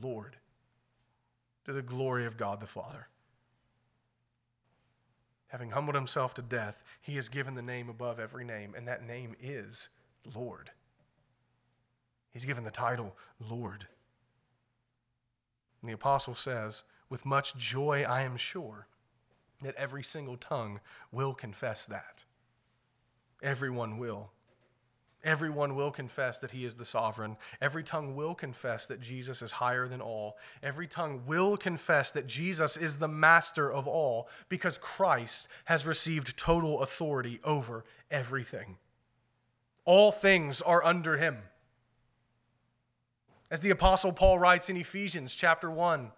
Lord, 0.00 0.36
to 1.64 1.72
the 1.72 1.82
glory 1.82 2.26
of 2.26 2.36
God 2.36 2.60
the 2.60 2.66
Father. 2.66 3.08
Having 5.48 5.70
humbled 5.70 5.94
himself 5.94 6.34
to 6.34 6.42
death, 6.42 6.84
he 7.00 7.16
has 7.16 7.28
given 7.28 7.54
the 7.54 7.62
name 7.62 7.88
above 7.88 8.20
every 8.20 8.44
name, 8.44 8.74
and 8.76 8.86
that 8.88 9.06
name 9.06 9.36
is 9.40 9.88
Lord. 10.34 10.70
He's 12.32 12.44
given 12.44 12.64
the 12.64 12.70
title 12.70 13.16
Lord. 13.40 13.86
And 15.84 15.90
the 15.90 15.96
apostle 15.96 16.34
says, 16.34 16.84
With 17.10 17.26
much 17.26 17.54
joy 17.56 18.06
I 18.08 18.22
am 18.22 18.38
sure 18.38 18.86
that 19.60 19.74
every 19.74 20.02
single 20.02 20.38
tongue 20.38 20.80
will 21.12 21.34
confess 21.34 21.84
that. 21.84 22.24
Everyone 23.42 23.98
will. 23.98 24.30
Everyone 25.22 25.74
will 25.74 25.90
confess 25.90 26.38
that 26.38 26.52
he 26.52 26.64
is 26.64 26.76
the 26.76 26.86
sovereign. 26.86 27.36
Every 27.60 27.84
tongue 27.84 28.16
will 28.16 28.34
confess 28.34 28.86
that 28.86 29.02
Jesus 29.02 29.42
is 29.42 29.52
higher 29.52 29.86
than 29.86 30.00
all. 30.00 30.38
Every 30.62 30.86
tongue 30.86 31.24
will 31.26 31.58
confess 31.58 32.10
that 32.12 32.26
Jesus 32.26 32.78
is 32.78 32.96
the 32.96 33.06
master 33.06 33.70
of 33.70 33.86
all 33.86 34.30
because 34.48 34.78
Christ 34.78 35.48
has 35.66 35.84
received 35.84 36.38
total 36.38 36.80
authority 36.80 37.40
over 37.44 37.84
everything. 38.10 38.78
All 39.84 40.10
things 40.10 40.62
are 40.62 40.82
under 40.82 41.18
him. 41.18 41.36
As 43.54 43.60
the 43.60 43.70
apostle 43.70 44.10
Paul 44.10 44.40
writes 44.40 44.68
in 44.68 44.76
Ephesians 44.76 45.36
chapter 45.36 45.70
1, 45.70 46.10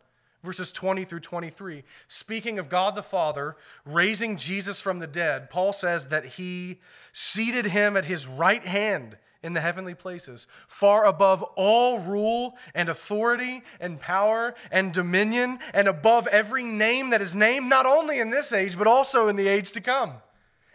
verses 0.43 0.73
20 0.73 1.05
through 1.05 1.21
23. 1.21 1.85
Speaking 2.09 2.59
of 2.59 2.71
God 2.71 2.97
the 2.97 3.03
Father 3.03 3.59
raising 3.85 4.39
Jesus 4.39 4.81
from 4.81 5.01
the 5.01 5.07
dead, 5.07 5.51
Paul 5.51 5.75
says 5.75 6.07
that 6.07 6.25
he 6.25 6.81
seated 7.13 7.67
him 7.67 7.95
at 7.95 8.07
his 8.07 8.27
right 8.27 8.65
hand 8.65 9.19
in 9.43 9.53
the 9.53 9.61
heavenly 9.61 9.95
places, 9.95 10.47
far 10.67 11.05
above 11.05 11.43
all 11.57 11.99
rule 11.99 12.57
and 12.75 12.89
authority 12.89 13.63
and 13.81 14.01
power 14.01 14.55
and 14.71 14.95
dominion, 14.95 15.59
and 15.75 15.89
above 15.89 16.27
every 16.29 16.65
name 16.65 17.11
that 17.11 17.21
is 17.21 17.37
named, 17.37 17.69
not 17.69 17.85
only 17.85 18.19
in 18.19 18.31
this 18.31 18.51
age, 18.51 18.79
but 18.79 18.87
also 18.87 19.29
in 19.29 19.37
the 19.37 19.47
age 19.47 19.73
to 19.73 19.83
come. 19.83 20.15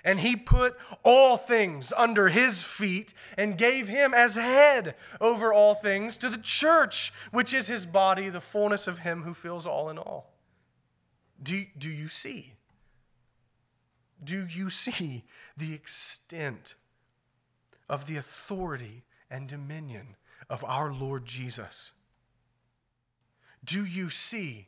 And 0.03 0.19
he 0.19 0.35
put 0.35 0.75
all 1.03 1.37
things 1.37 1.93
under 1.95 2.29
his 2.29 2.63
feet 2.63 3.13
and 3.37 3.57
gave 3.57 3.87
him 3.87 4.13
as 4.13 4.35
head 4.35 4.95
over 5.19 5.53
all 5.53 5.75
things 5.75 6.17
to 6.17 6.29
the 6.29 6.37
church, 6.37 7.13
which 7.31 7.53
is 7.53 7.67
his 7.67 7.85
body, 7.85 8.29
the 8.29 8.41
fullness 8.41 8.87
of 8.87 8.99
him 8.99 9.23
who 9.23 9.33
fills 9.33 9.67
all 9.67 9.89
in 9.89 9.97
all. 9.97 10.33
Do, 11.41 11.65
do 11.77 11.89
you 11.89 12.07
see? 12.07 12.53
Do 14.23 14.45
you 14.45 14.69
see 14.69 15.23
the 15.57 15.73
extent 15.73 16.75
of 17.89 18.05
the 18.05 18.17
authority 18.17 19.03
and 19.29 19.47
dominion 19.47 20.15
of 20.49 20.63
our 20.63 20.93
Lord 20.93 21.25
Jesus? 21.25 21.93
Do 23.63 23.85
you 23.85 24.09
see? 24.09 24.67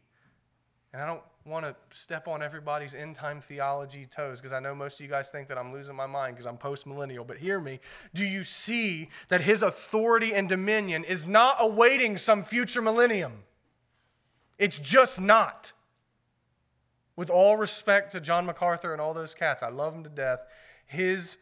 And 0.91 1.01
I 1.01 1.05
don't 1.07 1.23
want 1.45 1.65
to 1.65 1.75
step 1.91 2.27
on 2.27 2.41
everybody's 2.41 2.95
end 2.95 3.15
time 3.15 3.41
theology 3.41 4.05
toes 4.05 4.39
because 4.39 4.53
I 4.53 4.59
know 4.59 4.73
most 4.73 4.99
of 4.99 5.05
you 5.05 5.09
guys 5.09 5.29
think 5.29 5.49
that 5.49 5.57
I'm 5.57 5.73
losing 5.73 5.95
my 5.95 6.05
mind 6.05 6.35
because 6.35 6.45
I'm 6.45 6.57
post 6.57 6.87
millennial. 6.87 7.25
But 7.25 7.37
hear 7.37 7.59
me. 7.59 7.79
Do 8.13 8.25
you 8.25 8.43
see 8.43 9.09
that 9.27 9.41
his 9.41 9.61
authority 9.61 10.33
and 10.33 10.47
dominion 10.47 11.03
is 11.03 11.27
not 11.27 11.57
awaiting 11.59 12.17
some 12.17 12.43
future 12.43 12.81
millennium? 12.81 13.43
It's 14.57 14.79
just 14.79 15.19
not. 15.19 15.73
With 17.15 17.29
all 17.29 17.57
respect 17.57 18.13
to 18.13 18.21
John 18.21 18.45
MacArthur 18.45 18.93
and 18.93 19.01
all 19.01 19.13
those 19.13 19.35
cats, 19.35 19.61
I 19.61 19.69
love 19.69 19.93
him 19.93 20.03
to 20.03 20.09
death. 20.09 20.39
His 20.85 21.37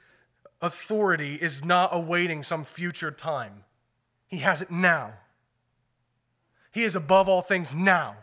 authority 0.61 1.35
is 1.35 1.63
not 1.63 1.89
awaiting 1.91 2.43
some 2.43 2.63
future 2.65 3.11
time, 3.11 3.63
he 4.27 4.37
has 4.37 4.61
it 4.61 4.71
now. 4.71 5.13
He 6.73 6.83
is 6.83 6.95
above 6.95 7.27
all 7.27 7.41
things 7.41 7.75
now. 7.75 8.15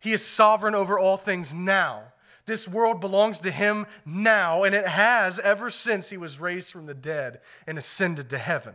He 0.00 0.12
is 0.12 0.24
sovereign 0.24 0.74
over 0.74 0.98
all 0.98 1.16
things 1.16 1.54
now. 1.54 2.04
This 2.46 2.66
world 2.66 3.00
belongs 3.00 3.38
to 3.40 3.50
him 3.50 3.86
now, 4.04 4.64
and 4.64 4.74
it 4.74 4.86
has 4.86 5.38
ever 5.38 5.70
since 5.70 6.10
he 6.10 6.16
was 6.16 6.40
raised 6.40 6.72
from 6.72 6.86
the 6.86 6.94
dead 6.94 7.40
and 7.66 7.78
ascended 7.78 8.30
to 8.30 8.38
heaven. 8.38 8.74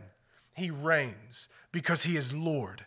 He 0.54 0.70
reigns 0.70 1.48
because 1.72 2.04
he 2.04 2.16
is 2.16 2.32
Lord. 2.32 2.86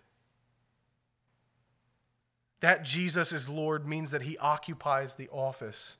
That 2.62 2.84
Jesus 2.84 3.32
is 3.32 3.48
Lord 3.48 3.88
means 3.88 4.12
that 4.12 4.24
he 4.24 4.38
occupies 4.38 5.14
the 5.14 5.30
office 5.30 5.98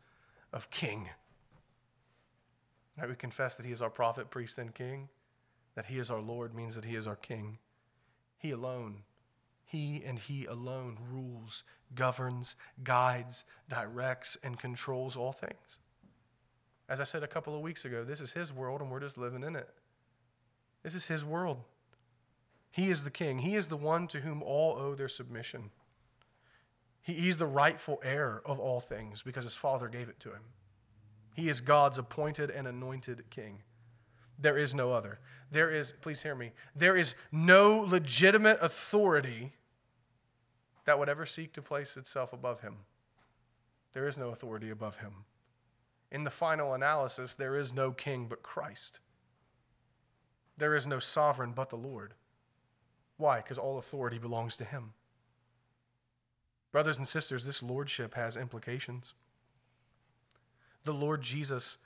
of 0.52 0.72
king. 0.72 1.10
Right, 2.98 3.08
we 3.08 3.16
confess 3.16 3.56
that 3.56 3.66
he 3.66 3.72
is 3.72 3.82
our 3.82 3.90
prophet, 3.90 4.30
priest, 4.30 4.58
and 4.58 4.74
king. 4.74 5.10
That 5.76 5.86
he 5.86 6.00
is 6.00 6.10
our 6.10 6.20
Lord 6.20 6.54
means 6.54 6.76
that 6.76 6.86
he 6.86 6.96
is 6.96 7.08
our 7.08 7.16
king. 7.16 7.60
He 8.38 8.52
alone 8.52 9.04
he 9.70 10.02
and 10.04 10.18
He 10.18 10.46
alone 10.46 10.98
rules, 11.12 11.64
governs, 11.94 12.56
guides, 12.84 13.46
directs, 13.70 14.36
and 14.44 14.58
controls 14.58 15.16
all 15.16 15.32
things. 15.32 15.78
As 16.90 17.00
I 17.00 17.04
said 17.04 17.22
a 17.22 17.28
couple 17.28 17.56
of 17.56 17.62
weeks 17.62 17.86
ago, 17.86 18.04
this 18.04 18.20
is 18.20 18.32
His 18.32 18.52
world 18.52 18.82
and 18.82 18.90
we're 18.90 19.00
just 19.00 19.20
living 19.20 19.44
in 19.44 19.56
it. 19.56 19.70
This 20.82 20.96
is 20.96 21.06
His 21.06 21.24
world. 21.24 21.60
He 22.72 22.90
is 22.90 23.04
the 23.04 23.12
king, 23.12 23.38
He 23.40 23.56
is 23.56 23.68
the 23.68 23.78
one 23.78 24.08
to 24.08 24.22
whom 24.22 24.42
all 24.42 24.76
owe 24.76 24.96
their 24.96 25.08
submission. 25.08 25.70
He, 27.04 27.14
he's 27.14 27.38
the 27.38 27.46
rightful 27.46 28.02
heir 28.04 28.42
of 28.48 28.60
all 28.60 28.80
things 28.80 29.22
because 29.22 29.44
His 29.44 29.56
Father 29.56 29.88
gave 29.88 30.10
it 30.10 30.20
to 30.22 30.30
Him. 30.30 30.42
He 31.36 31.48
is 31.48 31.62
God's 31.62 32.00
appointed 32.00 32.50
and 32.50 32.68
anointed 32.68 33.24
king. 33.30 33.60
There 34.40 34.58
is 34.58 34.74
no 34.74 34.92
other. 34.92 35.20
There 35.52 35.70
is, 35.70 35.92
please 36.02 36.24
hear 36.24 36.34
me, 36.34 36.54
there 36.76 36.98
is 36.98 37.14
no 37.32 37.82
legitimate 37.82 38.58
authority 38.64 39.54
that 40.90 40.98
would 40.98 41.08
ever 41.08 41.28
seek 41.28 41.54
to 41.54 41.62
place 41.62 41.96
itself 41.98 42.34
above 42.34 42.62
him. 42.62 42.78
There 43.94 44.08
is 44.08 44.18
no 44.18 44.30
authority 44.30 44.72
above 44.72 44.96
him. 44.96 45.26
In 46.12 46.24
the 46.24 46.32
final 46.32 46.74
analysis, 46.74 47.36
there 47.36 47.56
is 47.56 47.72
no 47.72 47.92
king 47.92 48.26
but 48.28 48.42
Christ. 48.42 49.00
There 50.58 50.76
is 50.76 50.88
no 50.88 50.98
sovereign 50.98 51.52
but 51.52 51.70
the 51.70 51.76
Lord. 51.76 52.16
Why? 53.18 53.38
Because 53.38 53.60
all 53.60 53.78
authority 53.78 54.18
belongs 54.18 54.58
to 54.58 54.66
him. 54.66 54.94
Brothers 56.72 56.98
and 56.98 57.08
sisters, 57.08 57.46
this 57.46 57.62
lordship 57.62 58.16
has 58.16 58.36
implications. 58.36 59.14
The 60.86 60.92
Lord 60.92 61.22
Jesus 61.22 61.78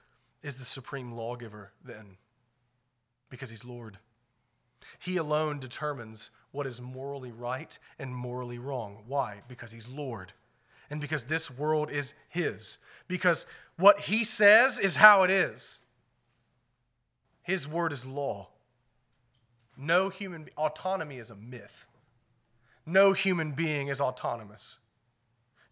is 0.42 0.56
the 0.56 0.64
supreme 0.64 1.12
lawgiver, 1.12 1.74
then, 1.84 2.16
because 3.30 3.50
he's 3.50 3.66
Lord. 3.66 3.98
He 5.00 5.18
alone 5.18 5.60
determines 5.60 6.32
what 6.52 6.68
is 6.68 6.82
morally 6.82 7.32
right 7.32 7.78
and 7.98 8.16
morally 8.16 8.60
wrong. 8.60 9.04
Why? 9.08 9.42
Because 9.48 9.72
He's 9.72 9.88
Lord. 9.88 10.34
And 10.90 11.02
because 11.02 11.26
this 11.26 11.50
world 11.50 11.90
is 11.90 12.14
His. 12.30 12.78
Because 13.08 13.46
what 13.78 14.02
He 14.02 14.24
says 14.24 14.80
is 14.80 14.98
how 14.98 15.24
it 15.24 15.30
is. 15.30 15.80
His 17.42 17.68
word 17.68 17.92
is 17.92 18.06
law. 18.06 18.50
No 19.78 20.10
human 20.10 20.50
autonomy 20.58 21.18
is 21.18 21.30
a 21.30 21.36
myth. 21.36 21.88
No 22.86 23.14
human 23.14 23.52
being 23.52 23.88
is 23.88 24.00
autonomous. 24.00 24.80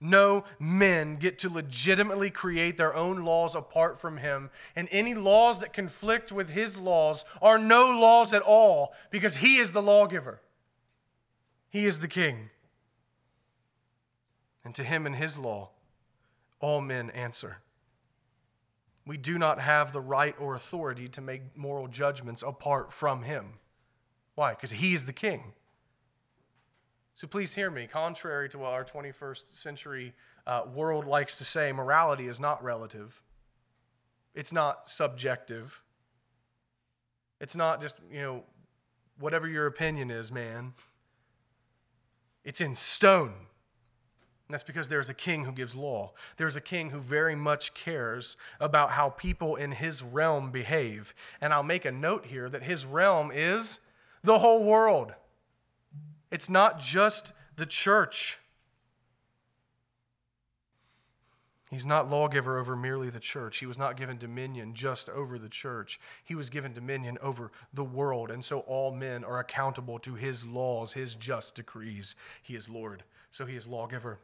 No 0.04 0.46
men 0.60 1.18
get 1.18 1.38
to 1.40 1.50
legitimately 1.50 2.32
create 2.32 2.76
their 2.76 2.96
own 2.96 3.24
laws 3.24 3.54
apart 3.54 4.02
from 4.02 4.18
him. 4.18 4.50
And 4.76 4.88
any 4.92 5.14
laws 5.14 5.60
that 5.60 5.74
conflict 5.74 6.32
with 6.32 6.50
his 6.50 6.76
laws 6.76 7.24
are 7.40 7.60
no 7.60 7.86
laws 8.00 8.34
at 8.34 8.42
all 8.42 8.96
because 9.12 9.38
he 9.38 9.58
is 9.58 9.72
the 9.72 9.82
lawgiver. 9.82 10.42
He 11.70 11.86
is 11.86 12.00
the 12.00 12.08
king. 12.08 12.50
And 14.66 14.74
to 14.74 14.84
him 14.84 15.06
and 15.06 15.16
his 15.16 15.38
law, 15.38 15.70
all 16.60 16.82
men 16.82 17.12
answer. 17.12 17.58
We 19.06 19.18
do 19.18 19.38
not 19.38 19.60
have 19.60 19.94
the 19.94 20.02
right 20.02 20.36
or 20.40 20.56
authority 20.56 21.08
to 21.10 21.22
make 21.22 21.56
moral 21.56 21.88
judgments 21.88 22.44
apart 22.44 22.92
from 22.92 23.22
him. 23.22 23.60
Why? 24.34 24.52
Because 24.52 24.72
he 24.72 24.94
is 24.94 25.06
the 25.06 25.14
king. 25.14 25.54
So 27.22 27.28
please 27.28 27.54
hear 27.54 27.70
me. 27.70 27.86
Contrary 27.86 28.50
to 28.50 28.58
what 28.58 28.72
our 28.72 28.84
21st 28.84 29.48
century 29.48 30.16
uh, 30.48 30.64
world 30.74 31.06
likes 31.06 31.38
to 31.38 31.46
say, 31.46 31.72
morality 31.72 32.28
is 32.28 32.40
not 32.40 32.64
relative, 32.64 33.22
it's 34.34 34.52
not 34.52 34.90
subjective. 34.90 35.84
It's 37.40 37.56
not 37.56 37.80
just, 37.80 37.98
you 38.12 38.22
know, 38.22 38.44
whatever 39.20 39.48
your 39.48 39.68
opinion 39.68 40.10
is, 40.10 40.32
man. 40.32 40.74
It's 42.44 42.60
in 42.60 42.76
stone. 42.76 43.34
And 43.34 44.50
that's 44.50 44.64
because 44.64 44.90
there's 44.90 45.10
a 45.10 45.14
king 45.14 45.46
who 45.46 45.52
gives 45.52 45.76
law. 45.76 46.14
There's 46.38 46.56
a 46.56 46.62
king 46.62 46.90
who 46.90 47.00
very 47.00 47.36
much 47.36 47.76
cares 47.76 48.36
about 48.60 48.90
how 48.92 49.10
people 49.10 49.58
in 49.58 49.74
his 49.74 50.02
realm 50.02 50.50
behave. 50.50 51.14
And 51.40 51.54
I'll 51.54 51.62
make 51.62 51.86
a 51.86 51.92
note 51.92 52.26
here 52.26 52.50
that 52.50 52.64
his 52.64 52.84
realm 52.84 53.32
is 53.32 53.80
the 54.24 54.40
whole 54.40 54.64
world, 54.64 55.14
it's 56.32 56.50
not 56.50 56.80
just 56.80 57.34
the 57.58 57.66
church. 57.66 58.40
He's 61.70 61.86
not 61.86 62.10
lawgiver 62.10 62.60
over 62.60 62.76
merely 62.76 63.10
the 63.10 63.20
church. 63.20 63.60
He 63.60 63.66
was 63.66 63.78
not 63.78 63.96
given 63.96 64.18
dominion 64.18 64.74
just 64.74 65.10
over 65.10 65.40
the 65.40 65.48
church. 65.48 66.02
He 66.24 66.36
was 66.36 66.50
given 66.50 66.74
dominion 66.74 67.18
over 67.22 67.50
the 67.74 67.84
world. 67.84 68.30
And 68.30 68.44
so 68.44 68.60
all 68.62 68.92
men 68.92 69.24
are 69.24 69.40
accountable 69.40 69.98
to 70.00 70.16
his 70.16 70.46
laws, 70.46 70.92
his 70.92 71.16
just 71.16 71.56
decrees. 71.56 72.16
He 72.42 72.56
is 72.56 72.68
Lord, 72.68 73.04
so 73.30 73.46
he 73.46 73.56
is 73.56 73.68
lawgiver. 73.68 74.20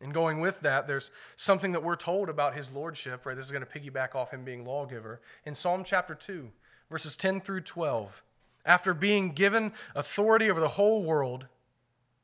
And 0.00 0.14
going 0.14 0.40
with 0.40 0.60
that, 0.60 0.86
there's 0.86 1.10
something 1.34 1.72
that 1.72 1.82
we're 1.82 1.96
told 1.96 2.28
about 2.28 2.54
his 2.54 2.70
lordship, 2.70 3.26
right? 3.26 3.36
This 3.36 3.46
is 3.46 3.52
going 3.52 3.64
to 3.64 3.78
piggyback 3.78 4.14
off 4.14 4.32
him 4.32 4.44
being 4.44 4.64
lawgiver. 4.64 5.20
In 5.44 5.56
Psalm 5.56 5.82
chapter 5.84 6.14
2, 6.14 6.50
verses 6.88 7.16
10 7.16 7.40
through 7.40 7.62
12, 7.62 8.22
after 8.64 8.94
being 8.94 9.32
given 9.32 9.72
authority 9.94 10.50
over 10.50 10.60
the 10.60 10.68
whole 10.68 11.02
world, 11.02 11.46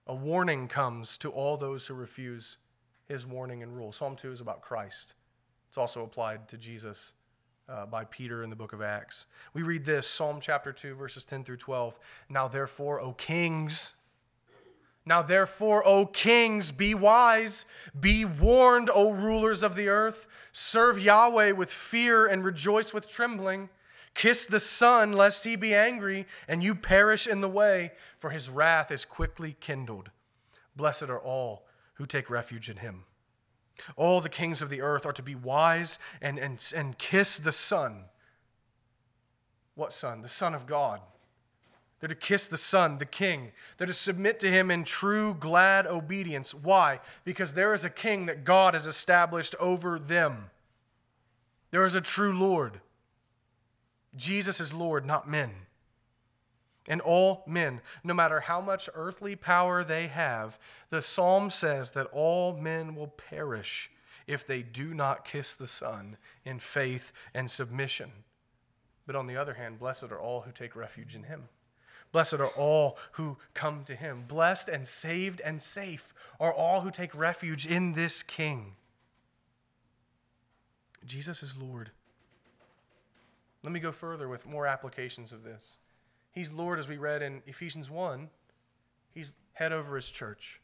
a 0.06 0.14
warning 0.14 0.68
comes 0.68 1.18
to 1.18 1.30
all 1.30 1.56
those 1.56 1.86
who 1.86 1.94
refuse 1.94 2.58
his 3.06 3.26
warning 3.26 3.62
and 3.62 3.76
rule. 3.76 3.92
Psalm 3.92 4.16
2 4.16 4.30
is 4.30 4.40
about 4.40 4.62
Christ. 4.62 5.14
It's 5.68 5.78
also 5.78 6.04
applied 6.04 6.48
to 6.48 6.56
Jesus 6.56 7.14
uh, 7.68 7.86
by 7.86 8.04
Peter 8.04 8.42
in 8.42 8.50
the 8.50 8.56
book 8.56 8.72
of 8.72 8.80
Acts. 8.80 9.26
We 9.52 9.62
read 9.62 9.84
this 9.84 10.06
Psalm 10.06 10.38
chapter 10.40 10.72
2, 10.72 10.94
verses 10.94 11.24
10 11.24 11.44
through 11.44 11.58
12. 11.58 11.98
Now, 12.28 12.48
therefore, 12.48 13.00
O 13.00 13.12
kings, 13.12 13.92
now, 15.08 15.22
therefore, 15.22 15.86
O 15.88 16.04
kings, 16.04 16.70
be 16.70 16.94
wise, 16.94 17.64
be 17.98 18.26
warned, 18.26 18.90
O 18.92 19.10
rulers 19.10 19.62
of 19.62 19.74
the 19.74 19.88
earth. 19.88 20.26
Serve 20.52 21.00
Yahweh 21.00 21.52
with 21.52 21.70
fear 21.70 22.26
and 22.26 22.44
rejoice 22.44 22.92
with 22.92 23.08
trembling. 23.08 23.70
Kiss 24.18 24.46
the 24.46 24.58
Son, 24.58 25.12
lest 25.12 25.44
he 25.44 25.54
be 25.54 25.72
angry 25.72 26.26
and 26.48 26.60
you 26.60 26.74
perish 26.74 27.28
in 27.28 27.40
the 27.40 27.48
way, 27.48 27.92
for 28.18 28.30
his 28.30 28.50
wrath 28.50 28.90
is 28.90 29.04
quickly 29.04 29.56
kindled. 29.60 30.10
Blessed 30.74 31.04
are 31.04 31.20
all 31.20 31.66
who 31.94 32.04
take 32.04 32.28
refuge 32.28 32.68
in 32.68 32.78
him. 32.78 33.04
All 33.94 34.20
the 34.20 34.28
kings 34.28 34.60
of 34.60 34.70
the 34.70 34.82
earth 34.82 35.06
are 35.06 35.12
to 35.12 35.22
be 35.22 35.36
wise 35.36 36.00
and, 36.20 36.36
and, 36.36 36.72
and 36.74 36.98
kiss 36.98 37.38
the 37.38 37.52
Son. 37.52 38.06
What 39.76 39.92
Son? 39.92 40.22
The 40.22 40.28
Son 40.28 40.52
of 40.52 40.66
God. 40.66 41.00
They're 42.00 42.08
to 42.08 42.16
kiss 42.16 42.48
the 42.48 42.58
Son, 42.58 42.98
the 42.98 43.06
King. 43.06 43.52
They're 43.76 43.86
to 43.86 43.92
submit 43.92 44.40
to 44.40 44.50
Him 44.50 44.72
in 44.72 44.82
true, 44.82 45.36
glad 45.38 45.86
obedience. 45.86 46.52
Why? 46.52 46.98
Because 47.24 47.54
there 47.54 47.72
is 47.72 47.84
a 47.84 47.90
King 47.90 48.26
that 48.26 48.44
God 48.44 48.74
has 48.74 48.88
established 48.88 49.54
over 49.60 49.96
them. 49.96 50.50
There 51.70 51.84
is 51.84 51.94
a 51.94 52.00
true 52.00 52.36
Lord. 52.36 52.80
Jesus 54.16 54.60
is 54.60 54.74
Lord, 54.74 55.06
not 55.06 55.28
men. 55.28 55.50
And 56.88 57.00
all 57.02 57.44
men, 57.46 57.82
no 58.02 58.14
matter 58.14 58.40
how 58.40 58.60
much 58.60 58.88
earthly 58.94 59.36
power 59.36 59.84
they 59.84 60.06
have, 60.06 60.58
the 60.88 61.02
psalm 61.02 61.50
says 61.50 61.90
that 61.90 62.08
all 62.12 62.56
men 62.56 62.94
will 62.94 63.08
perish 63.08 63.90
if 64.26 64.46
they 64.46 64.62
do 64.62 64.94
not 64.94 65.24
kiss 65.24 65.54
the 65.54 65.66
Son 65.66 66.16
in 66.44 66.58
faith 66.58 67.12
and 67.34 67.50
submission. 67.50 68.10
But 69.06 69.16
on 69.16 69.26
the 69.26 69.36
other 69.36 69.54
hand, 69.54 69.78
blessed 69.78 70.04
are 70.04 70.20
all 70.20 70.42
who 70.42 70.52
take 70.52 70.74
refuge 70.74 71.14
in 71.14 71.24
him. 71.24 71.48
Blessed 72.10 72.34
are 72.34 72.48
all 72.48 72.96
who 73.12 73.36
come 73.52 73.84
to 73.84 73.94
him. 73.94 74.24
Blessed 74.26 74.68
and 74.68 74.86
saved 74.86 75.40
and 75.42 75.60
safe 75.60 76.14
are 76.40 76.52
all 76.52 76.80
who 76.80 76.90
take 76.90 77.14
refuge 77.14 77.66
in 77.66 77.92
this 77.92 78.22
King. 78.22 78.76
Jesus 81.04 81.42
is 81.42 81.56
Lord. 81.56 81.90
Let 83.62 83.72
me 83.72 83.80
go 83.80 83.92
further 83.92 84.28
with 84.28 84.46
more 84.46 84.66
applications 84.66 85.32
of 85.32 85.42
this. 85.42 85.78
He's 86.32 86.52
Lord, 86.52 86.78
as 86.78 86.88
we 86.88 86.96
read 86.96 87.22
in 87.22 87.42
Ephesians 87.46 87.90
1. 87.90 88.28
He's 89.12 89.34
head 89.54 89.72
over 89.72 89.96
his 89.96 90.10
church. 90.10 90.60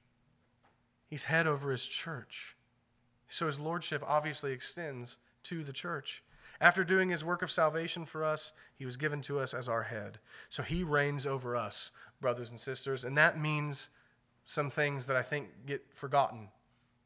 He's 1.09 1.25
head 1.25 1.47
over 1.47 1.71
his 1.73 1.85
church. 1.85 2.57
So 3.29 3.47
his 3.47 3.59
lordship 3.59 4.03
obviously 4.07 4.53
extends 4.53 5.19
to 5.45 5.65
the 5.65 5.73
church. 5.73 6.23
After 6.61 6.85
doing 6.85 7.09
his 7.09 7.25
work 7.25 7.43
of 7.43 7.51
salvation 7.51 8.05
for 8.05 8.25
us, 8.25 8.53
he 8.77 8.85
was 8.85 8.97
given 8.97 9.21
to 9.23 9.41
us 9.41 9.55
as 9.55 9.69
our 9.69 9.83
head. 9.83 10.19
So 10.51 10.63
he 10.63 10.85
reigns 10.85 11.27
over 11.27 11.57
us, 11.57 11.91
brothers 12.21 12.51
and 12.51 12.61
sisters. 12.61 13.05
And 13.05 13.19
that 13.19 13.41
means 13.41 13.89
some 14.45 14.71
things 14.71 15.07
that 15.07 15.17
I 15.17 15.23
think 15.23 15.49
get 15.67 15.83
forgotten 15.93 16.49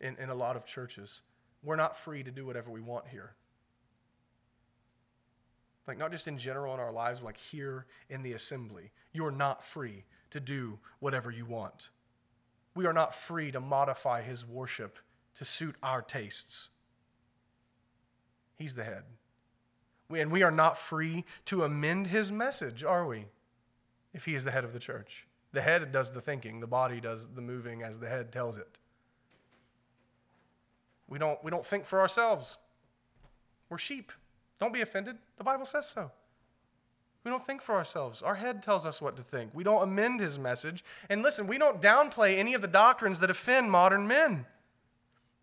in, 0.00 0.16
in 0.16 0.28
a 0.28 0.34
lot 0.34 0.56
of 0.56 0.66
churches. 0.66 1.22
We're 1.62 1.76
not 1.76 1.96
free 1.96 2.22
to 2.22 2.30
do 2.30 2.44
whatever 2.44 2.70
we 2.70 2.80
want 2.80 3.08
here. 3.08 3.34
Like, 5.88 5.98
not 5.98 6.12
just 6.12 6.28
in 6.28 6.36
general 6.36 6.74
in 6.74 6.80
our 6.80 6.92
lives, 6.92 7.20
but 7.20 7.26
like 7.26 7.38
here 7.38 7.86
in 8.10 8.22
the 8.22 8.34
assembly. 8.34 8.92
You're 9.12 9.30
not 9.30 9.64
free 9.64 10.04
to 10.30 10.38
do 10.38 10.78
whatever 11.00 11.30
you 11.30 11.46
want. 11.46 11.88
We 12.74 12.84
are 12.84 12.92
not 12.92 13.14
free 13.14 13.50
to 13.52 13.60
modify 13.60 14.20
his 14.20 14.46
worship 14.46 14.98
to 15.36 15.46
suit 15.46 15.76
our 15.82 16.02
tastes. 16.02 16.68
He's 18.56 18.74
the 18.74 18.84
head. 18.84 19.04
And 20.14 20.30
we 20.30 20.42
are 20.42 20.50
not 20.50 20.76
free 20.76 21.24
to 21.46 21.64
amend 21.64 22.08
his 22.08 22.30
message, 22.30 22.84
are 22.84 23.06
we? 23.06 23.26
If 24.12 24.26
he 24.26 24.34
is 24.34 24.44
the 24.44 24.50
head 24.50 24.64
of 24.64 24.74
the 24.74 24.78
church. 24.78 25.26
The 25.52 25.62
head 25.62 25.90
does 25.90 26.12
the 26.12 26.20
thinking, 26.20 26.60
the 26.60 26.66
body 26.66 27.00
does 27.00 27.28
the 27.34 27.40
moving 27.40 27.82
as 27.82 27.98
the 27.98 28.08
head 28.08 28.30
tells 28.30 28.58
it. 28.58 28.76
We 31.08 31.18
don't, 31.18 31.42
we 31.42 31.50
don't 31.50 31.64
think 31.64 31.86
for 31.86 32.00
ourselves. 32.00 32.58
We're 33.70 33.78
sheep. 33.78 34.12
Don't 34.58 34.72
be 34.72 34.80
offended. 34.80 35.18
The 35.36 35.44
Bible 35.44 35.64
says 35.64 35.88
so. 35.88 36.10
We 37.24 37.30
don't 37.30 37.44
think 37.44 37.62
for 37.62 37.74
ourselves. 37.74 38.22
Our 38.22 38.36
head 38.36 38.62
tells 38.62 38.86
us 38.86 39.02
what 39.02 39.16
to 39.16 39.22
think. 39.22 39.50
We 39.52 39.64
don't 39.64 39.82
amend 39.82 40.20
his 40.20 40.38
message. 40.38 40.84
And 41.08 41.22
listen, 41.22 41.46
we 41.46 41.58
don't 41.58 41.82
downplay 41.82 42.38
any 42.38 42.54
of 42.54 42.62
the 42.62 42.68
doctrines 42.68 43.20
that 43.20 43.30
offend 43.30 43.70
modern 43.70 44.06
men. 44.06 44.46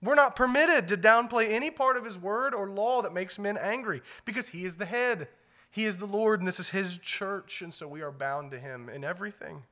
We're 0.01 0.15
not 0.15 0.35
permitted 0.35 0.87
to 0.89 0.97
downplay 0.97 1.49
any 1.49 1.71
part 1.71 1.97
of 1.97 2.05
his 2.05 2.17
word 2.17 2.53
or 2.53 2.69
law 2.69 3.01
that 3.01 3.13
makes 3.13 3.39
men 3.39 3.57
angry 3.57 4.01
because 4.23 4.49
he 4.49 4.65
is 4.65 4.75
the 4.75 4.85
head. 4.85 5.27
He 5.71 5.85
is 5.85 5.97
the 5.97 6.05
Lord, 6.05 6.39
and 6.39 6.47
this 6.47 6.59
is 6.59 6.69
his 6.69 6.97
church, 6.97 7.61
and 7.61 7.73
so 7.73 7.87
we 7.87 8.01
are 8.01 8.11
bound 8.11 8.51
to 8.51 8.59
him 8.59 8.87
in 8.87 9.03
everything. 9.03 9.63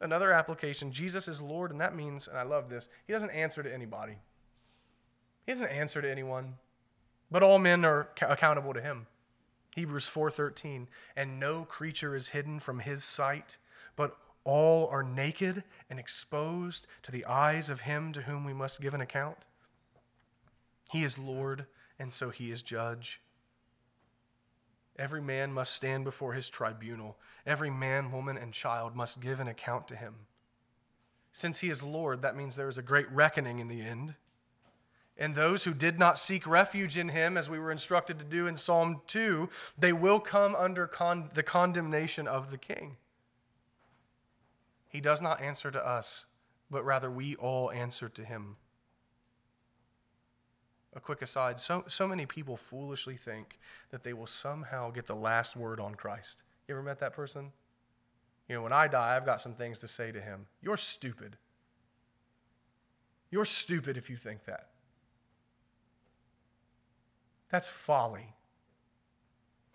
Another 0.00 0.32
application 0.32 0.90
Jesus 0.90 1.28
is 1.28 1.40
Lord, 1.40 1.70
and 1.70 1.80
that 1.80 1.94
means, 1.94 2.26
and 2.26 2.36
I 2.36 2.42
love 2.42 2.68
this, 2.68 2.88
he 3.06 3.12
doesn't 3.12 3.30
answer 3.30 3.62
to 3.62 3.72
anybody. 3.72 4.16
He 5.46 5.52
doesn't 5.52 5.68
answer 5.68 6.02
to 6.02 6.10
anyone 6.10 6.54
but 7.34 7.42
all 7.42 7.58
men 7.58 7.84
are 7.84 8.10
accountable 8.22 8.72
to 8.72 8.80
him. 8.80 9.08
Hebrews 9.74 10.06
4:13 10.06 10.86
and 11.16 11.40
no 11.40 11.64
creature 11.64 12.14
is 12.14 12.28
hidden 12.28 12.60
from 12.60 12.78
his 12.78 13.02
sight 13.02 13.58
but 13.96 14.16
all 14.44 14.86
are 14.86 15.02
naked 15.02 15.64
and 15.90 15.98
exposed 15.98 16.86
to 17.02 17.10
the 17.10 17.24
eyes 17.24 17.68
of 17.68 17.80
him 17.80 18.12
to 18.12 18.22
whom 18.22 18.44
we 18.44 18.52
must 18.52 18.80
give 18.80 18.94
an 18.94 19.00
account. 19.00 19.48
He 20.92 21.02
is 21.02 21.18
Lord 21.18 21.66
and 21.98 22.14
so 22.14 22.30
he 22.30 22.52
is 22.52 22.62
judge. 22.62 23.20
Every 24.96 25.20
man 25.20 25.52
must 25.52 25.74
stand 25.74 26.04
before 26.04 26.34
his 26.34 26.48
tribunal. 26.48 27.18
Every 27.44 27.68
man, 27.68 28.12
woman, 28.12 28.38
and 28.38 28.54
child 28.54 28.94
must 28.94 29.18
give 29.18 29.40
an 29.40 29.48
account 29.48 29.88
to 29.88 29.96
him. 29.96 30.28
Since 31.32 31.58
he 31.58 31.68
is 31.68 31.82
Lord, 31.82 32.22
that 32.22 32.36
means 32.36 32.54
there 32.54 32.68
is 32.68 32.78
a 32.78 32.82
great 32.82 33.10
reckoning 33.10 33.58
in 33.58 33.66
the 33.66 33.82
end. 33.82 34.14
And 35.16 35.34
those 35.34 35.64
who 35.64 35.74
did 35.74 35.98
not 35.98 36.18
seek 36.18 36.46
refuge 36.46 36.98
in 36.98 37.08
him, 37.08 37.36
as 37.36 37.48
we 37.48 37.58
were 37.58 37.70
instructed 37.70 38.18
to 38.18 38.24
do 38.24 38.48
in 38.48 38.56
Psalm 38.56 39.00
2, 39.06 39.48
they 39.78 39.92
will 39.92 40.18
come 40.18 40.56
under 40.56 40.86
con- 40.86 41.30
the 41.34 41.42
condemnation 41.42 42.26
of 42.26 42.50
the 42.50 42.58
king. 42.58 42.96
He 44.88 45.00
does 45.00 45.22
not 45.22 45.40
answer 45.40 45.70
to 45.70 45.86
us, 45.86 46.26
but 46.70 46.84
rather 46.84 47.10
we 47.10 47.36
all 47.36 47.70
answer 47.70 48.08
to 48.08 48.24
him. 48.24 48.56
A 50.96 51.00
quick 51.00 51.22
aside 51.22 51.58
so, 51.58 51.84
so 51.88 52.06
many 52.06 52.26
people 52.26 52.56
foolishly 52.56 53.16
think 53.16 53.58
that 53.90 54.04
they 54.04 54.12
will 54.12 54.26
somehow 54.26 54.90
get 54.90 55.06
the 55.06 55.16
last 55.16 55.56
word 55.56 55.80
on 55.80 55.94
Christ. 55.94 56.44
You 56.68 56.74
ever 56.74 56.82
met 56.82 57.00
that 57.00 57.12
person? 57.12 57.52
You 58.48 58.56
know, 58.56 58.62
when 58.62 58.72
I 58.72 58.88
die, 58.88 59.16
I've 59.16 59.26
got 59.26 59.40
some 59.40 59.54
things 59.54 59.78
to 59.80 59.88
say 59.88 60.12
to 60.12 60.20
him. 60.20 60.46
You're 60.62 60.76
stupid. 60.76 61.36
You're 63.30 63.44
stupid 63.44 63.96
if 63.96 64.10
you 64.10 64.16
think 64.16 64.44
that. 64.44 64.68
That's 67.54 67.68
folly. 67.68 68.34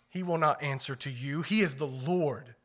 He 0.09 0.21
will 0.21 0.37
not 0.37 0.61
answer 0.61 0.95
to 0.95 1.09
you. 1.09 1.43
He 1.43 1.61
is 1.61 1.75
the 1.75 1.87
Lord. 1.87 2.55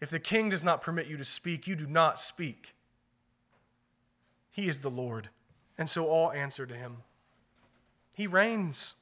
If 0.00 0.08
the 0.08 0.18
king 0.18 0.48
does 0.48 0.64
not 0.64 0.80
permit 0.80 1.06
you 1.06 1.18
to 1.18 1.24
speak, 1.24 1.66
you 1.66 1.76
do 1.76 1.86
not 1.86 2.18
speak. 2.18 2.74
He 4.50 4.68
is 4.68 4.78
the 4.78 4.88
Lord. 4.88 5.28
And 5.76 5.90
so 5.90 6.06
all 6.06 6.32
answer 6.32 6.64
to 6.64 6.74
him. 6.74 7.02
He 8.16 8.26
reigns. 8.26 8.94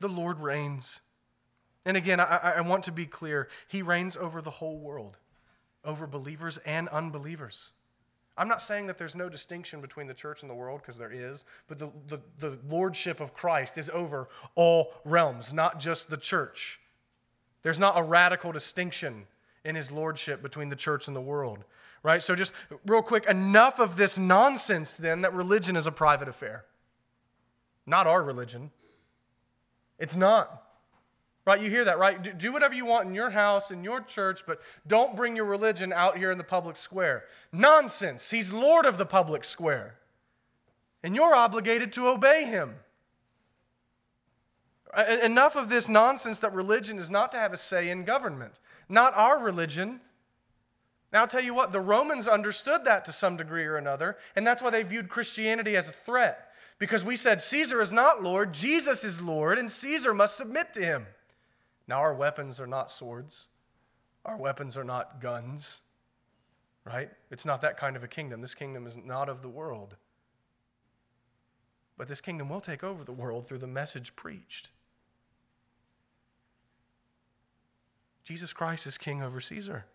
The 0.00 0.08
Lord 0.08 0.40
reigns. 0.40 1.02
And 1.84 1.98
again, 1.98 2.18
I, 2.18 2.54
I, 2.56 2.60
want 2.62 2.82
to 2.84 2.92
be 2.92 3.04
clear 3.04 3.50
He 3.68 3.82
reigns 3.82 4.16
over 4.16 4.40
the 4.40 4.52
whole 4.52 4.78
world, 4.78 5.18
over 5.84 6.06
believers 6.06 6.56
and 6.64 6.88
unbelievers. 6.88 7.72
I'm 8.38 8.48
not 8.48 8.62
saying 8.62 8.86
that 8.86 8.98
there's 8.98 9.16
no 9.16 9.28
distinction 9.28 9.80
between 9.80 10.06
the 10.06 10.14
church 10.14 10.42
and 10.42 10.50
the 10.50 10.54
world, 10.54 10.80
because 10.80 10.96
there 10.96 11.12
is, 11.12 11.44
but 11.66 11.78
the, 11.78 11.90
the, 12.06 12.20
the 12.38 12.58
lordship 12.68 13.20
of 13.20 13.34
Christ 13.34 13.76
is 13.76 13.90
over 13.90 14.28
all 14.54 14.92
realms, 15.04 15.52
not 15.52 15.80
just 15.80 16.08
the 16.08 16.16
church. 16.16 16.80
There's 17.62 17.80
not 17.80 17.98
a 17.98 18.02
radical 18.02 18.52
distinction 18.52 19.26
in 19.64 19.74
his 19.74 19.90
lordship 19.90 20.40
between 20.40 20.68
the 20.68 20.76
church 20.76 21.08
and 21.08 21.16
the 21.16 21.20
world, 21.20 21.64
right? 22.02 22.22
So, 22.22 22.34
just 22.34 22.54
real 22.86 23.02
quick, 23.02 23.26
enough 23.26 23.80
of 23.80 23.96
this 23.96 24.18
nonsense 24.18 24.96
then 24.96 25.22
that 25.22 25.34
religion 25.34 25.76
is 25.76 25.86
a 25.86 25.92
private 25.92 26.28
affair. 26.28 26.64
Not 27.86 28.06
our 28.06 28.22
religion. 28.22 28.70
It's 29.98 30.14
not. 30.14 30.67
Right? 31.48 31.62
You 31.62 31.70
hear 31.70 31.86
that, 31.86 31.98
right? 31.98 32.36
Do 32.36 32.52
whatever 32.52 32.74
you 32.74 32.84
want 32.84 33.08
in 33.08 33.14
your 33.14 33.30
house, 33.30 33.70
in 33.70 33.82
your 33.82 34.02
church, 34.02 34.42
but 34.46 34.60
don't 34.86 35.16
bring 35.16 35.34
your 35.34 35.46
religion 35.46 35.94
out 35.94 36.18
here 36.18 36.30
in 36.30 36.36
the 36.36 36.44
public 36.44 36.76
square. 36.76 37.24
Nonsense. 37.52 38.30
He's 38.30 38.52
Lord 38.52 38.84
of 38.84 38.98
the 38.98 39.06
public 39.06 39.44
square. 39.46 39.94
And 41.02 41.16
you're 41.16 41.34
obligated 41.34 41.90
to 41.94 42.06
obey 42.08 42.44
him. 42.44 42.74
Enough 45.22 45.56
of 45.56 45.70
this 45.70 45.88
nonsense 45.88 46.38
that 46.40 46.52
religion 46.52 46.98
is 46.98 47.08
not 47.08 47.32
to 47.32 47.38
have 47.38 47.54
a 47.54 47.56
say 47.56 47.88
in 47.88 48.04
government. 48.04 48.60
Not 48.90 49.14
our 49.16 49.42
religion. 49.42 50.02
Now, 51.14 51.22
I'll 51.22 51.28
tell 51.28 51.42
you 51.42 51.54
what, 51.54 51.72
the 51.72 51.80
Romans 51.80 52.28
understood 52.28 52.84
that 52.84 53.06
to 53.06 53.12
some 53.12 53.38
degree 53.38 53.64
or 53.64 53.78
another, 53.78 54.18
and 54.36 54.46
that's 54.46 54.62
why 54.62 54.68
they 54.68 54.82
viewed 54.82 55.08
Christianity 55.08 55.78
as 55.78 55.88
a 55.88 55.92
threat. 55.92 56.50
Because 56.78 57.06
we 57.06 57.16
said 57.16 57.40
Caesar 57.40 57.80
is 57.80 57.90
not 57.90 58.22
Lord, 58.22 58.52
Jesus 58.52 59.02
is 59.02 59.22
Lord, 59.22 59.58
and 59.58 59.70
Caesar 59.70 60.12
must 60.12 60.36
submit 60.36 60.74
to 60.74 60.84
him. 60.84 61.06
Now, 61.88 62.00
our 62.00 62.14
weapons 62.14 62.60
are 62.60 62.66
not 62.66 62.90
swords, 62.90 63.48
our 64.24 64.36
weapons 64.36 64.76
are 64.76 64.84
not 64.84 65.22
guns, 65.22 65.80
right? 66.84 67.10
It's 67.30 67.46
not 67.46 67.62
that 67.62 67.78
kind 67.78 67.96
of 67.96 68.04
a 68.04 68.08
kingdom. 68.08 68.42
This 68.42 68.54
kingdom 68.54 68.86
is 68.86 68.96
not 68.96 69.30
of 69.30 69.40
the 69.40 69.48
world. 69.48 69.96
But 71.96 72.06
this 72.06 72.20
kingdom 72.20 72.50
will 72.50 72.60
take 72.60 72.84
over 72.84 73.04
the 73.04 73.12
world 73.12 73.48
through 73.48 73.58
the 73.58 73.66
message 73.66 74.14
preached. 74.14 74.70
Jesus 78.22 78.52
Christ 78.52 78.86
is 78.86 78.98
king 78.98 79.22
over 79.22 79.40
Caesar. 79.40 79.86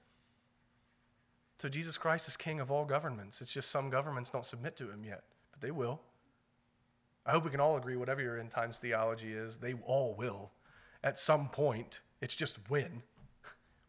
So 1.60 1.70
Jesus 1.70 1.98
Christ 1.98 2.28
is 2.28 2.36
king 2.36 2.60
of 2.60 2.72
all 2.72 2.86
governments. 2.86 3.40
It's 3.40 3.54
just 3.54 3.70
some 3.70 3.92
governments 3.92 4.32
don't 4.32 4.46
submit 4.46 4.76
to 4.78 4.90
him 4.90 5.06
yet, 5.06 5.24
but 5.52 5.62
they 5.62 5.72
will. 5.72 6.02
I 7.26 7.32
hope 7.32 7.46
we 7.46 7.52
can 7.52 7.60
all 7.60 7.78
agree, 7.78 7.96
whatever 7.96 8.22
your 8.22 8.40
end 8.40 8.50
times 8.50 8.80
theology 8.80 9.32
is, 9.32 9.58
they 9.58 9.76
all 9.86 10.16
will 10.16 10.52
at 11.04 11.20
some 11.20 11.50
point. 11.50 12.02
It's 12.22 12.36
just 12.36 12.58
when. 12.70 13.04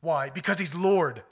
Why? 0.00 0.30
Because 0.30 0.58
he's 0.58 0.74
Lord. 0.74 1.22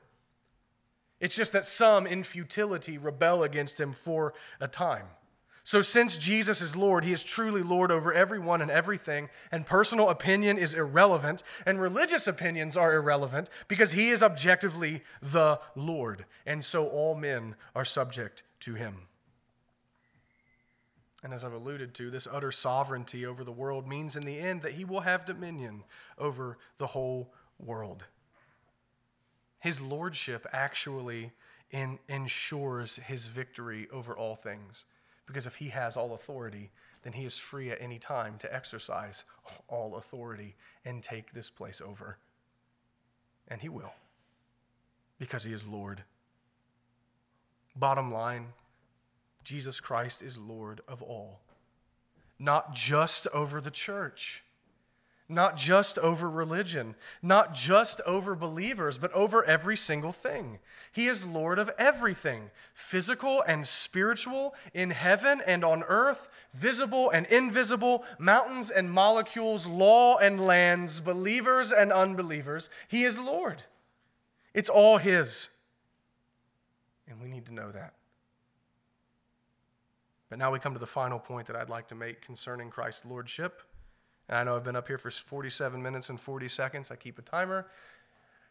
It's 1.20 1.36
just 1.36 1.52
that 1.52 1.64
some, 1.64 2.06
in 2.06 2.22
futility, 2.22 2.98
rebel 2.98 3.42
against 3.42 3.78
him 3.78 3.92
for 3.92 4.34
a 4.60 4.68
time. 4.68 5.06
So, 5.64 5.80
since 5.80 6.16
Jesus 6.16 6.60
is 6.60 6.74
Lord, 6.74 7.04
he 7.04 7.12
is 7.12 7.22
truly 7.22 7.62
Lord 7.62 7.92
over 7.92 8.12
everyone 8.12 8.60
and 8.60 8.70
everything, 8.70 9.28
and 9.52 9.64
personal 9.64 10.08
opinion 10.08 10.58
is 10.58 10.74
irrelevant, 10.74 11.44
and 11.64 11.80
religious 11.80 12.26
opinions 12.26 12.76
are 12.76 12.94
irrelevant 12.94 13.48
because 13.68 13.92
he 13.92 14.08
is 14.08 14.24
objectively 14.24 15.02
the 15.20 15.60
Lord, 15.76 16.24
and 16.44 16.64
so 16.64 16.88
all 16.88 17.14
men 17.14 17.54
are 17.76 17.84
subject 17.84 18.42
to 18.60 18.74
him. 18.74 19.06
And 21.22 21.32
as 21.32 21.44
I've 21.44 21.52
alluded 21.52 21.94
to, 21.94 22.10
this 22.10 22.26
utter 22.30 22.50
sovereignty 22.50 23.24
over 23.26 23.44
the 23.44 23.52
world 23.52 23.86
means 23.86 24.16
in 24.16 24.22
the 24.22 24.38
end 24.38 24.62
that 24.62 24.72
he 24.72 24.84
will 24.84 25.00
have 25.00 25.24
dominion 25.24 25.84
over 26.18 26.58
the 26.78 26.88
whole 26.88 27.32
world. 27.58 28.04
His 29.60 29.80
lordship 29.80 30.46
actually 30.52 31.32
in, 31.70 32.00
ensures 32.08 32.96
his 32.96 33.28
victory 33.28 33.88
over 33.92 34.16
all 34.16 34.34
things. 34.34 34.86
Because 35.26 35.46
if 35.46 35.54
he 35.54 35.68
has 35.68 35.96
all 35.96 36.14
authority, 36.14 36.72
then 37.02 37.12
he 37.12 37.24
is 37.24 37.38
free 37.38 37.70
at 37.70 37.80
any 37.80 37.98
time 37.98 38.36
to 38.38 38.52
exercise 38.52 39.24
all 39.68 39.96
authority 39.96 40.56
and 40.84 41.02
take 41.02 41.32
this 41.32 41.50
place 41.50 41.80
over. 41.80 42.18
And 43.46 43.60
he 43.60 43.68
will, 43.68 43.92
because 45.18 45.44
he 45.44 45.52
is 45.52 45.66
Lord. 45.66 46.02
Bottom 47.76 48.12
line 48.12 48.46
Jesus 49.44 49.80
Christ 49.80 50.22
is 50.22 50.38
Lord 50.38 50.80
of 50.86 51.02
all, 51.02 51.40
not 52.38 52.74
just 52.74 53.26
over 53.28 53.60
the 53.60 53.70
church, 53.70 54.44
not 55.28 55.56
just 55.56 55.98
over 55.98 56.28
religion, 56.28 56.94
not 57.22 57.54
just 57.54 58.00
over 58.02 58.36
believers, 58.36 58.98
but 58.98 59.12
over 59.12 59.44
every 59.44 59.76
single 59.76 60.12
thing. 60.12 60.58
He 60.92 61.06
is 61.06 61.24
Lord 61.24 61.58
of 61.58 61.70
everything 61.78 62.50
physical 62.74 63.42
and 63.42 63.66
spiritual, 63.66 64.54
in 64.74 64.90
heaven 64.90 65.40
and 65.46 65.64
on 65.64 65.82
earth, 65.84 66.28
visible 66.52 67.10
and 67.10 67.26
invisible, 67.26 68.04
mountains 68.18 68.70
and 68.70 68.90
molecules, 68.90 69.66
law 69.66 70.18
and 70.18 70.40
lands, 70.40 71.00
believers 71.00 71.72
and 71.72 71.92
unbelievers. 71.92 72.68
He 72.88 73.04
is 73.04 73.18
Lord. 73.18 73.62
It's 74.54 74.68
all 74.68 74.98
His. 74.98 75.48
And 77.08 77.20
we 77.20 77.28
need 77.28 77.46
to 77.46 77.54
know 77.54 77.70
that. 77.72 77.94
But 80.32 80.38
now 80.38 80.50
we 80.50 80.58
come 80.58 80.72
to 80.72 80.78
the 80.78 80.86
final 80.86 81.18
point 81.18 81.46
that 81.48 81.56
I'd 81.56 81.68
like 81.68 81.88
to 81.88 81.94
make 81.94 82.22
concerning 82.22 82.70
Christ's 82.70 83.04
lordship. 83.04 83.60
And 84.30 84.38
I 84.38 84.44
know 84.44 84.56
I've 84.56 84.64
been 84.64 84.76
up 84.76 84.88
here 84.88 84.96
for 84.96 85.10
47 85.10 85.82
minutes 85.82 86.08
and 86.08 86.18
40 86.18 86.48
seconds. 86.48 86.90
I 86.90 86.96
keep 86.96 87.18
a 87.18 87.22
timer. 87.22 87.66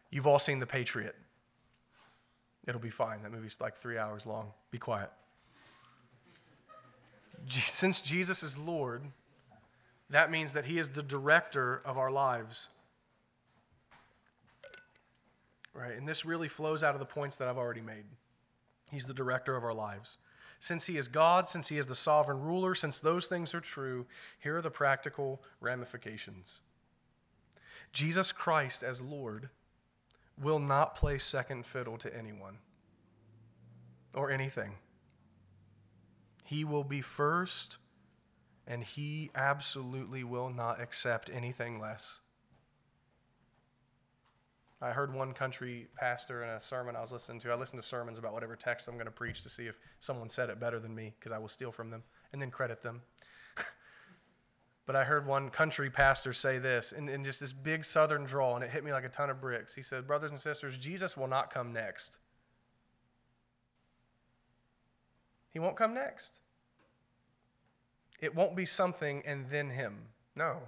You've 0.08 0.28
all 0.28 0.38
seen 0.38 0.60
The 0.60 0.66
Patriot. 0.66 1.16
It'll 2.68 2.80
be 2.80 2.88
fine. 2.88 3.24
That 3.24 3.32
movie's 3.32 3.60
like 3.60 3.76
three 3.76 3.98
hours 3.98 4.26
long. 4.26 4.52
Be 4.70 4.78
quiet. 4.78 5.10
Since 7.48 8.00
Jesus 8.00 8.44
is 8.44 8.56
Lord, 8.56 9.02
that 10.08 10.30
means 10.30 10.52
that 10.52 10.66
He 10.66 10.78
is 10.78 10.90
the 10.90 11.02
director 11.02 11.82
of 11.84 11.98
our 11.98 12.12
lives. 12.12 12.68
Right? 15.74 15.98
And 15.98 16.06
this 16.06 16.24
really 16.24 16.46
flows 16.46 16.84
out 16.84 16.94
of 16.94 17.00
the 17.00 17.06
points 17.06 17.38
that 17.38 17.48
I've 17.48 17.58
already 17.58 17.82
made. 17.82 18.04
He's 18.92 19.06
the 19.06 19.14
director 19.14 19.56
of 19.56 19.64
our 19.64 19.74
lives. 19.74 20.18
Since 20.62 20.86
he 20.86 20.96
is 20.96 21.08
God, 21.08 21.48
since 21.48 21.70
he 21.70 21.76
is 21.76 21.88
the 21.88 21.96
sovereign 21.96 22.40
ruler, 22.40 22.76
since 22.76 23.00
those 23.00 23.26
things 23.26 23.52
are 23.52 23.60
true, 23.60 24.06
here 24.38 24.58
are 24.58 24.62
the 24.62 24.70
practical 24.70 25.42
ramifications. 25.60 26.60
Jesus 27.92 28.30
Christ 28.30 28.84
as 28.84 29.02
Lord 29.02 29.48
will 30.40 30.60
not 30.60 30.94
play 30.94 31.18
second 31.18 31.66
fiddle 31.66 31.98
to 31.98 32.16
anyone 32.16 32.58
or 34.14 34.30
anything. 34.30 34.74
He 36.44 36.62
will 36.62 36.84
be 36.84 37.00
first, 37.00 37.78
and 38.64 38.84
he 38.84 39.32
absolutely 39.34 40.22
will 40.22 40.48
not 40.48 40.80
accept 40.80 41.28
anything 41.28 41.80
less. 41.80 42.20
I 44.82 44.90
heard 44.90 45.14
one 45.14 45.32
country 45.32 45.86
pastor 45.94 46.42
in 46.42 46.50
a 46.50 46.60
sermon 46.60 46.96
I 46.96 47.00
was 47.00 47.12
listening 47.12 47.38
to. 47.40 47.52
I 47.52 47.54
listen 47.54 47.76
to 47.76 47.84
sermons 47.84 48.18
about 48.18 48.32
whatever 48.32 48.56
text 48.56 48.88
I'm 48.88 48.94
going 48.94 49.06
to 49.06 49.12
preach 49.12 49.44
to 49.44 49.48
see 49.48 49.66
if 49.66 49.78
someone 50.00 50.28
said 50.28 50.50
it 50.50 50.58
better 50.58 50.80
than 50.80 50.92
me 50.92 51.14
because 51.16 51.30
I 51.30 51.38
will 51.38 51.48
steal 51.48 51.70
from 51.70 51.90
them 51.90 52.02
and 52.32 52.42
then 52.42 52.50
credit 52.50 52.82
them. 52.82 53.02
but 54.86 54.96
I 54.96 55.04
heard 55.04 55.24
one 55.24 55.50
country 55.50 55.88
pastor 55.88 56.32
say 56.32 56.58
this 56.58 56.90
in, 56.90 57.08
in 57.08 57.22
just 57.22 57.38
this 57.38 57.52
big 57.52 57.84
southern 57.84 58.24
drawl, 58.24 58.56
and 58.56 58.64
it 58.64 58.70
hit 58.70 58.82
me 58.82 58.90
like 58.90 59.04
a 59.04 59.08
ton 59.08 59.30
of 59.30 59.40
bricks. 59.40 59.72
He 59.72 59.82
said, 59.82 60.04
Brothers 60.04 60.32
and 60.32 60.40
sisters, 60.40 60.76
Jesus 60.76 61.16
will 61.16 61.28
not 61.28 61.54
come 61.54 61.72
next. 61.72 62.18
He 65.50 65.60
won't 65.60 65.76
come 65.76 65.94
next. 65.94 66.40
It 68.20 68.34
won't 68.34 68.56
be 68.56 68.64
something 68.64 69.22
and 69.24 69.48
then 69.48 69.70
him. 69.70 69.98
No, 70.34 70.62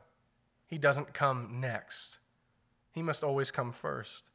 he 0.66 0.78
doesn't 0.78 1.14
come 1.14 1.58
next. 1.60 2.20
He 2.94 3.02
must 3.02 3.24
always 3.24 3.50
come 3.50 3.72
first. 3.72 4.30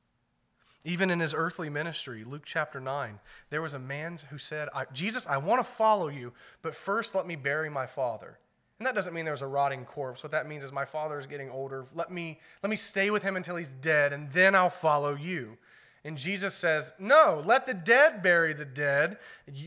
Even 0.86 1.10
in 1.10 1.20
his 1.20 1.34
earthly 1.34 1.70
ministry, 1.70 2.24
Luke 2.24 2.44
chapter 2.46 2.80
9, 2.80 3.20
there 3.50 3.62
was 3.62 3.74
a 3.74 3.80
man 3.80 4.18
who 4.30 4.38
said, 4.38 4.70
Jesus, 4.94 5.26
I 5.28 5.38
want 5.38 5.60
to 5.60 5.70
follow 5.70 6.10
you, 6.10 6.34
but 6.62 6.76
first 6.76 7.16
let 7.16 7.26
me 7.26 7.36
bury 7.36 7.70
my 7.70 7.86
father. 7.86 8.38
And 8.78 8.86
that 8.86 8.96
doesn't 8.96 9.14
mean 9.14 9.26
there 9.26 9.34
was 9.34 9.42
a 9.42 9.48
rotting 9.48 9.84
corpse. 9.84 10.24
What 10.24 10.32
that 10.32 10.48
means 10.48 10.64
is 10.64 10.72
my 10.72 10.86
father 10.86 11.20
is 11.20 11.28
getting 11.28 11.50
older. 11.50 11.86
Let 11.94 12.12
me, 12.12 12.40
let 12.64 12.70
me 12.70 12.78
stay 12.78 13.10
with 13.10 13.24
him 13.24 13.36
until 13.36 13.58
he's 13.58 13.72
dead, 13.72 14.14
and 14.14 14.30
then 14.32 14.56
I'll 14.56 14.70
follow 14.70 15.16
you. 15.16 15.58
And 16.06 16.18
Jesus 16.18 16.56
says, 16.56 16.94
No, 16.98 17.42
let 17.46 17.66
the 17.66 17.74
dead 17.74 18.24
bury 18.24 18.54
the 18.54 18.66
dead, 18.66 19.18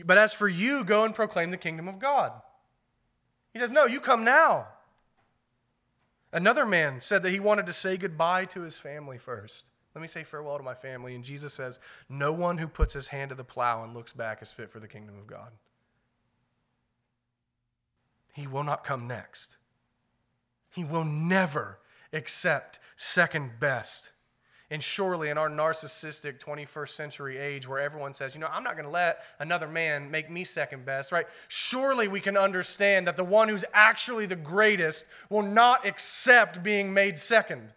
but 0.05 0.17
as 0.17 0.33
for 0.33 0.47
you, 0.47 0.83
go 0.83 1.03
and 1.03 1.13
proclaim 1.13 1.51
the 1.51 1.57
kingdom 1.57 1.87
of 1.87 1.99
God. 1.99 2.31
He 3.53 3.59
says, 3.59 3.71
No, 3.71 3.85
you 3.85 3.99
come 3.99 4.23
now. 4.23 4.67
Another 6.33 6.65
man 6.65 6.99
said 6.99 7.21
that 7.21 7.29
he 7.29 7.39
wanted 7.39 7.67
to 7.67 7.73
say 7.73 7.95
goodbye 7.95 8.45
to 8.45 8.61
his 8.61 8.79
family 8.79 9.19
first. 9.19 9.69
Let 9.93 10.01
me 10.01 10.07
say 10.07 10.23
farewell 10.23 10.57
to 10.57 10.63
my 10.63 10.73
family. 10.73 11.13
And 11.13 11.23
Jesus 11.23 11.53
says, 11.53 11.79
No 12.09 12.33
one 12.33 12.57
who 12.57 12.67
puts 12.67 12.95
his 12.95 13.09
hand 13.09 13.29
to 13.29 13.35
the 13.35 13.43
plow 13.43 13.83
and 13.83 13.93
looks 13.93 14.13
back 14.13 14.41
is 14.41 14.51
fit 14.51 14.71
for 14.71 14.79
the 14.79 14.87
kingdom 14.87 15.15
of 15.19 15.27
God. 15.27 15.51
He 18.33 18.47
will 18.47 18.63
not 18.63 18.83
come 18.83 19.07
next. 19.07 19.57
He 20.71 20.83
will 20.83 21.03
never 21.03 21.77
accept 22.11 22.79
second 22.95 23.59
best. 23.59 24.12
And 24.73 24.81
surely, 24.81 25.29
in 25.29 25.37
our 25.37 25.51
narcissistic 25.51 26.39
21st 26.39 26.89
century 26.89 27.37
age 27.37 27.67
where 27.67 27.77
everyone 27.77 28.15
says, 28.15 28.33
you 28.33 28.41
know, 28.41 28.49
I'm 28.51 28.63
not 28.63 28.73
going 28.73 28.85
to 28.85 28.91
let 28.91 29.19
another 29.37 29.67
man 29.67 30.09
make 30.09 30.31
me 30.31 30.43
second 30.43 30.83
best, 30.83 31.11
right? 31.11 31.27
Surely 31.47 32.07
we 32.07 32.19
can 32.19 32.35
understand 32.35 33.05
that 33.05 33.15
the 33.15 33.23
one 33.23 33.49
who's 33.49 33.65
actually 33.71 34.25
the 34.25 34.35
greatest 34.35 35.05
will 35.29 35.43
not 35.43 35.85
accept 35.85 36.63
being 36.63 36.91
made 36.91 37.19
second. 37.19 37.69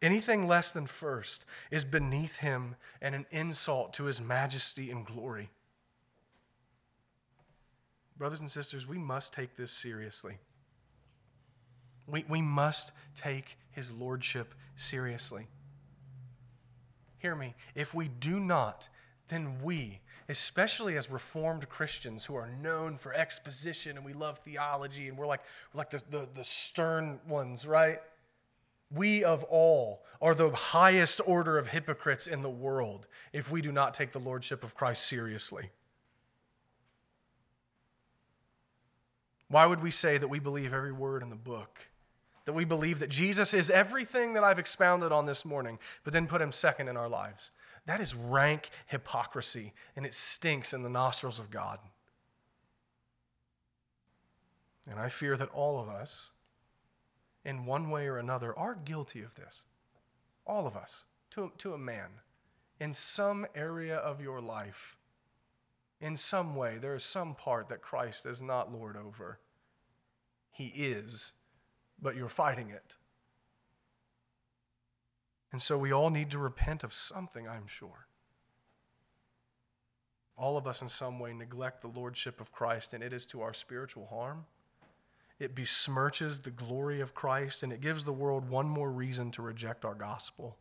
Anything 0.00 0.46
less 0.46 0.70
than 0.70 0.86
first 0.86 1.44
is 1.72 1.84
beneath 1.84 2.36
him 2.36 2.76
and 3.02 3.16
an 3.16 3.26
insult 3.32 3.92
to 3.94 4.04
his 4.04 4.20
majesty 4.20 4.92
and 4.92 5.04
glory. 5.04 5.50
Brothers 8.16 8.38
and 8.38 8.48
sisters, 8.48 8.86
we 8.86 8.98
must 8.98 9.32
take 9.32 9.56
this 9.56 9.72
seriously. 9.72 10.38
We, 12.06 12.24
we 12.28 12.42
must 12.42 12.92
take 13.14 13.58
his 13.70 13.92
lordship 13.92 14.54
seriously. 14.76 15.46
Hear 17.18 17.34
me. 17.34 17.54
If 17.74 17.94
we 17.94 18.08
do 18.08 18.38
not, 18.38 18.88
then 19.28 19.58
we, 19.62 20.00
especially 20.28 20.96
as 20.96 21.10
Reformed 21.10 21.68
Christians 21.68 22.24
who 22.24 22.34
are 22.36 22.48
known 22.62 22.96
for 22.96 23.12
exposition 23.14 23.96
and 23.96 24.06
we 24.06 24.12
love 24.12 24.38
theology 24.38 25.08
and 25.08 25.18
we're 25.18 25.26
like, 25.26 25.42
we're 25.72 25.78
like 25.78 25.90
the, 25.90 26.02
the, 26.10 26.28
the 26.34 26.44
stern 26.44 27.18
ones, 27.26 27.66
right? 27.66 27.98
We 28.90 29.24
of 29.24 29.42
all 29.44 30.04
are 30.22 30.34
the 30.34 30.50
highest 30.50 31.20
order 31.26 31.58
of 31.58 31.66
hypocrites 31.66 32.26
in 32.28 32.42
the 32.42 32.50
world 32.50 33.08
if 33.32 33.50
we 33.50 33.60
do 33.60 33.72
not 33.72 33.94
take 33.94 34.12
the 34.12 34.20
lordship 34.20 34.62
of 34.62 34.74
Christ 34.74 35.06
seriously. 35.06 35.70
Why 39.48 39.66
would 39.66 39.82
we 39.82 39.90
say 39.90 40.18
that 40.18 40.28
we 40.28 40.38
believe 40.38 40.72
every 40.72 40.92
word 40.92 41.22
in 41.22 41.30
the 41.30 41.36
book? 41.36 41.88
That 42.46 42.54
we 42.54 42.64
believe 42.64 43.00
that 43.00 43.10
Jesus 43.10 43.52
is 43.52 43.70
everything 43.70 44.34
that 44.34 44.42
I've 44.42 44.58
expounded 44.58 45.12
on 45.12 45.26
this 45.26 45.44
morning, 45.44 45.78
but 46.02 46.12
then 46.12 46.26
put 46.26 46.40
him 46.40 46.52
second 46.52 46.88
in 46.88 46.96
our 46.96 47.08
lives? 47.08 47.50
That 47.84 48.00
is 48.00 48.14
rank 48.14 48.70
hypocrisy, 48.86 49.74
and 49.94 50.06
it 50.06 50.14
stinks 50.14 50.72
in 50.72 50.82
the 50.82 50.88
nostrils 50.88 51.38
of 51.38 51.50
God. 51.50 51.78
And 54.88 54.98
I 54.98 55.08
fear 55.08 55.36
that 55.36 55.50
all 55.50 55.80
of 55.80 55.88
us, 55.88 56.30
in 57.44 57.66
one 57.66 57.90
way 57.90 58.06
or 58.06 58.16
another, 58.16 58.56
are 58.58 58.74
guilty 58.74 59.22
of 59.22 59.34
this. 59.34 59.66
All 60.46 60.66
of 60.66 60.76
us, 60.76 61.06
to, 61.30 61.52
to 61.58 61.74
a 61.74 61.78
man, 61.78 62.08
in 62.80 62.94
some 62.94 63.46
area 63.54 63.96
of 63.96 64.20
your 64.20 64.40
life 64.40 64.96
in 66.00 66.16
some 66.16 66.54
way, 66.54 66.78
there 66.78 66.94
is 66.94 67.04
some 67.04 67.34
part 67.34 67.68
that 67.68 67.80
Christ 67.80 68.26
is 68.26 68.42
not 68.42 68.72
Lord 68.72 68.96
over. 68.96 69.38
He 70.50 70.66
is, 70.66 71.32
but 72.00 72.16
you're 72.16 72.28
fighting 72.28 72.70
it. 72.70 72.96
And 75.52 75.62
so 75.62 75.78
we 75.78 75.92
all 75.92 76.10
need 76.10 76.30
to 76.32 76.38
repent 76.38 76.84
of 76.84 76.92
something, 76.92 77.48
I'm 77.48 77.66
sure. 77.66 78.08
All 80.36 80.58
of 80.58 80.66
us, 80.66 80.82
in 80.82 80.88
some 80.88 81.18
way, 81.18 81.32
neglect 81.32 81.80
the 81.80 81.88
lordship 81.88 82.40
of 82.40 82.52
Christ, 82.52 82.92
and 82.92 83.02
it 83.02 83.12
is 83.12 83.24
to 83.26 83.40
our 83.40 83.54
spiritual 83.54 84.06
harm. 84.06 84.44
It 85.38 85.54
besmirches 85.54 86.42
the 86.42 86.50
glory 86.50 87.00
of 87.00 87.14
Christ, 87.14 87.62
and 87.62 87.72
it 87.72 87.80
gives 87.80 88.04
the 88.04 88.12
world 88.12 88.48
one 88.48 88.68
more 88.68 88.90
reason 88.90 89.30
to 89.32 89.42
reject 89.42 89.84
our 89.84 89.94
gospel. 89.94 90.56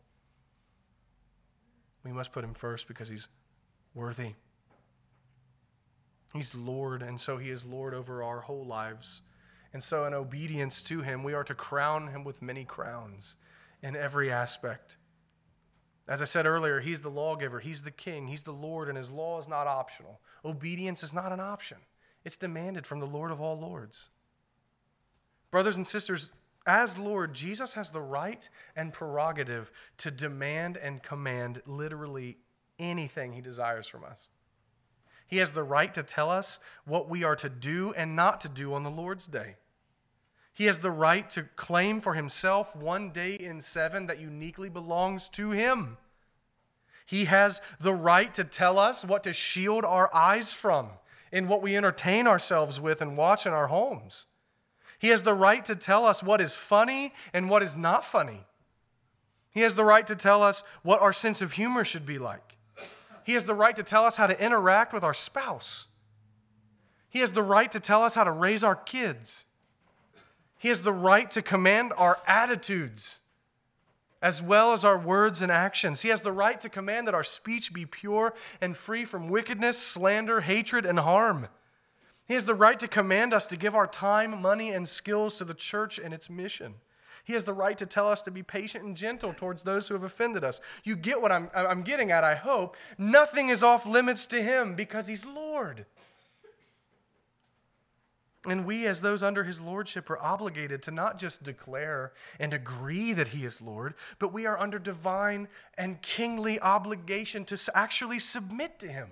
We 2.03 2.13
must 2.13 2.31
put 2.31 2.43
him 2.43 2.53
first 2.53 2.88
because 2.88 3.09
he's 3.09 3.27
worthy. 3.93 4.33
He's 6.36 6.53
Lord, 6.53 7.01
and 7.01 7.19
so 7.19 7.38
He 7.38 7.49
is 7.49 7.65
Lord 7.65 7.93
over 7.93 8.21
our 8.21 8.41
whole 8.41 8.65
lives. 8.65 9.21
And 9.76 9.84
so, 9.84 10.05
in 10.05 10.13
obedience 10.13 10.82
to 10.84 11.01
Him, 11.01 11.21
we 11.21 11.34
are 11.34 11.43
to 11.43 11.53
crown 11.53 12.07
Him 12.07 12.23
with 12.23 12.41
many 12.41 12.63
crowns 12.63 13.36
in 13.84 13.93
every 13.93 14.32
aspect. 14.32 14.95
As 16.07 16.21
I 16.21 16.26
said 16.26 16.45
earlier, 16.45 16.80
He's 16.80 17.01
the 17.01 17.09
lawgiver, 17.09 17.59
He's 17.59 17.82
the 17.82 17.91
King, 17.91 18.28
He's 18.28 18.43
the 18.43 18.53
Lord, 18.53 18.88
and 18.88 18.97
His 18.97 19.11
law 19.11 19.38
is 19.38 19.49
not 19.49 19.67
optional. 19.67 20.21
Obedience 20.45 21.03
is 21.03 21.11
not 21.11 21.34
an 21.34 21.41
option, 21.41 21.80
it's 22.23 22.38
demanded 22.38 22.88
from 22.88 23.01
the 23.01 23.05
Lord 23.05 23.32
of 23.32 23.41
all 23.41 23.59
lords. 23.59 24.11
Brothers 25.51 25.76
and 25.76 25.86
sisters, 25.86 26.32
as 26.65 26.97
Lord, 26.97 27.34
Jesus 27.34 27.73
has 27.73 27.91
the 27.91 28.01
right 28.01 28.47
and 28.78 28.93
prerogative 28.93 29.73
to 29.97 30.09
demand 30.09 30.78
and 30.78 31.03
command 31.03 31.61
literally 31.65 32.38
anything 32.80 33.34
He 33.34 33.41
desires 33.41 33.88
from 33.88 34.05
us. 34.05 34.30
He 35.28 35.39
has 35.39 35.51
the 35.51 35.63
right 35.63 35.93
to 35.95 36.01
tell 36.01 36.30
us 36.30 36.61
what 36.86 37.09
we 37.09 37.26
are 37.26 37.36
to 37.36 37.49
do 37.49 37.91
and 37.91 38.15
not 38.15 38.39
to 38.39 38.47
do 38.47 38.73
on 38.73 38.84
the 38.84 38.89
Lord's 38.89 39.28
day. 39.28 39.57
He 40.55 40.65
has 40.65 40.79
the 40.79 40.89
right 40.89 41.29
to 41.31 41.43
claim 41.57 41.99
for 41.99 42.13
himself 42.13 42.73
one 42.77 43.11
day 43.11 43.35
in 43.35 43.59
seven 43.59 44.05
that 44.07 44.21
uniquely 44.21 44.69
belongs 44.69 45.27
to 45.29 45.51
him. 45.51 45.97
He 47.05 47.25
has 47.25 47.59
the 47.77 47.93
right 47.93 48.33
to 48.35 48.45
tell 48.45 48.79
us 48.79 49.03
what 49.03 49.25
to 49.25 49.33
shield 49.33 49.83
our 49.83 50.09
eyes 50.15 50.53
from 50.53 50.91
in 51.29 51.49
what 51.49 51.61
we 51.61 51.75
entertain 51.75 52.25
ourselves 52.25 52.79
with 52.79 53.01
and 53.01 53.17
watch 53.17 53.45
in 53.45 53.51
our 53.51 53.67
homes. 53.67 54.27
He 54.97 55.09
has 55.09 55.23
the 55.23 55.33
right 55.33 55.63
to 55.65 55.75
tell 55.75 56.05
us 56.05 56.23
what 56.23 56.39
is 56.39 56.55
funny 56.55 57.13
and 57.33 57.49
what 57.49 57.61
is 57.61 57.75
not 57.75 58.05
funny. 58.05 58.45
He 59.51 59.59
has 59.59 59.75
the 59.75 59.83
right 59.83 60.07
to 60.07 60.15
tell 60.15 60.41
us 60.41 60.63
what 60.83 61.01
our 61.01 61.11
sense 61.11 61.41
of 61.41 61.51
humor 61.51 61.83
should 61.83 62.05
be 62.05 62.17
like. 62.17 62.55
He 63.25 63.33
has 63.33 63.43
the 63.43 63.53
right 63.53 63.75
to 63.75 63.83
tell 63.83 64.05
us 64.05 64.15
how 64.15 64.27
to 64.27 64.41
interact 64.41 64.93
with 64.93 65.03
our 65.03 65.13
spouse. 65.13 65.87
He 67.09 67.19
has 67.19 67.33
the 67.33 67.43
right 67.43 67.71
to 67.73 67.81
tell 67.81 68.03
us 68.03 68.15
how 68.15 68.23
to 68.23 68.31
raise 68.31 68.63
our 68.63 68.75
kids. 68.75 69.45
He 70.66 70.70
has 70.70 70.82
the 70.82 70.91
right 70.91 71.30
to 71.30 71.43
command 71.43 71.93
our 71.95 72.18
attitudes 72.26 73.20
as 74.20 74.41
well 74.41 74.74
as 74.74 74.84
our 74.84 74.97
words 74.97 75.43
and 75.43 75.51
actions. 75.51 76.01
He 76.01 76.09
has 76.09 76.24
the 76.24 76.32
right 76.32 76.59
to 76.59 76.70
command 76.70 77.07
that 77.07 77.13
our 77.13 77.24
speech 77.24 77.72
be 77.72 77.86
pure 77.86 78.34
and 78.61 78.76
free 78.76 79.05
from 79.05 79.30
wickedness, 79.30 79.78
slander, 79.78 80.41
hatred, 80.41 80.84
and 80.84 80.97
harm. 80.97 81.49
He 82.28 82.34
has 82.34 82.47
the 82.47 82.55
right 82.55 82.80
to 82.80 82.88
command 82.88 83.32
us 83.32 83.45
to 83.45 83.57
give 83.57 83.76
our 83.76 83.86
time, 83.86 84.41
money, 84.41 84.72
and 84.72 84.88
skills 84.88 85.38
to 85.38 85.45
the 85.45 85.53
church 85.53 85.99
and 85.99 86.16
its 86.16 86.32
mission. 86.32 86.74
He 87.26 87.34
has 87.34 87.43
the 87.43 87.53
right 87.53 87.78
to 87.78 87.86
tell 87.86 88.09
us 88.09 88.24
to 88.24 88.32
be 88.32 88.41
patient 88.41 88.86
and 88.86 88.97
gentle 88.97 89.34
towards 89.34 89.61
those 89.61 89.88
who 89.88 89.93
have 89.93 90.03
offended 90.03 90.43
us. 90.43 90.61
You 90.84 90.95
get 90.95 91.22
what 91.22 91.32
I'm, 91.32 91.51
I'm 91.53 91.84
getting 91.84 92.09
at, 92.09 92.24
I 92.24 92.34
hope. 92.34 92.76
Nothing 92.97 93.49
is 93.49 93.63
off 93.63 93.86
limits 93.86 94.26
to 94.28 94.41
him 94.41 94.74
because 94.74 95.05
he's 95.05 95.28
Lord. 95.28 95.86
And 98.47 98.65
we, 98.65 98.85
as 98.85 99.01
those 99.01 99.23
under 99.23 99.43
his 99.43 99.59
lordship, 99.59 100.09
are 100.09 100.21
obligated 100.21 100.83
to 100.83 100.91
not 100.91 101.17
just 101.17 101.43
declare 101.43 102.13
and 102.39 102.53
agree 102.53 103.11
that 103.13 103.29
he 103.29 103.43
is 103.43 103.59
Lord, 103.59 103.95
but 104.19 104.33
we 104.33 104.45
are 104.45 104.59
under 104.59 104.77
divine 104.77 105.47
and 105.77 106.01
kingly 106.01 106.59
obligation 106.59 107.43
to 107.45 107.71
actually 107.73 108.19
submit 108.19 108.77
to 108.79 108.87
him 108.87 109.09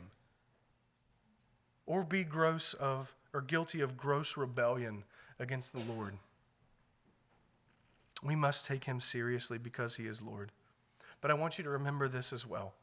or 1.86 2.04
be 2.04 2.24
gross 2.24 2.74
of 2.74 3.16
or 3.34 3.42
guilty 3.42 3.82
of 3.82 3.98
gross 3.98 4.38
rebellion 4.38 5.04
against 5.40 5.74
the 5.74 5.80
Lord. 5.80 6.18
We 8.22 8.36
must 8.36 8.68
take 8.68 8.84
him 8.84 9.00
seriously 9.00 9.58
because 9.58 9.96
he 9.96 10.06
is 10.06 10.22
Lord. 10.22 10.52
But 11.20 11.32
I 11.32 11.34
want 11.34 11.58
you 11.58 11.64
to 11.64 11.70
remember 11.70 12.08
this 12.08 12.32
as 12.32 12.46
well. 12.46 12.74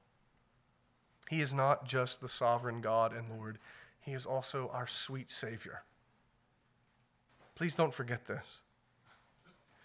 He 1.28 1.40
is 1.40 1.54
not 1.54 1.86
just 1.86 2.20
the 2.20 2.28
sovereign 2.28 2.80
God 2.80 3.12
and 3.12 3.30
Lord, 3.30 3.58
he 4.00 4.12
is 4.12 4.26
also 4.26 4.68
our 4.72 4.86
sweet 4.86 5.30
Savior. 5.30 5.82
Please 7.60 7.74
don't 7.74 7.92
forget 7.92 8.24
this. 8.24 8.62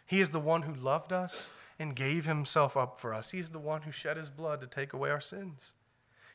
He 0.05 0.21
is 0.21 0.29
the 0.29 0.39
one 0.39 0.61
who 0.61 0.73
loved 0.73 1.11
us 1.11 1.51
and 1.77 1.93
gave 1.93 2.25
himself 2.25 2.77
up 2.77 3.01
for 3.01 3.13
us. 3.13 3.31
He's 3.31 3.49
the 3.49 3.59
one 3.59 3.81
who 3.81 3.91
shed 3.91 4.15
his 4.15 4.29
blood 4.29 4.61
to 4.61 4.65
take 4.65 4.93
away 4.93 5.09
our 5.09 5.19
sins. 5.19 5.73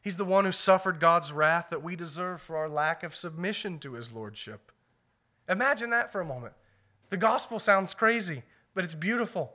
He's 0.03 0.17
the 0.17 0.27
one 0.27 0.45
who 0.45 0.53
suffered 0.53 1.01
God's 1.01 1.33
wrath 1.33 1.69
that 1.71 1.83
we 1.83 1.97
deserve 1.97 2.43
for 2.43 2.59
our 2.59 2.69
lack 2.69 3.03
of 3.03 3.17
submission 3.17 3.79
to 3.79 3.95
his 3.95 4.13
lordship. 4.13 4.71
Imagine 5.49 5.89
that 5.89 6.13
for 6.13 6.21
a 6.21 6.27
moment. 6.27 6.53
The 7.09 7.17
gospel 7.17 7.59
sounds 7.59 7.95
crazy 7.95 8.43
but 8.75 8.85
it's 8.85 8.95
beautiful. 8.95 9.55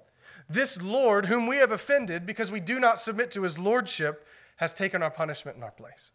This 0.50 0.82
Lord, 0.82 1.28
whom 1.28 1.46
we 1.46 1.58
have 1.58 1.72
offended 1.72 2.26
because 2.26 2.52
we 2.52 2.62
do 2.62 2.80
not 2.80 3.00
submit 3.00 3.30
to 3.30 3.44
his 3.44 3.60
lordship, 3.60 4.26
has 4.56 4.74
taken 4.74 5.04
our 5.04 5.12
punishment 5.12 5.56
in 5.56 5.62
our 5.62 5.70
place, 5.70 6.14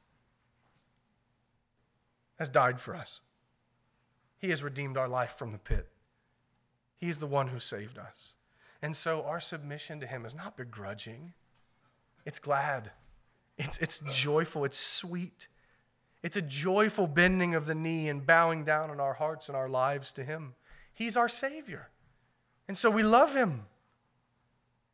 has 2.41 2.49
died 2.49 2.81
for 2.81 2.97
us. 2.97 3.21
He 4.41 4.51
has 4.51 4.63
redeemed 4.63 4.97
our 4.97 5.09
life 5.09 5.37
from 5.37 5.53
the 5.53 5.59
pit. 5.59 5.89
He 6.97 7.09
is 7.09 7.19
the 7.19 7.27
one 7.27 7.49
who 7.49 7.61
saved 7.61 7.99
us. 7.99 8.35
And 8.83 8.97
so 8.97 9.23
our 9.25 9.41
submission 9.41 10.01
to 10.01 10.07
him 10.07 10.25
is 10.25 10.35
not 10.35 10.57
begrudging, 10.57 11.35
it's 12.25 12.39
glad, 12.39 12.91
it's, 13.59 13.79
it's 13.79 14.01
joyful, 14.11 14.65
it's 14.65 14.79
sweet. 14.79 15.49
It's 16.23 16.37
a 16.37 16.43
joyful 16.43 17.07
bending 17.07 17.55
of 17.55 17.65
the 17.65 17.75
knee 17.75 18.09
and 18.09 18.27
bowing 18.27 18.65
down 18.65 18.91
in 18.91 19.01
our 19.01 19.15
hearts 19.15 19.49
and 19.49 19.57
our 19.57 19.69
lives 19.69 20.13
to 20.13 20.25
him. 20.25 20.55
He's 20.93 21.17
our 21.17 21.29
Savior. 21.29 21.89
And 22.69 22.77
so 22.77 22.91
we 22.91 23.03
love 23.03 23.35
him. 23.35 23.65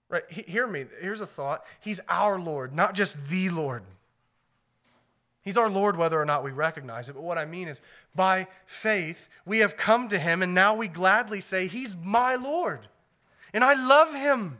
Right? 0.09 0.22
He, 0.28 0.42
hear 0.42 0.68
me. 0.68 0.86
Here's 1.01 1.20
a 1.20 1.26
thought. 1.26 1.64
He's 1.80 2.01
our 2.09 2.38
Lord, 2.38 2.72
not 2.72 2.94
just 2.94 3.26
the 3.26 3.51
Lord. 3.51 3.82
He's 5.47 5.57
our 5.57 5.70
Lord 5.70 5.97
whether 5.97 6.20
or 6.20 6.24
not 6.24 6.42
we 6.42 6.51
recognize 6.51 7.09
it. 7.09 7.12
But 7.12 7.22
what 7.22 7.38
I 7.38 7.44
mean 7.44 7.68
is, 7.68 7.80
by 8.16 8.49
faith, 8.64 9.28
we 9.44 9.61
have 9.61 9.76
come 9.76 10.09
to 10.09 10.18
Him, 10.18 10.42
and 10.42 10.55
now 10.55 10.74
we 10.74 10.88
gladly 10.88 11.40
say, 11.40 11.68
He's 11.68 11.97
my 11.97 12.34
Lord. 12.34 12.88
And 13.55 13.62
I 13.62 13.74
love 13.74 14.12
Him. 14.12 14.59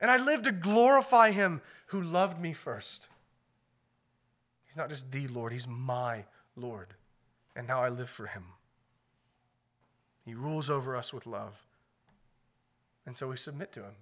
And 0.00 0.08
I 0.08 0.18
live 0.18 0.44
to 0.44 0.52
glorify 0.52 1.32
Him 1.32 1.60
who 1.86 2.00
loved 2.00 2.40
me 2.40 2.52
first. 2.52 3.08
He's 4.66 4.76
not 4.76 4.88
just 4.88 5.10
the 5.10 5.26
Lord, 5.26 5.52
He's 5.52 5.66
my 5.66 6.26
Lord. 6.54 6.94
And 7.56 7.66
now 7.66 7.82
I 7.82 7.88
live 7.88 8.08
for 8.08 8.28
Him. 8.28 8.44
He 10.24 10.32
rules 10.32 10.70
over 10.70 10.94
us 10.94 11.12
with 11.12 11.26
love. 11.26 11.60
And 13.04 13.16
so 13.16 13.26
we 13.26 13.36
submit 13.36 13.72
to 13.72 13.80
Him. 13.80 13.96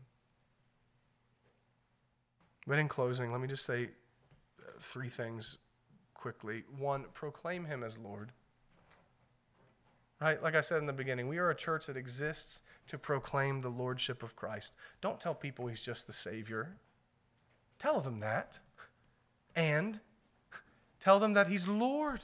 But 2.67 2.79
in 2.79 2.87
closing, 2.87 3.33
let 3.33 3.41
me 3.41 3.49
just 3.49 3.65
say 3.65 3.85
uh, 4.61 4.73
three 4.79 5.09
things 5.09 5.57
quickly. 6.27 6.65
One, 6.77 7.05
proclaim 7.15 7.65
him 7.65 7.85
as 7.85 7.97
Lord. 7.99 8.33
Right? 10.21 10.43
Like 10.43 10.57
I 10.57 10.61
said 10.61 10.79
in 10.81 10.87
the 10.87 10.93
beginning, 10.93 11.29
we 11.29 11.39
are 11.39 11.51
a 11.51 11.55
church 11.55 11.87
that 11.87 11.97
exists 11.97 12.63
to 12.89 12.99
proclaim 12.99 13.61
the 13.61 13.69
lordship 13.69 14.25
of 14.25 14.35
Christ. 14.35 14.75
Don't 15.01 15.21
tell 15.21 15.37
people 15.37 15.69
he's 15.69 15.81
just 15.81 16.09
the 16.09 16.13
Savior. 16.13 16.79
Tell 17.79 18.01
them 18.01 18.19
that. 18.19 18.59
And 19.55 20.01
tell 20.99 21.21
them 21.21 21.35
that 21.35 21.47
he's 21.47 21.69
Lord. 21.69 22.23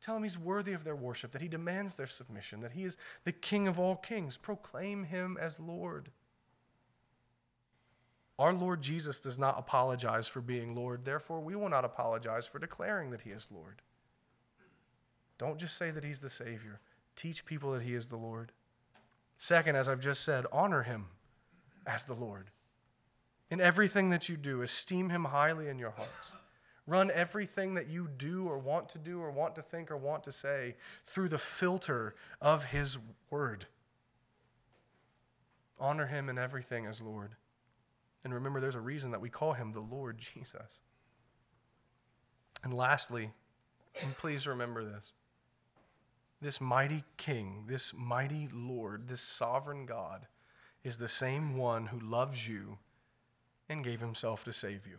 Tell 0.00 0.14
them 0.14 0.22
he's 0.22 0.38
worthy 0.38 0.72
of 0.72 0.84
their 0.84 0.94
worship, 0.94 1.32
that 1.32 1.42
he 1.42 1.48
demands 1.48 1.96
their 1.96 2.06
submission, 2.06 2.60
that 2.60 2.72
he 2.72 2.84
is 2.84 2.96
the 3.24 3.32
King 3.32 3.66
of 3.66 3.80
all 3.80 3.96
kings. 3.96 4.36
Proclaim 4.36 5.02
him 5.02 5.36
as 5.40 5.58
Lord. 5.58 6.10
Our 8.38 8.52
Lord 8.52 8.82
Jesus 8.82 9.18
does 9.18 9.38
not 9.38 9.58
apologize 9.58 10.28
for 10.28 10.40
being 10.40 10.74
Lord. 10.74 11.04
Therefore, 11.04 11.40
we 11.40 11.56
will 11.56 11.70
not 11.70 11.84
apologize 11.84 12.46
for 12.46 12.58
declaring 12.58 13.10
that 13.10 13.22
He 13.22 13.30
is 13.30 13.48
Lord. 13.50 13.80
Don't 15.38 15.58
just 15.58 15.76
say 15.76 15.90
that 15.90 16.04
He's 16.04 16.18
the 16.18 16.30
Savior, 16.30 16.80
teach 17.14 17.46
people 17.46 17.72
that 17.72 17.82
He 17.82 17.94
is 17.94 18.06
the 18.06 18.16
Lord. 18.16 18.52
Second, 19.38 19.76
as 19.76 19.88
I've 19.88 20.00
just 20.00 20.22
said, 20.22 20.44
honor 20.52 20.82
Him 20.82 21.06
as 21.86 22.04
the 22.04 22.14
Lord. 22.14 22.50
In 23.50 23.60
everything 23.60 24.10
that 24.10 24.28
you 24.28 24.36
do, 24.36 24.62
esteem 24.62 25.08
Him 25.08 25.24
highly 25.24 25.68
in 25.68 25.78
your 25.78 25.90
hearts. 25.90 26.36
Run 26.86 27.10
everything 27.10 27.74
that 27.74 27.88
you 27.88 28.08
do 28.16 28.46
or 28.46 28.58
want 28.58 28.88
to 28.90 28.98
do 28.98 29.20
or 29.20 29.30
want 29.30 29.54
to 29.56 29.62
think 29.62 29.90
or 29.90 29.96
want 29.96 30.24
to 30.24 30.32
say 30.32 30.76
through 31.04 31.28
the 31.28 31.38
filter 31.38 32.14
of 32.40 32.66
His 32.66 32.98
Word. 33.30 33.66
Honor 35.80 36.06
Him 36.06 36.28
in 36.28 36.38
everything 36.38 36.86
as 36.86 37.00
Lord. 37.00 37.34
And 38.26 38.34
remember, 38.34 38.60
there's 38.60 38.74
a 38.74 38.80
reason 38.80 39.12
that 39.12 39.20
we 39.20 39.30
call 39.30 39.52
him 39.52 39.70
the 39.70 39.78
Lord 39.78 40.18
Jesus. 40.18 40.80
And 42.64 42.74
lastly, 42.74 43.30
and 44.02 44.18
please 44.18 44.48
remember 44.48 44.84
this 44.84 45.12
this 46.40 46.60
mighty 46.60 47.04
King, 47.16 47.66
this 47.68 47.94
mighty 47.94 48.48
Lord, 48.52 49.06
this 49.06 49.20
sovereign 49.20 49.86
God 49.86 50.26
is 50.82 50.96
the 50.96 51.06
same 51.06 51.56
one 51.56 51.86
who 51.86 52.00
loves 52.00 52.48
you 52.48 52.78
and 53.68 53.84
gave 53.84 54.00
himself 54.00 54.42
to 54.42 54.52
save 54.52 54.88
you. 54.88 54.98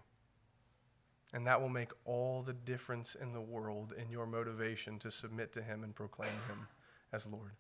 And 1.33 1.45
that 1.47 1.59
will 1.59 1.67
make 1.67 1.91
all 2.05 2.43
the 2.43 2.53
difference 2.53 3.13
in 3.13 3.33
the 3.33 3.41
world 3.41 3.93
in 4.01 4.09
your 4.09 4.25
motivation 4.25 4.99
to 4.99 5.11
submit 5.11 5.51
to 5.51 5.61
him 5.61 5.83
and 5.83 5.93
proclaim 5.93 6.31
him 6.47 6.69
as 7.11 7.27
Lord. 7.27 7.51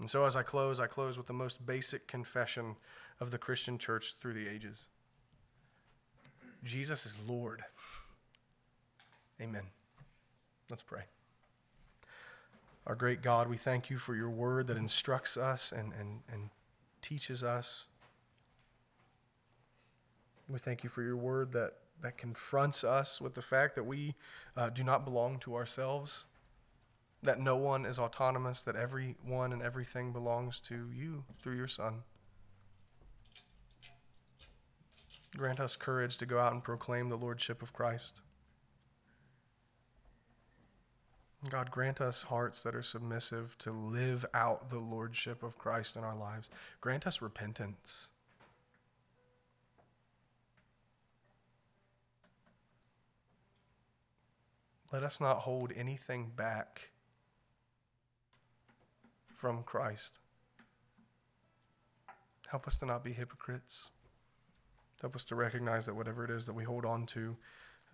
And 0.00 0.10
so, 0.10 0.24
as 0.24 0.34
I 0.34 0.42
close, 0.42 0.80
I 0.80 0.86
close 0.86 1.16
with 1.16 1.26
the 1.26 1.32
most 1.32 1.64
basic 1.64 2.08
confession 2.08 2.76
of 3.20 3.30
the 3.30 3.38
Christian 3.38 3.78
church 3.78 4.14
through 4.18 4.34
the 4.34 4.48
ages 4.48 4.88
Jesus 6.64 7.04
is 7.04 7.18
Lord. 7.28 7.62
Amen. 9.40 9.64
Let's 10.70 10.82
pray. 10.82 11.02
Our 12.86 12.94
great 12.94 13.22
God, 13.22 13.48
we 13.48 13.56
thank 13.56 13.90
you 13.90 13.98
for 13.98 14.14
your 14.14 14.30
word 14.30 14.66
that 14.68 14.76
instructs 14.76 15.36
us 15.36 15.72
and, 15.72 15.92
and, 15.98 16.20
and 16.32 16.50
teaches 17.02 17.42
us. 17.42 17.86
We 20.48 20.58
thank 20.58 20.84
you 20.84 20.90
for 20.90 21.02
your 21.02 21.16
word 21.16 21.52
that, 21.52 21.74
that 22.02 22.16
confronts 22.16 22.82
us 22.82 23.20
with 23.20 23.34
the 23.34 23.42
fact 23.42 23.74
that 23.74 23.84
we 23.84 24.14
uh, 24.56 24.70
do 24.70 24.84
not 24.84 25.04
belong 25.04 25.38
to 25.40 25.54
ourselves 25.54 26.24
that 27.24 27.40
no 27.40 27.56
one 27.56 27.84
is 27.84 27.98
autonomous, 27.98 28.60
that 28.62 28.76
everyone 28.76 29.52
and 29.52 29.62
everything 29.62 30.12
belongs 30.12 30.60
to 30.60 30.90
you 30.94 31.24
through 31.40 31.56
your 31.56 31.68
Son. 31.68 32.02
Grant 35.36 35.58
us 35.58 35.74
courage 35.74 36.16
to 36.18 36.26
go 36.26 36.38
out 36.38 36.52
and 36.52 36.62
proclaim 36.62 37.08
the 37.08 37.16
Lordship 37.16 37.60
of 37.62 37.72
Christ. 37.72 38.20
God, 41.48 41.70
grant 41.70 42.00
us 42.00 42.22
hearts 42.22 42.62
that 42.62 42.74
are 42.74 42.82
submissive 42.82 43.58
to 43.58 43.72
live 43.72 44.24
out 44.32 44.70
the 44.70 44.78
Lordship 44.78 45.42
of 45.42 45.58
Christ 45.58 45.96
in 45.96 46.04
our 46.04 46.16
lives. 46.16 46.48
Grant 46.80 47.06
us 47.06 47.20
repentance. 47.20 48.10
Let 54.92 55.02
us 55.02 55.20
not 55.20 55.38
hold 55.38 55.72
anything 55.76 56.30
back 56.34 56.90
from 59.44 59.62
Christ. 59.62 60.20
Help 62.48 62.66
us 62.66 62.78
to 62.78 62.86
not 62.86 63.04
be 63.04 63.12
hypocrites. 63.12 63.90
Help 65.02 65.14
us 65.14 65.24
to 65.26 65.34
recognize 65.34 65.84
that 65.84 65.92
whatever 65.92 66.24
it 66.24 66.30
is 66.30 66.46
that 66.46 66.54
we 66.54 66.64
hold 66.64 66.86
on 66.86 67.04
to 67.04 67.36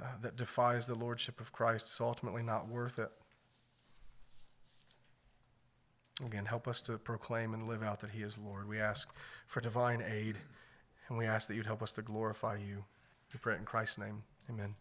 uh, 0.01 0.05
that 0.23 0.37
defies 0.37 0.87
the 0.87 0.95
lordship 0.95 1.41
of 1.41 1.51
Christ 1.51 1.93
is 1.93 2.01
ultimately 2.01 2.45
not 2.45 2.69
worth 2.69 3.01
it. 3.01 3.11
Again, 6.25 6.45
help 6.45 6.69
us 6.69 6.81
to 6.83 6.99
proclaim 6.99 7.53
and 7.53 7.67
live 7.67 7.83
out 7.83 7.99
that 7.99 8.11
He 8.11 8.23
is 8.23 8.39
Lord. 8.39 8.69
We 8.69 8.79
ask 8.79 9.13
for 9.49 9.61
divine 9.61 10.05
aid, 10.09 10.37
and 11.09 11.19
we 11.19 11.27
ask 11.27 11.49
that 11.49 11.57
you'd 11.57 11.67
help 11.67 11.83
us 11.83 11.91
to 11.95 12.03
glorify 12.03 12.59
you. 12.59 12.85
We 13.35 13.41
pray 13.41 13.57
in 13.57 13.65
Christ's 13.65 13.99
name. 13.99 14.23
Amen. 14.49 14.77